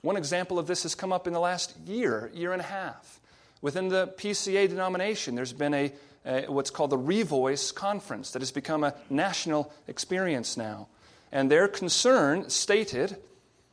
One 0.00 0.16
example 0.16 0.60
of 0.60 0.68
this 0.68 0.84
has 0.84 0.94
come 0.94 1.12
up 1.12 1.26
in 1.26 1.32
the 1.32 1.40
last 1.40 1.76
year, 1.88 2.30
year 2.32 2.52
and 2.52 2.60
a 2.60 2.66
half. 2.66 3.18
Within 3.62 3.88
the 3.88 4.14
PCA 4.16 4.68
denomination, 4.68 5.34
there's 5.34 5.52
been 5.52 5.74
a, 5.74 5.92
a 6.24 6.46
what's 6.46 6.70
called 6.70 6.90
the 6.90 6.98
Revoice 6.98 7.74
Conference 7.74 8.30
that 8.30 8.42
has 8.42 8.52
become 8.52 8.84
a 8.84 8.94
national 9.10 9.72
experience 9.88 10.56
now. 10.56 10.86
And 11.34 11.50
their 11.50 11.66
concern, 11.66 12.48
stated, 12.48 13.16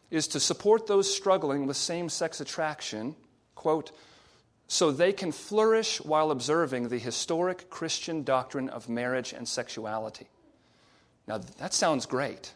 is 0.09 0.27
to 0.29 0.39
support 0.39 0.87
those 0.87 1.15
struggling 1.15 1.67
with 1.67 1.77
same 1.77 2.09
sex 2.09 2.41
attraction, 2.41 3.15
quote, 3.53 3.91
so 4.67 4.91
they 4.91 5.13
can 5.13 5.31
flourish 5.31 6.01
while 6.01 6.31
observing 6.31 6.87
the 6.87 6.97
historic 6.97 7.69
Christian 7.69 8.23
doctrine 8.23 8.67
of 8.67 8.89
marriage 8.89 9.31
and 9.31 9.47
sexuality. 9.47 10.27
Now, 11.27 11.37
that 11.59 11.73
sounds 11.73 12.07
great, 12.07 12.51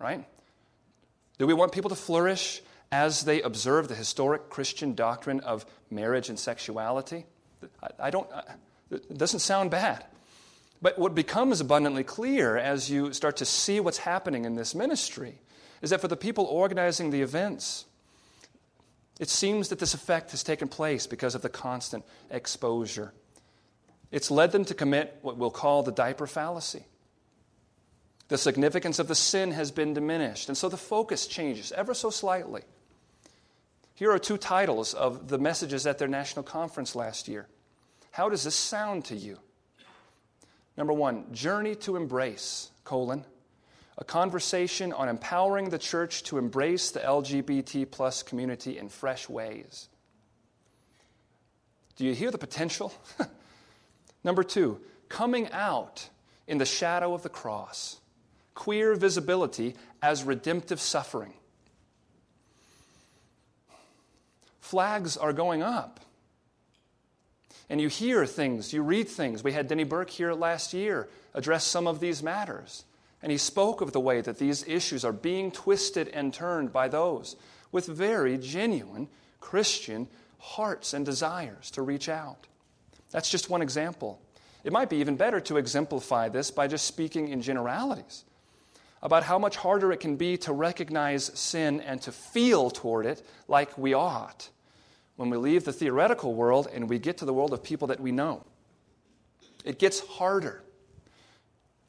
right? 0.00 0.24
Do 1.38 1.46
we 1.46 1.54
want 1.54 1.70
people 1.70 1.90
to 1.90 1.96
flourish 1.96 2.62
as 2.90 3.22
they 3.22 3.42
observe 3.42 3.86
the 3.86 3.94
historic 3.94 4.50
Christian 4.50 4.94
doctrine 4.94 5.38
of 5.40 5.64
marriage 5.88 6.28
and 6.30 6.38
sexuality? 6.38 7.26
I, 7.80 8.06
I 8.08 8.10
don't, 8.10 8.28
it 8.90 9.16
doesn't 9.16 9.40
sound 9.40 9.70
bad. 9.70 10.04
But 10.86 11.00
what 11.00 11.16
becomes 11.16 11.60
abundantly 11.60 12.04
clear 12.04 12.56
as 12.56 12.88
you 12.88 13.12
start 13.12 13.38
to 13.38 13.44
see 13.44 13.80
what's 13.80 13.98
happening 13.98 14.44
in 14.44 14.54
this 14.54 14.72
ministry 14.72 15.40
is 15.82 15.90
that 15.90 16.00
for 16.00 16.06
the 16.06 16.16
people 16.16 16.44
organizing 16.44 17.10
the 17.10 17.22
events, 17.22 17.86
it 19.18 19.28
seems 19.28 19.68
that 19.70 19.80
this 19.80 19.94
effect 19.94 20.30
has 20.30 20.44
taken 20.44 20.68
place 20.68 21.08
because 21.08 21.34
of 21.34 21.42
the 21.42 21.48
constant 21.48 22.04
exposure. 22.30 23.12
It's 24.12 24.30
led 24.30 24.52
them 24.52 24.64
to 24.66 24.74
commit 24.74 25.18
what 25.22 25.36
we'll 25.36 25.50
call 25.50 25.82
the 25.82 25.90
diaper 25.90 26.28
fallacy. 26.28 26.84
The 28.28 28.38
significance 28.38 29.00
of 29.00 29.08
the 29.08 29.16
sin 29.16 29.50
has 29.50 29.72
been 29.72 29.92
diminished, 29.92 30.48
and 30.48 30.56
so 30.56 30.68
the 30.68 30.76
focus 30.76 31.26
changes 31.26 31.72
ever 31.72 31.94
so 31.94 32.10
slightly. 32.10 32.62
Here 33.96 34.12
are 34.12 34.20
two 34.20 34.38
titles 34.38 34.94
of 34.94 35.26
the 35.26 35.38
messages 35.38 35.84
at 35.84 35.98
their 35.98 36.06
national 36.06 36.44
conference 36.44 36.94
last 36.94 37.26
year. 37.26 37.48
How 38.12 38.28
does 38.28 38.44
this 38.44 38.54
sound 38.54 39.04
to 39.06 39.16
you? 39.16 39.40
Number 40.76 40.92
one, 40.92 41.32
Journey 41.32 41.74
to 41.76 41.96
Embrace, 41.96 42.70
colon, 42.84 43.24
a 43.98 44.04
conversation 44.04 44.92
on 44.92 45.08
empowering 45.08 45.70
the 45.70 45.78
church 45.78 46.22
to 46.24 46.38
embrace 46.38 46.90
the 46.90 47.00
LGBT 47.00 47.90
plus 47.90 48.22
community 48.22 48.76
in 48.76 48.88
fresh 48.88 49.28
ways. 49.28 49.88
Do 51.96 52.04
you 52.04 52.14
hear 52.14 52.30
the 52.30 52.38
potential? 52.38 52.92
Number 54.24 54.42
two, 54.42 54.80
coming 55.08 55.50
out 55.50 56.10
in 56.46 56.58
the 56.58 56.66
shadow 56.66 57.14
of 57.14 57.22
the 57.22 57.30
cross, 57.30 58.00
queer 58.54 58.94
visibility 58.94 59.76
as 60.02 60.24
redemptive 60.24 60.80
suffering. 60.80 61.32
Flags 64.60 65.16
are 65.16 65.32
going 65.32 65.62
up. 65.62 66.00
And 67.68 67.80
you 67.80 67.88
hear 67.88 68.26
things, 68.26 68.72
you 68.72 68.82
read 68.82 69.08
things. 69.08 69.42
We 69.42 69.52
had 69.52 69.68
Denny 69.68 69.84
Burk 69.84 70.10
here 70.10 70.32
last 70.32 70.72
year 70.72 71.08
address 71.34 71.64
some 71.64 71.86
of 71.86 72.00
these 72.00 72.22
matters. 72.22 72.84
And 73.22 73.32
he 73.32 73.38
spoke 73.38 73.80
of 73.80 73.92
the 73.92 74.00
way 74.00 74.20
that 74.20 74.38
these 74.38 74.66
issues 74.68 75.04
are 75.04 75.12
being 75.12 75.50
twisted 75.50 76.08
and 76.08 76.32
turned 76.32 76.72
by 76.72 76.88
those 76.88 77.36
with 77.72 77.86
very 77.86 78.38
genuine 78.38 79.08
Christian 79.40 80.08
hearts 80.38 80.94
and 80.94 81.04
desires 81.04 81.70
to 81.72 81.82
reach 81.82 82.08
out. 82.08 82.46
That's 83.10 83.30
just 83.30 83.50
one 83.50 83.62
example. 83.62 84.20
It 84.62 84.72
might 84.72 84.90
be 84.90 84.98
even 84.98 85.16
better 85.16 85.40
to 85.40 85.56
exemplify 85.56 86.28
this 86.28 86.50
by 86.50 86.68
just 86.68 86.86
speaking 86.86 87.28
in 87.28 87.42
generalities 87.42 88.24
about 89.02 89.22
how 89.22 89.38
much 89.38 89.56
harder 89.56 89.92
it 89.92 90.00
can 90.00 90.16
be 90.16 90.36
to 90.38 90.52
recognize 90.52 91.30
sin 91.38 91.80
and 91.80 92.00
to 92.02 92.10
feel 92.12 92.70
toward 92.70 93.06
it 93.06 93.24
like 93.46 93.76
we 93.78 93.94
ought 93.94 94.48
when 95.16 95.30
we 95.30 95.36
leave 95.36 95.64
the 95.64 95.72
theoretical 95.72 96.34
world 96.34 96.68
and 96.72 96.88
we 96.88 96.98
get 96.98 97.18
to 97.18 97.24
the 97.24 97.32
world 97.32 97.52
of 97.52 97.62
people 97.62 97.88
that 97.88 98.00
we 98.00 98.12
know. 98.12 98.44
It 99.64 99.78
gets 99.78 100.00
harder. 100.00 100.62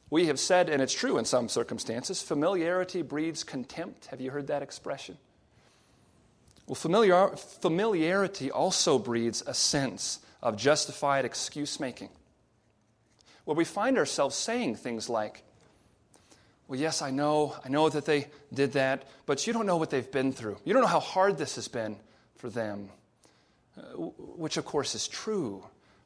We 0.09 0.28
have 0.28 0.39
said, 0.39 0.69
and 0.69 0.82
it's 0.82 0.93
true 0.93 1.17
in 1.17 1.25
some 1.25 1.49
circumstances, 1.49 2.21
familiarity 2.21 3.01
breeds 3.01 3.43
contempt. 3.43 4.05
Have 4.07 4.21
you 4.21 4.32
heard 4.32 4.47
that 4.47 4.61
expression? 4.61 5.17
Well, 6.65 6.75
familiar, 6.75 7.30
familiarity 7.36 8.51
also 8.51 8.99
breeds 8.99 9.43
a 9.45 9.53
sense 9.53 10.19
of 10.41 10.57
justified 10.57 11.25
excuse 11.25 11.80
making, 11.80 12.09
where 13.45 13.55
we 13.55 13.65
find 13.65 13.97
ourselves 13.97 14.36
saying 14.36 14.75
things 14.75 15.09
like, 15.09 15.43
Well, 16.67 16.80
yes, 16.80 17.01
I 17.01 17.11
know, 17.11 17.55
I 17.63 17.69
know 17.69 17.89
that 17.89 18.05
they 18.05 18.28
did 18.53 18.73
that, 18.73 19.07
but 19.25 19.47
you 19.47 19.53
don't 19.53 19.65
know 19.65 19.78
what 19.78 19.89
they've 19.89 20.11
been 20.11 20.32
through. 20.34 20.57
You 20.65 20.73
don't 20.73 20.82
know 20.82 20.89
how 20.89 20.99
hard 20.99 21.38
this 21.38 21.55
has 21.55 21.67
been 21.67 21.97
for 22.36 22.49
them, 22.49 22.89
which 23.95 24.57
of 24.57 24.65
course 24.65 24.95
is 24.95 25.07
true. 25.07 25.65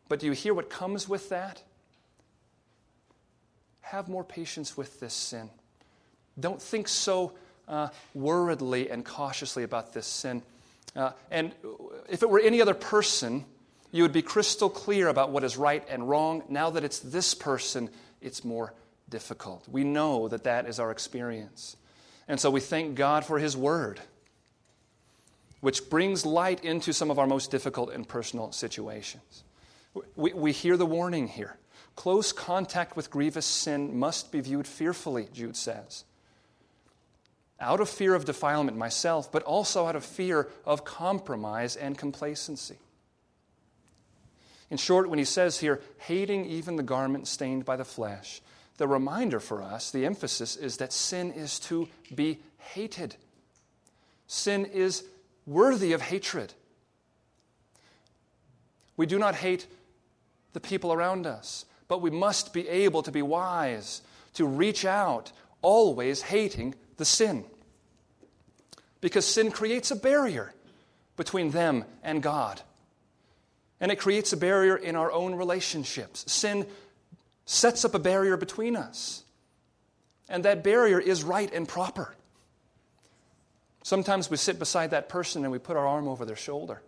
But 0.09 0.19
do 0.19 0.25
you 0.25 0.33
hear 0.33 0.53
what 0.53 0.69
comes 0.69 1.07
with 1.07 1.29
that? 1.29 1.61
have 3.91 4.07
more 4.07 4.23
patience 4.23 4.77
with 4.77 5.01
this 5.01 5.13
sin. 5.13 5.49
Don't 6.39 6.61
think 6.61 6.87
so 6.87 7.33
uh, 7.67 7.89
worriedly 8.13 8.89
and 8.89 9.03
cautiously 9.03 9.63
about 9.63 9.93
this 9.93 10.07
sin. 10.07 10.41
Uh, 10.95 11.11
and 11.29 11.51
if 12.09 12.23
it 12.23 12.29
were 12.29 12.39
any 12.39 12.61
other 12.61 12.73
person, 12.73 13.43
you 13.91 14.03
would 14.03 14.13
be 14.13 14.21
crystal 14.21 14.69
clear 14.69 15.09
about 15.09 15.31
what 15.31 15.43
is 15.43 15.57
right 15.57 15.85
and 15.89 16.07
wrong. 16.07 16.43
Now 16.47 16.69
that 16.69 16.85
it's 16.85 16.99
this 16.99 17.33
person, 17.35 17.89
it's 18.21 18.45
more 18.45 18.73
difficult. 19.09 19.67
We 19.67 19.83
know 19.83 20.29
that 20.29 20.45
that 20.45 20.67
is 20.67 20.79
our 20.79 20.91
experience. 20.91 21.75
And 22.29 22.39
so 22.39 22.49
we 22.49 22.61
thank 22.61 22.95
God 22.95 23.25
for 23.25 23.39
His 23.39 23.57
Word, 23.57 23.99
which 25.61 25.89
brings 25.89 26.25
light 26.25 26.63
into 26.63 26.91
some 26.91 27.09
of 27.09 27.17
our 27.17 27.27
most 27.27 27.49
difficult 27.49 27.91
and 27.91 28.07
personal 28.07 28.51
situations. 28.51 29.43
We, 30.15 30.33
we 30.33 30.51
hear 30.51 30.75
the 30.75 30.85
warning 30.85 31.27
here. 31.27 31.57
Close 31.95 32.31
contact 32.31 32.95
with 32.95 33.11
grievous 33.11 33.45
sin 33.45 33.97
must 33.97 34.31
be 34.31 34.41
viewed 34.41 34.67
fearfully, 34.67 35.27
Jude 35.33 35.55
says. 35.55 36.03
Out 37.59 37.79
of 37.79 37.89
fear 37.89 38.15
of 38.15 38.25
defilement 38.25 38.77
myself, 38.77 39.31
but 39.31 39.43
also 39.43 39.85
out 39.85 39.95
of 39.95 40.03
fear 40.03 40.47
of 40.65 40.83
compromise 40.83 41.75
and 41.75 41.97
complacency. 41.97 42.77
In 44.71 44.77
short, 44.77 45.09
when 45.09 45.19
he 45.19 45.25
says 45.25 45.59
here, 45.59 45.81
hating 45.99 46.45
even 46.45 46.77
the 46.77 46.83
garment 46.83 47.27
stained 47.27 47.65
by 47.65 47.75
the 47.75 47.85
flesh, 47.85 48.41
the 48.77 48.87
reminder 48.87 49.39
for 49.39 49.61
us, 49.61 49.91
the 49.91 50.05
emphasis 50.05 50.55
is 50.55 50.77
that 50.77 50.93
sin 50.93 51.31
is 51.33 51.59
to 51.59 51.87
be 52.15 52.39
hated. 52.57 53.15
Sin 54.27 54.65
is 54.65 55.03
worthy 55.45 55.93
of 55.93 56.01
hatred. 56.01 56.53
We 58.97 59.05
do 59.05 59.17
not 59.17 59.35
hate 59.35 59.67
the 60.53 60.59
people 60.59 60.93
around 60.93 61.25
us 61.25 61.65
but 61.91 62.01
we 62.01 62.09
must 62.09 62.53
be 62.53 62.69
able 62.69 63.03
to 63.03 63.11
be 63.11 63.21
wise, 63.21 64.01
to 64.33 64.45
reach 64.45 64.85
out, 64.85 65.33
always 65.61 66.21
hating 66.21 66.73
the 66.95 67.03
sin. 67.03 67.43
Because 69.01 69.25
sin 69.25 69.51
creates 69.51 69.91
a 69.91 69.97
barrier 69.97 70.53
between 71.17 71.51
them 71.51 71.83
and 72.01 72.23
God. 72.23 72.61
And 73.81 73.91
it 73.91 73.99
creates 73.99 74.31
a 74.31 74.37
barrier 74.37 74.77
in 74.77 74.95
our 74.95 75.11
own 75.11 75.35
relationships. 75.35 76.31
Sin 76.31 76.65
sets 77.45 77.83
up 77.83 77.93
a 77.93 77.99
barrier 77.99 78.37
between 78.37 78.77
us. 78.77 79.25
And 80.29 80.45
that 80.45 80.63
barrier 80.63 80.97
is 81.01 81.25
right 81.25 81.53
and 81.53 81.67
proper. 81.67 82.15
Sometimes 83.83 84.29
we 84.29 84.37
sit 84.37 84.59
beside 84.59 84.91
that 84.91 85.09
person 85.09 85.43
and 85.43 85.51
we 85.51 85.59
put 85.59 85.77
our 85.77 85.87
arm 85.87 86.07
over 86.07 86.25
their 86.25 86.35
shoulder 86.35 86.81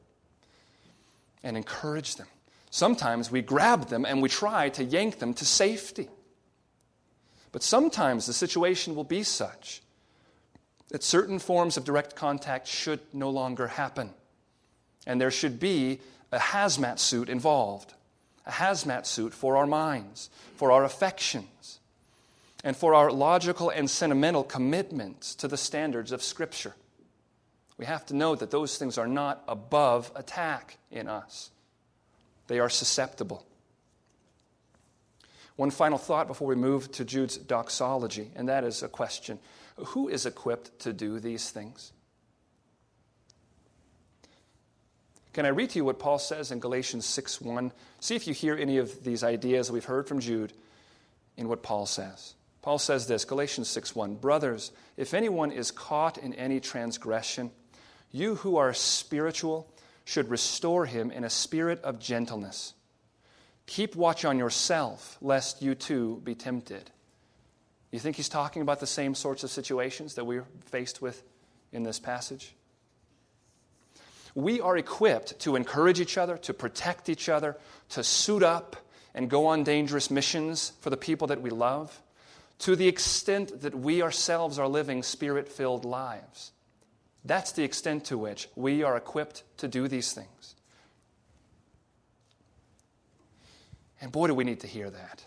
and 1.43 1.57
encourage 1.57 2.15
them 2.15 2.27
Sometimes 2.73 3.29
we 3.29 3.43
grab 3.43 3.89
them 3.89 4.03
and 4.03 4.19
we 4.19 4.29
try 4.29 4.67
to 4.69 4.83
yank 4.83 5.19
them 5.19 5.35
to 5.35 5.45
safety. 5.45 6.09
But 7.51 7.61
sometimes 7.61 8.25
the 8.25 8.33
situation 8.33 8.95
will 8.95 9.03
be 9.03 9.21
such 9.21 9.83
that 10.89 11.03
certain 11.03 11.37
forms 11.37 11.77
of 11.77 11.83
direct 11.83 12.15
contact 12.15 12.67
should 12.67 12.99
no 13.13 13.29
longer 13.29 13.67
happen. 13.67 14.09
And 15.05 15.21
there 15.21 15.29
should 15.29 15.59
be 15.59 15.99
a 16.31 16.39
hazmat 16.39 16.97
suit 16.97 17.29
involved 17.29 17.93
a 18.47 18.51
hazmat 18.51 19.05
suit 19.05 19.35
for 19.35 19.55
our 19.55 19.67
minds, 19.67 20.31
for 20.55 20.71
our 20.71 20.83
affections, 20.83 21.79
and 22.63 22.75
for 22.75 22.95
our 22.95 23.11
logical 23.11 23.69
and 23.69 23.87
sentimental 23.87 24.43
commitments 24.43 25.35
to 25.35 25.47
the 25.47 25.57
standards 25.57 26.11
of 26.11 26.23
Scripture. 26.23 26.73
We 27.77 27.85
have 27.85 28.05
to 28.07 28.15
know 28.15 28.35
that 28.35 28.51
those 28.51 28.77
things 28.77 28.97
are 28.97 29.07
not 29.07 29.43
above 29.47 30.11
attack 30.15 30.77
in 30.91 31.07
us. 31.07 31.49
They 32.47 32.59
are 32.59 32.69
susceptible. 32.69 33.45
One 35.55 35.71
final 35.71 35.97
thought 35.97 36.27
before 36.27 36.47
we 36.47 36.55
move 36.55 36.91
to 36.93 37.05
Jude's 37.05 37.37
doxology, 37.37 38.31
and 38.35 38.49
that 38.49 38.63
is 38.63 38.83
a 38.83 38.87
question 38.87 39.39
Who 39.77 40.07
is 40.07 40.25
equipped 40.25 40.79
to 40.79 40.93
do 40.93 41.19
these 41.19 41.49
things? 41.49 41.93
Can 45.33 45.47
I 45.47 45.49
read 45.49 45.71
to 45.71 45.79
you 45.79 45.85
what 45.85 45.97
Paul 45.97 46.19
says 46.19 46.51
in 46.51 46.59
Galatians 46.59 47.05
6 47.05 47.41
1? 47.41 47.71
See 47.99 48.15
if 48.15 48.27
you 48.27 48.33
hear 48.33 48.55
any 48.55 48.77
of 48.77 49.03
these 49.03 49.23
ideas 49.23 49.71
we've 49.71 49.85
heard 49.85 50.07
from 50.07 50.19
Jude 50.19 50.53
in 51.37 51.47
what 51.47 51.63
Paul 51.63 51.87
says. 51.87 52.35
Paul 52.61 52.77
says 52.77 53.07
this 53.07 53.25
Galatians 53.25 53.67
6 53.69 53.95
1 53.95 54.15
Brothers, 54.15 54.71
if 54.95 55.13
anyone 55.13 55.51
is 55.51 55.71
caught 55.71 56.17
in 56.17 56.33
any 56.35 56.59
transgression, 56.59 57.51
you 58.13 58.35
who 58.35 58.55
are 58.55 58.73
spiritual, 58.73 59.67
should 60.05 60.29
restore 60.29 60.85
him 60.85 61.11
in 61.11 61.25
a 61.25 61.29
spirit 61.29 61.81
of 61.83 61.99
gentleness. 61.99 62.73
Keep 63.65 63.95
watch 63.95 64.23
on 64.23 64.37
yourself, 64.37 65.17
lest 65.21 65.61
you 65.61 65.75
too 65.75 66.21
be 66.23 66.35
tempted. 66.35 66.91
You 67.91 67.99
think 67.99 68.15
he's 68.15 68.29
talking 68.29 68.61
about 68.61 68.79
the 68.79 68.87
same 68.87 69.15
sorts 69.15 69.43
of 69.43 69.49
situations 69.49 70.15
that 70.15 70.25
we're 70.25 70.45
faced 70.65 71.01
with 71.01 71.23
in 71.71 71.83
this 71.83 71.99
passage? 71.99 72.53
We 74.35 74.61
are 74.61 74.77
equipped 74.77 75.39
to 75.41 75.55
encourage 75.55 75.99
each 75.99 76.17
other, 76.17 76.37
to 76.37 76.53
protect 76.53 77.07
each 77.07 77.29
other, 77.29 77.57
to 77.89 78.03
suit 78.03 78.43
up 78.43 78.75
and 79.13 79.29
go 79.29 79.45
on 79.45 79.63
dangerous 79.63 80.09
missions 80.09 80.73
for 80.81 80.89
the 80.89 80.97
people 80.97 81.27
that 81.27 81.41
we 81.41 81.51
love, 81.51 82.01
to 82.59 82.75
the 82.75 82.87
extent 82.87 83.61
that 83.61 83.75
we 83.75 84.01
ourselves 84.01 84.57
are 84.57 84.67
living 84.67 85.03
spirit 85.03 85.47
filled 85.47 85.85
lives. 85.85 86.52
That's 87.25 87.51
the 87.53 87.63
extent 87.63 88.05
to 88.05 88.17
which 88.17 88.49
we 88.55 88.83
are 88.83 88.97
equipped 88.97 89.43
to 89.57 89.67
do 89.67 89.87
these 89.87 90.13
things. 90.13 90.55
And 94.01 94.11
boy, 94.11 94.27
do 94.27 94.33
we 94.33 94.43
need 94.43 94.59
to 94.61 94.67
hear 94.67 94.89
that. 94.89 95.25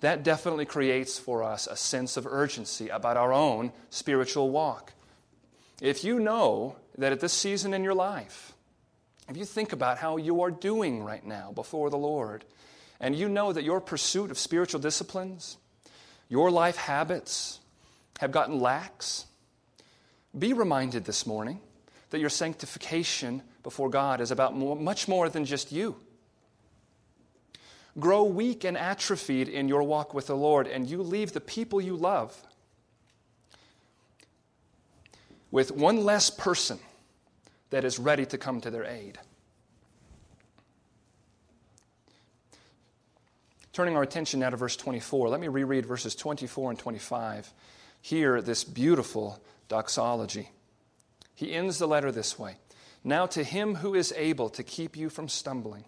That 0.00 0.22
definitely 0.22 0.64
creates 0.64 1.18
for 1.18 1.42
us 1.42 1.66
a 1.66 1.76
sense 1.76 2.16
of 2.16 2.26
urgency 2.26 2.88
about 2.88 3.16
our 3.16 3.32
own 3.32 3.72
spiritual 3.90 4.50
walk. 4.50 4.92
If 5.80 6.04
you 6.04 6.20
know 6.20 6.76
that 6.98 7.12
at 7.12 7.20
this 7.20 7.32
season 7.32 7.74
in 7.74 7.82
your 7.82 7.94
life, 7.94 8.52
if 9.28 9.36
you 9.36 9.44
think 9.44 9.72
about 9.72 9.98
how 9.98 10.16
you 10.16 10.42
are 10.42 10.50
doing 10.50 11.02
right 11.02 11.24
now 11.24 11.52
before 11.52 11.90
the 11.90 11.98
Lord, 11.98 12.44
and 13.00 13.16
you 13.16 13.28
know 13.28 13.52
that 13.52 13.64
your 13.64 13.80
pursuit 13.80 14.30
of 14.30 14.38
spiritual 14.38 14.80
disciplines, 14.80 15.56
your 16.28 16.50
life 16.50 16.76
habits 16.76 17.60
have 18.20 18.30
gotten 18.30 18.60
lax, 18.60 19.26
be 20.38 20.52
reminded 20.52 21.04
this 21.04 21.26
morning 21.26 21.60
that 22.10 22.20
your 22.20 22.30
sanctification 22.30 23.42
before 23.62 23.88
God 23.88 24.20
is 24.20 24.30
about 24.30 24.56
more, 24.56 24.76
much 24.76 25.08
more 25.08 25.28
than 25.28 25.44
just 25.44 25.72
you. 25.72 25.96
Grow 27.98 28.24
weak 28.24 28.64
and 28.64 28.76
atrophied 28.76 29.48
in 29.48 29.68
your 29.68 29.82
walk 29.82 30.14
with 30.14 30.26
the 30.26 30.36
Lord, 30.36 30.66
and 30.66 30.88
you 30.88 31.02
leave 31.02 31.32
the 31.32 31.40
people 31.40 31.80
you 31.80 31.94
love 31.94 32.40
with 35.50 35.70
one 35.70 36.04
less 36.04 36.30
person 36.30 36.78
that 37.70 37.84
is 37.84 37.98
ready 37.98 38.24
to 38.26 38.38
come 38.38 38.60
to 38.62 38.70
their 38.70 38.84
aid. 38.84 39.18
Turning 43.72 43.96
our 43.96 44.02
attention 44.02 44.40
now 44.40 44.50
to 44.50 44.56
verse 44.56 44.76
24, 44.76 45.28
let 45.28 45.40
me 45.40 45.48
reread 45.48 45.86
verses 45.86 46.14
24 46.14 46.70
and 46.70 46.78
25. 46.78 47.52
Hear 48.02 48.42
this 48.42 48.64
beautiful 48.64 49.42
doxology. 49.72 50.50
He 51.34 51.54
ends 51.54 51.78
the 51.78 51.88
letter 51.88 52.12
this 52.12 52.38
way 52.38 52.56
Now 53.02 53.24
to 53.26 53.42
him 53.42 53.76
who 53.76 53.94
is 53.94 54.12
able 54.18 54.50
to 54.50 54.62
keep 54.62 54.98
you 54.98 55.08
from 55.08 55.28
stumbling 55.30 55.86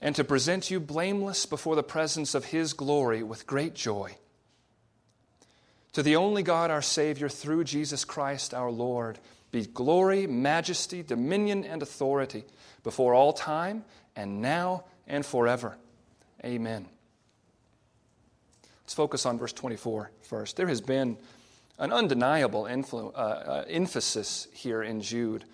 and 0.00 0.14
to 0.14 0.22
present 0.22 0.70
you 0.70 0.78
blameless 0.78 1.46
before 1.46 1.74
the 1.74 1.82
presence 1.82 2.36
of 2.36 2.44
his 2.46 2.74
glory 2.74 3.24
with 3.24 3.44
great 3.44 3.74
joy. 3.74 4.14
To 5.94 6.04
the 6.04 6.14
only 6.14 6.44
God, 6.44 6.70
our 6.70 6.80
Savior, 6.80 7.28
through 7.28 7.64
Jesus 7.64 8.04
Christ 8.04 8.54
our 8.54 8.70
Lord, 8.70 9.18
be 9.50 9.66
glory, 9.66 10.28
majesty, 10.28 11.02
dominion, 11.02 11.64
and 11.64 11.82
authority 11.82 12.44
before 12.84 13.14
all 13.14 13.32
time, 13.32 13.84
and 14.14 14.40
now 14.40 14.84
and 15.08 15.26
forever. 15.26 15.76
Amen. 16.44 16.86
Let's 18.84 18.94
focus 18.94 19.26
on 19.26 19.38
verse 19.38 19.52
24 19.52 20.12
first. 20.22 20.56
There 20.56 20.68
has 20.68 20.80
been 20.80 21.18
an 21.80 21.92
undeniable 21.92 22.64
influ- 22.64 23.12
uh, 23.14 23.18
uh, 23.18 23.64
emphasis 23.66 24.46
here 24.52 24.82
in 24.82 25.00
Jude 25.00 25.44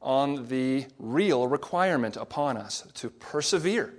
on 0.00 0.48
the 0.48 0.86
real 0.98 1.48
requirement 1.48 2.16
upon 2.16 2.56
us 2.56 2.86
to 2.94 3.10
persevere 3.10 3.92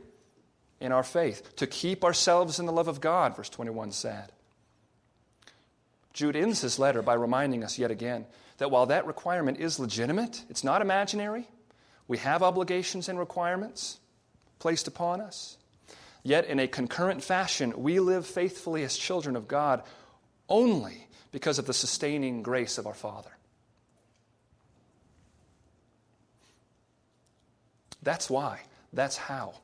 in 0.79 0.91
our 0.91 1.03
faith, 1.03 1.55
to 1.57 1.67
keep 1.67 2.03
ourselves 2.03 2.59
in 2.59 2.65
the 2.65 2.71
love 2.71 2.87
of 2.87 3.01
God, 3.01 3.35
verse 3.35 3.49
21 3.49 3.91
said. 3.91 4.31
Jude 6.13 6.37
ends 6.37 6.61
his 6.61 6.79
letter 6.79 7.01
by 7.01 7.13
reminding 7.13 7.63
us 7.63 7.77
yet 7.77 7.91
again 7.91 8.25
that 8.57 8.71
while 8.71 8.85
that 8.85 9.05
requirement 9.05 9.59
is 9.59 9.79
legitimate, 9.79 10.43
it's 10.49 10.63
not 10.63 10.81
imaginary, 10.81 11.45
we 12.07 12.19
have 12.19 12.41
obligations 12.41 13.09
and 13.09 13.19
requirements 13.19 13.99
placed 14.59 14.87
upon 14.87 15.19
us. 15.19 15.57
Yet, 16.23 16.45
in 16.45 16.59
a 16.59 16.67
concurrent 16.67 17.21
fashion, 17.23 17.73
we 17.75 17.99
live 17.99 18.25
faithfully 18.25 18.83
as 18.83 18.95
children 18.95 19.35
of 19.35 19.47
God 19.47 19.83
only 20.47 21.05
because 21.31 21.59
of 21.59 21.65
the 21.65 21.73
sustaining 21.73 22.43
grace 22.43 22.77
of 22.77 22.87
our 22.87 22.93
Father. 22.93 23.31
That's 28.03 28.29
why. 28.29 28.61
That's 28.93 29.17
how. 29.17 29.55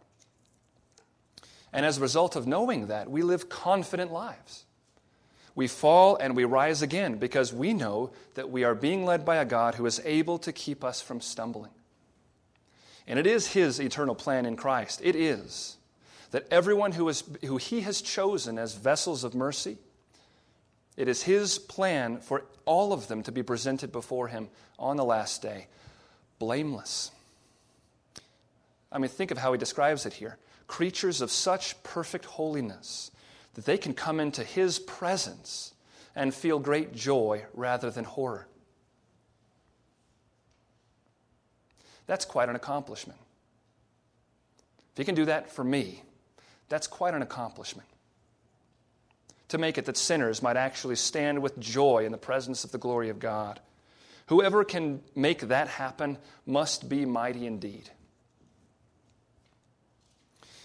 And 1.71 1.85
as 1.85 1.97
a 1.97 2.01
result 2.01 2.35
of 2.35 2.47
knowing 2.47 2.87
that, 2.87 3.09
we 3.09 3.21
live 3.21 3.47
confident 3.47 4.11
lives. 4.11 4.65
We 5.55 5.67
fall 5.67 6.15
and 6.15 6.35
we 6.35 6.45
rise 6.45 6.81
again 6.81 7.17
because 7.17 7.53
we 7.53 7.73
know 7.73 8.11
that 8.35 8.49
we 8.49 8.63
are 8.63 8.75
being 8.75 9.05
led 9.05 9.25
by 9.25 9.37
a 9.37 9.45
God 9.45 9.75
who 9.75 9.85
is 9.85 10.01
able 10.05 10.37
to 10.39 10.51
keep 10.51 10.83
us 10.83 11.01
from 11.01 11.21
stumbling. 11.21 11.71
And 13.07 13.19
it 13.19 13.27
is 13.27 13.47
His 13.47 13.79
eternal 13.79 14.15
plan 14.15 14.45
in 14.45 14.55
Christ. 14.55 15.01
It 15.03 15.15
is 15.15 15.77
that 16.31 16.47
everyone 16.49 16.93
who, 16.93 17.07
is, 17.09 17.23
who 17.45 17.57
He 17.57 17.81
has 17.81 18.01
chosen 18.01 18.57
as 18.57 18.75
vessels 18.75 19.23
of 19.23 19.35
mercy, 19.35 19.77
it 21.01 21.07
is 21.07 21.23
His 21.23 21.57
plan 21.57 22.19
for 22.19 22.43
all 22.63 22.93
of 22.93 23.07
them 23.07 23.23
to 23.23 23.31
be 23.31 23.41
presented 23.41 23.91
before 23.91 24.27
Him 24.27 24.49
on 24.77 24.97
the 24.97 25.03
last 25.03 25.41
day, 25.41 25.65
blameless. 26.37 27.09
I 28.91 28.99
mean, 28.99 29.09
think 29.09 29.31
of 29.31 29.39
how 29.39 29.51
He 29.51 29.57
describes 29.57 30.05
it 30.05 30.13
here 30.13 30.37
creatures 30.67 31.19
of 31.19 31.31
such 31.31 31.81
perfect 31.81 32.25
holiness 32.25 33.09
that 33.55 33.65
they 33.65 33.79
can 33.79 33.95
come 33.95 34.19
into 34.19 34.43
His 34.43 34.77
presence 34.77 35.73
and 36.15 36.35
feel 36.35 36.59
great 36.59 36.93
joy 36.93 37.45
rather 37.55 37.89
than 37.89 38.05
horror. 38.05 38.45
That's 42.05 42.25
quite 42.25 42.47
an 42.47 42.55
accomplishment. 42.55 43.19
If 44.91 44.99
He 44.99 45.03
can 45.03 45.15
do 45.15 45.25
that 45.25 45.51
for 45.51 45.63
me, 45.63 46.03
that's 46.69 46.85
quite 46.85 47.15
an 47.15 47.23
accomplishment. 47.23 47.87
To 49.51 49.57
make 49.57 49.77
it 49.77 49.83
that 49.85 49.97
sinners 49.97 50.41
might 50.41 50.55
actually 50.55 50.95
stand 50.95 51.41
with 51.41 51.59
joy 51.59 52.05
in 52.05 52.13
the 52.13 52.17
presence 52.17 52.63
of 52.63 52.71
the 52.71 52.77
glory 52.77 53.09
of 53.09 53.19
God. 53.19 53.59
Whoever 54.27 54.63
can 54.63 55.01
make 55.13 55.41
that 55.41 55.67
happen 55.67 56.17
must 56.45 56.87
be 56.87 57.05
mighty 57.05 57.45
indeed. 57.45 57.89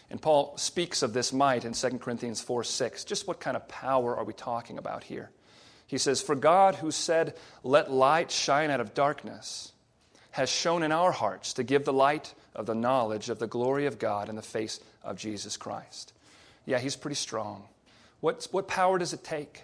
And 0.08 0.22
Paul 0.22 0.56
speaks 0.56 1.02
of 1.02 1.12
this 1.12 1.32
might 1.32 1.64
in 1.64 1.72
2 1.72 1.98
Corinthians 1.98 2.40
4 2.40 2.62
6. 2.62 3.02
Just 3.02 3.26
what 3.26 3.40
kind 3.40 3.56
of 3.56 3.66
power 3.66 4.16
are 4.16 4.22
we 4.22 4.32
talking 4.32 4.78
about 4.78 5.02
here? 5.02 5.30
He 5.88 5.98
says, 5.98 6.22
For 6.22 6.36
God, 6.36 6.76
who 6.76 6.92
said, 6.92 7.34
Let 7.64 7.90
light 7.90 8.30
shine 8.30 8.70
out 8.70 8.80
of 8.80 8.94
darkness, 8.94 9.72
has 10.30 10.48
shown 10.48 10.84
in 10.84 10.92
our 10.92 11.10
hearts 11.10 11.54
to 11.54 11.64
give 11.64 11.84
the 11.84 11.92
light 11.92 12.34
of 12.54 12.66
the 12.66 12.74
knowledge 12.76 13.30
of 13.30 13.40
the 13.40 13.48
glory 13.48 13.86
of 13.86 13.98
God 13.98 14.28
in 14.28 14.36
the 14.36 14.42
face 14.42 14.78
of 15.02 15.16
Jesus 15.16 15.56
Christ. 15.56 16.12
Yeah, 16.66 16.78
he's 16.78 16.94
pretty 16.94 17.16
strong. 17.16 17.64
What, 18.20 18.46
what 18.50 18.68
power 18.68 18.98
does 18.98 19.12
it 19.12 19.22
take? 19.22 19.62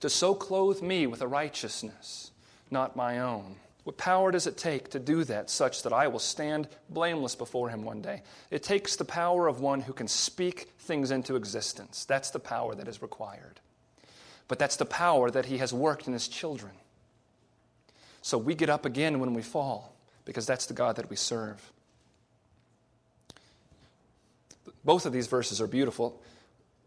To 0.00 0.08
so 0.10 0.34
clothe 0.34 0.82
me 0.82 1.06
with 1.06 1.22
a 1.22 1.26
righteousness, 1.26 2.30
not 2.70 2.94
my 2.94 3.18
own 3.18 3.56
what 3.88 3.96
power 3.96 4.30
does 4.30 4.46
it 4.46 4.58
take 4.58 4.90
to 4.90 4.98
do 4.98 5.24
that 5.24 5.48
such 5.48 5.82
that 5.84 5.94
I 5.94 6.08
will 6.08 6.18
stand 6.18 6.68
blameless 6.90 7.34
before 7.34 7.70
him 7.70 7.84
one 7.84 8.02
day? 8.02 8.20
It 8.50 8.62
takes 8.62 8.96
the 8.96 9.04
power 9.06 9.48
of 9.48 9.60
one 9.60 9.80
who 9.80 9.94
can 9.94 10.08
speak 10.08 10.72
things 10.80 11.10
into 11.10 11.36
existence. 11.36 12.04
That's 12.04 12.28
the 12.28 12.38
power 12.38 12.74
that 12.74 12.86
is 12.86 13.00
required. 13.00 13.60
But 14.46 14.58
that's 14.58 14.76
the 14.76 14.84
power 14.84 15.30
that 15.30 15.46
he 15.46 15.56
has 15.56 15.72
worked 15.72 16.06
in 16.06 16.12
his 16.12 16.28
children. 16.28 16.72
So 18.20 18.36
we 18.36 18.54
get 18.54 18.68
up 18.68 18.84
again 18.84 19.20
when 19.20 19.32
we 19.32 19.40
fall 19.40 19.94
because 20.26 20.44
that's 20.44 20.66
the 20.66 20.74
God 20.74 20.96
that 20.96 21.08
we 21.08 21.16
serve. 21.16 21.72
Both 24.84 25.06
of 25.06 25.12
these 25.12 25.26
verses 25.26 25.60
are 25.60 25.66
beautiful. 25.66 26.20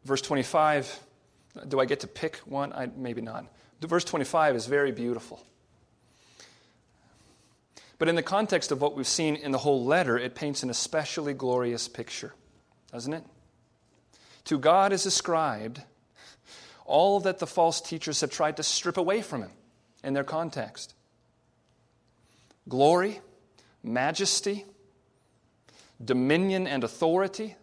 Verse 0.06 0.22
25, 0.22 1.00
do 1.68 1.80
I 1.80 1.86
get 1.86 2.02
to 2.02 2.08
pick 2.08 2.38
one? 2.46 2.74
I, 2.74 2.90
maybe 2.96 3.22
not. 3.22 3.46
Verse 3.82 4.04
25 4.04 4.56
is 4.56 4.66
very 4.68 4.92
beautiful. 4.92 5.44
But 7.98 8.10
in 8.10 8.16
the 8.16 8.24
context 8.24 8.72
of 8.72 8.82
what 8.82 8.96
we've 8.96 9.08
seen 9.08 9.36
in 9.36 9.52
the 9.52 9.60
whole 9.60 9.86
letter, 9.86 10.18
it 10.18 10.34
paints 10.34 10.64
an 10.64 10.70
especially 10.70 11.34
glorious 11.34 11.88
picture, 11.88 12.34
doesn't 12.92 13.14
it? 13.14 13.24
To 14.46 14.58
God 14.58 14.92
is 14.92 15.06
ascribed 15.06 15.82
all 16.86 17.20
that 17.22 17.40
the 17.40 17.48
false 17.48 17.80
teachers 17.80 18.22
have 18.22 18.32
tried 18.32 18.58
to 18.58 18.64
strip 18.64 18.98
away 18.98 19.22
from 19.22 19.44
him 19.44 19.52
in 20.04 20.14
their 20.14 20.24
context 20.24 20.94
glory, 22.68 23.22
majesty, 23.84 24.66
dominion, 26.04 26.68
and 26.68 26.84
authority. 26.84 27.56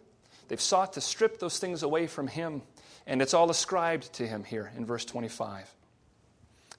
They've 0.49 0.59
sought 0.59 0.93
to 0.93 1.01
strip 1.01 1.39
those 1.39 1.59
things 1.59 1.83
away 1.83 2.07
from 2.07 2.27
him, 2.27 2.63
and 3.07 3.21
it's 3.21 3.33
all 3.33 3.49
ascribed 3.49 4.11
to 4.13 4.27
him 4.27 4.43
here 4.43 4.71
in 4.75 4.85
verse 4.85 5.05
25. 5.05 5.73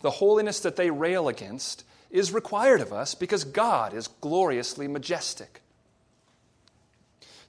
The 0.03 0.11
holiness 0.11 0.61
that 0.61 0.77
they 0.77 0.91
rail 0.91 1.29
against 1.29 1.85
is 2.11 2.33
required 2.33 2.81
of 2.81 2.93
us 2.93 3.15
because 3.15 3.45
God 3.45 3.95
is 3.95 4.09
gloriously 4.09 4.89
majestic. 4.89 5.63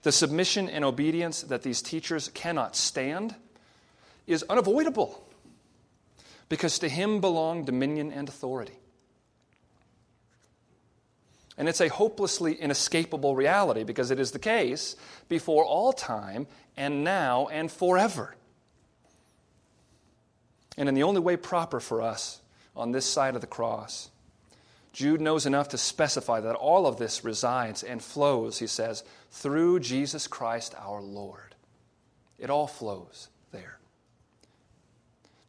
The 0.04 0.12
submission 0.12 0.70
and 0.70 0.86
obedience 0.86 1.42
that 1.42 1.64
these 1.64 1.82
teachers 1.82 2.30
cannot 2.34 2.76
stand 2.76 3.36
is 4.28 4.44
unavoidable 4.50 5.28
because 6.50 6.80
to 6.80 6.90
him 6.90 7.20
belong 7.20 7.66
dominion 7.66 8.12
and 8.12 8.30
authority. 8.30 8.78
And 11.62 11.70
it's 11.70 11.80
a 11.80 11.90
hopelessly 11.90 12.56
inescapable 12.56 13.36
reality 13.36 13.84
because 13.84 14.10
it 14.10 14.20
is 14.20 14.32
the 14.32 14.40
case 14.40 14.96
before 15.30 15.64
all 15.64 15.94
time 15.94 16.48
and 16.76 17.04
now 17.04 17.50
and 17.52 17.72
forever. 17.72 18.36
And 20.76 20.90
in 20.90 20.96
the 20.96 21.04
only 21.04 21.22
way 21.22 21.38
proper 21.38 21.80
for 21.80 22.02
us 22.02 22.42
on 22.76 22.94
this 22.94 23.06
side 23.06 23.36
of 23.36 23.42
the 23.42 23.48
cross 23.48 24.10
Jude 24.92 25.22
knows 25.22 25.46
enough 25.46 25.70
to 25.70 25.78
specify 25.78 26.40
that 26.40 26.56
all 26.56 26.88
of 26.88 26.98
this 26.98 27.24
resides 27.24 27.84
and 27.84 28.02
flows, 28.04 28.58
he 28.58 28.66
says, 28.66 29.04
through 29.30 29.82
Jesus 29.82 30.26
Christ 30.26 30.74
our 30.80 31.00
Lord. 31.00 31.54
It 32.40 32.50
all 32.50 32.66
flows 32.66 33.30
there. 33.52 33.78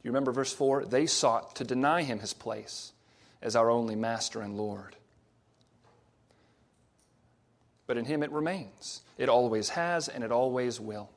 You 0.02 0.10
remember 0.10 0.30
verse 0.30 0.52
4? 0.52 0.84
They 0.84 1.06
sought 1.06 1.56
to 1.56 1.64
deny 1.64 2.02
him 2.02 2.18
his 2.18 2.34
place 2.34 2.92
as 3.40 3.56
our 3.56 3.70
only 3.70 3.96
master 3.96 4.42
and 4.42 4.58
Lord. 4.58 4.94
But 7.86 7.96
in 7.96 8.04
him 8.04 8.22
it 8.22 8.30
remains. 8.30 9.02
It 9.18 9.28
always 9.28 9.70
has 9.70 10.08
and 10.08 10.22
it 10.24 10.32
always 10.32 10.80
will. 10.80 11.10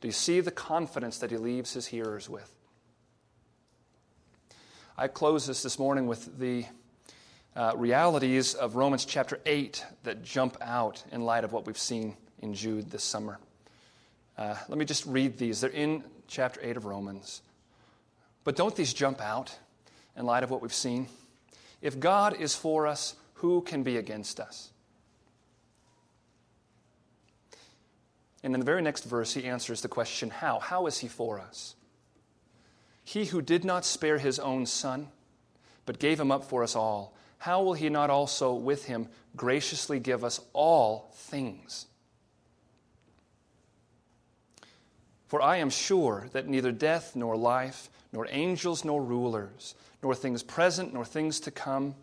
Do 0.00 0.08
you 0.08 0.12
see 0.12 0.40
the 0.40 0.50
confidence 0.50 1.18
that 1.18 1.30
he 1.30 1.36
leaves 1.36 1.72
his 1.72 1.86
hearers 1.86 2.28
with? 2.28 2.50
I 4.96 5.08
close 5.08 5.46
this 5.46 5.62
this 5.62 5.78
morning 5.78 6.06
with 6.06 6.38
the 6.38 6.66
uh, 7.56 7.72
realities 7.76 8.54
of 8.54 8.76
Romans 8.76 9.04
chapter 9.04 9.40
8 9.46 9.84
that 10.02 10.22
jump 10.22 10.56
out 10.60 11.02
in 11.10 11.22
light 11.22 11.44
of 11.44 11.52
what 11.52 11.66
we've 11.66 11.78
seen 11.78 12.16
in 12.40 12.54
Jude 12.54 12.90
this 12.90 13.02
summer. 13.02 13.38
Uh, 14.36 14.56
let 14.68 14.78
me 14.78 14.84
just 14.84 15.06
read 15.06 15.38
these. 15.38 15.60
They're 15.60 15.70
in 15.70 16.04
chapter 16.28 16.60
8 16.62 16.76
of 16.76 16.84
Romans. 16.84 17.42
But 18.44 18.56
don't 18.56 18.74
these 18.76 18.92
jump 18.92 19.20
out 19.20 19.56
in 20.16 20.26
light 20.26 20.42
of 20.42 20.50
what 20.50 20.60
we've 20.60 20.72
seen? 20.72 21.08
If 21.80 21.98
God 21.98 22.40
is 22.40 22.54
for 22.54 22.86
us, 22.86 23.14
who 23.44 23.60
can 23.60 23.82
be 23.82 23.98
against 23.98 24.40
us? 24.40 24.70
And 28.42 28.54
in 28.54 28.60
the 28.60 28.64
very 28.64 28.80
next 28.80 29.04
verse, 29.04 29.34
he 29.34 29.44
answers 29.44 29.82
the 29.82 29.88
question 29.88 30.30
how? 30.30 30.60
How 30.60 30.86
is 30.86 31.00
he 31.00 31.08
for 31.08 31.38
us? 31.38 31.74
He 33.04 33.26
who 33.26 33.42
did 33.42 33.62
not 33.62 33.84
spare 33.84 34.16
his 34.16 34.38
own 34.38 34.64
son, 34.64 35.08
but 35.84 35.98
gave 35.98 36.18
him 36.18 36.32
up 36.32 36.44
for 36.44 36.62
us 36.62 36.74
all, 36.74 37.14
how 37.36 37.62
will 37.62 37.74
he 37.74 37.90
not 37.90 38.08
also 38.08 38.54
with 38.54 38.86
him 38.86 39.08
graciously 39.36 40.00
give 40.00 40.24
us 40.24 40.40
all 40.54 41.10
things? 41.12 41.84
For 45.28 45.42
I 45.42 45.58
am 45.58 45.68
sure 45.68 46.28
that 46.32 46.48
neither 46.48 46.72
death 46.72 47.14
nor 47.14 47.36
life, 47.36 47.90
nor 48.10 48.26
angels 48.30 48.86
nor 48.86 49.02
rulers, 49.02 49.74
nor 50.02 50.14
things 50.14 50.42
present 50.42 50.94
nor 50.94 51.04
things 51.04 51.40
to 51.40 51.50
come, 51.50 51.94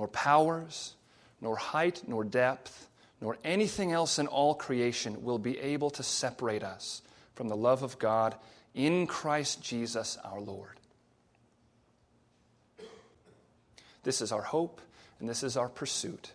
nor 0.00 0.08
powers, 0.08 0.94
nor 1.42 1.56
height 1.56 2.00
nor 2.06 2.24
depth, 2.24 2.88
nor 3.20 3.36
anything 3.44 3.92
else 3.92 4.18
in 4.18 4.26
all 4.26 4.54
creation 4.54 5.22
will 5.22 5.38
be 5.38 5.58
able 5.58 5.90
to 5.90 6.02
separate 6.02 6.62
us 6.62 7.02
from 7.34 7.48
the 7.48 7.56
love 7.56 7.82
of 7.82 7.98
God 7.98 8.34
in 8.74 9.06
Christ 9.06 9.62
Jesus 9.62 10.16
our 10.24 10.40
Lord. 10.40 10.80
This 14.02 14.22
is 14.22 14.32
our 14.32 14.40
hope, 14.40 14.80
and 15.18 15.28
this 15.28 15.42
is 15.42 15.58
our 15.58 15.68
pursuit. 15.68 16.32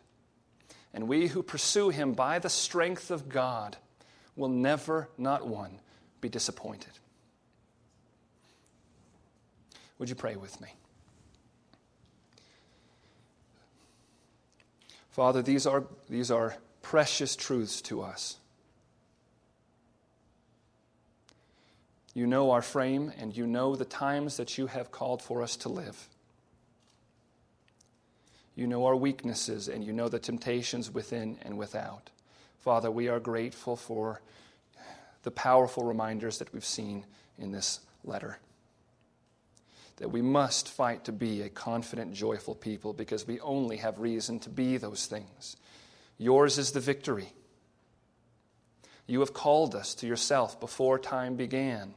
And 0.93 1.07
we 1.07 1.25
who 1.25 1.41
pursue 1.41 1.89
him 1.89 2.13
by 2.13 2.37
the 2.37 2.51
strength 2.51 3.09
of 3.09 3.29
God 3.29 3.77
will 4.35 4.49
never, 4.49 5.09
not 5.17 5.47
one, 5.47 5.79
be 6.21 6.29
disappointed. 6.29 6.91
Would 9.97 10.09
you 10.09 10.15
pray 10.15 10.35
with 10.35 10.61
me? 10.61 10.67
Father, 15.15 15.41
these 15.41 15.65
are, 15.65 15.85
these 16.09 16.29
are 16.29 16.57
precious 16.81 17.37
truths 17.37 17.81
to 17.83 18.01
us. 18.01 18.35
You 22.13 22.27
know 22.27 22.51
our 22.51 22.61
frame, 22.61 23.13
and 23.17 23.35
you 23.35 23.47
know 23.47 23.77
the 23.77 23.85
times 23.85 24.35
that 24.35 24.57
you 24.57 24.67
have 24.67 24.91
called 24.91 25.21
for 25.21 25.41
us 25.41 25.55
to 25.55 25.69
live. 25.69 26.09
You 28.57 28.67
know 28.67 28.85
our 28.87 28.95
weaknesses, 28.97 29.69
and 29.69 29.85
you 29.85 29.93
know 29.93 30.09
the 30.09 30.19
temptations 30.19 30.93
within 30.93 31.37
and 31.43 31.57
without. 31.57 32.09
Father, 32.59 32.91
we 32.91 33.07
are 33.07 33.21
grateful 33.21 33.77
for 33.77 34.19
the 35.23 35.31
powerful 35.31 35.85
reminders 35.85 36.39
that 36.39 36.53
we've 36.53 36.65
seen 36.65 37.05
in 37.37 37.53
this 37.53 37.79
letter. 38.03 38.37
That 39.97 40.11
we 40.11 40.21
must 40.21 40.69
fight 40.69 41.05
to 41.05 41.11
be 41.11 41.41
a 41.41 41.49
confident, 41.49 42.13
joyful 42.13 42.55
people 42.55 42.93
because 42.93 43.25
we 43.25 43.39
only 43.39 43.77
have 43.77 43.99
reason 43.99 44.39
to 44.41 44.49
be 44.49 44.77
those 44.77 45.05
things. 45.05 45.55
Yours 46.17 46.57
is 46.57 46.71
the 46.71 46.79
victory. 46.79 47.31
You 49.07 49.19
have 49.21 49.33
called 49.33 49.75
us 49.75 49.93
to 49.95 50.07
yourself 50.07 50.59
before 50.59 50.97
time 50.99 51.35
began, 51.35 51.93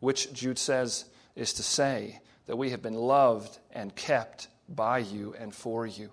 which 0.00 0.32
Jude 0.32 0.58
says 0.58 1.06
is 1.34 1.52
to 1.54 1.62
say 1.62 2.20
that 2.46 2.56
we 2.56 2.70
have 2.70 2.82
been 2.82 2.94
loved 2.94 3.58
and 3.72 3.94
kept 3.94 4.48
by 4.68 4.98
you 4.98 5.34
and 5.38 5.54
for 5.54 5.86
you. 5.86 6.10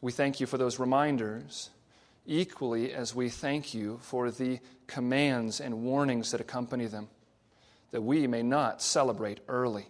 We 0.00 0.12
thank 0.12 0.40
you 0.40 0.46
for 0.46 0.58
those 0.58 0.78
reminders, 0.78 1.70
equally 2.26 2.92
as 2.92 3.14
we 3.14 3.28
thank 3.28 3.74
you 3.74 3.98
for 4.02 4.30
the 4.30 4.60
commands 4.86 5.60
and 5.60 5.82
warnings 5.82 6.30
that 6.30 6.40
accompany 6.40 6.86
them, 6.86 7.08
that 7.90 8.02
we 8.02 8.26
may 8.26 8.42
not 8.42 8.82
celebrate 8.82 9.40
early. 9.48 9.86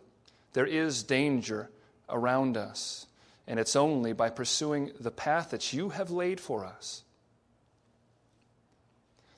There 0.52 0.66
is 0.66 1.02
danger 1.02 1.70
around 2.08 2.56
us, 2.56 3.06
and 3.46 3.58
it's 3.58 3.76
only 3.76 4.12
by 4.12 4.30
pursuing 4.30 4.92
the 4.98 5.10
path 5.10 5.50
that 5.50 5.72
you 5.72 5.90
have 5.90 6.10
laid 6.10 6.40
for 6.40 6.64
us 6.64 7.02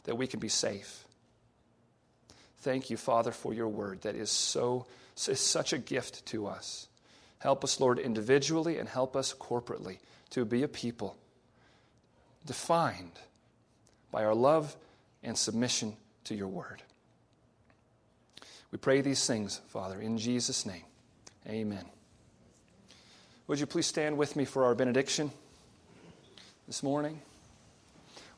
that 0.05 0.17
we 0.17 0.27
can 0.27 0.41
be 0.41 0.49
safe. 0.49 1.05
Thank 2.61 2.91
you, 2.91 2.97
Father, 2.97 3.33
for 3.33 3.53
your 3.53 3.69
word 3.69 4.03
that 4.03 4.15
is 4.15 4.31
so 4.31 4.87
is 5.29 5.41
such 5.41 5.73
a 5.73 5.79
gift 5.79 6.27
to 6.27 6.47
us. 6.47 6.89
Help 7.39 7.65
us, 7.65 7.81
Lord, 7.81 7.99
individually 7.99 8.79
and 8.79 8.89
help 8.89 9.17
us 9.17 9.35
corporately 9.35 9.99
to 10.31 10.45
be 10.45 10.63
a 10.63 10.69
people 10.69 11.17
defined 12.47 13.13
by 14.11 14.25
our 14.25 14.35
love 14.35 14.77
and 15.23 15.37
submission 15.37 15.97
to 16.25 16.35
your 16.35 16.49
word. 16.49 16.83
We 18.71 18.79
pray 18.79 19.01
these 19.01 19.27
things, 19.27 19.61
Father, 19.69 20.01
in 20.01 20.19
Jesus' 20.19 20.67
name. 20.67 20.85
Amen. 21.49 21.85
Would 23.47 23.61
you 23.61 23.67
please 23.67 23.87
stand 23.87 24.17
with 24.17 24.35
me 24.35 24.45
for 24.45 24.65
our 24.65 24.75
benediction 24.75 25.31
this 26.67 26.83
morning? 26.83 27.21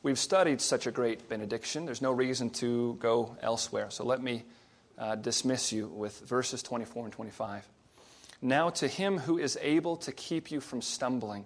We've 0.03 0.19
studied 0.19 0.61
such 0.61 0.87
a 0.87 0.91
great 0.91 1.27
benediction. 1.27 1.85
There's 1.85 2.01
no 2.01 2.11
reason 2.11 2.51
to 2.51 2.95
go 2.99 3.35
elsewhere. 3.41 3.89
So 3.89 4.05
let 4.05 4.21
me 4.21 4.43
uh, 4.97 5.15
dismiss 5.15 5.71
you 5.71 5.87
with 5.87 6.19
verses 6.21 6.61
24 6.61 7.05
and 7.05 7.13
25. 7.13 7.67
Now, 8.41 8.69
to 8.69 8.87
him 8.87 9.17
who 9.17 9.37
is 9.37 9.57
able 9.61 9.97
to 9.97 10.11
keep 10.11 10.51
you 10.51 10.61
from 10.61 10.81
stumbling 10.81 11.45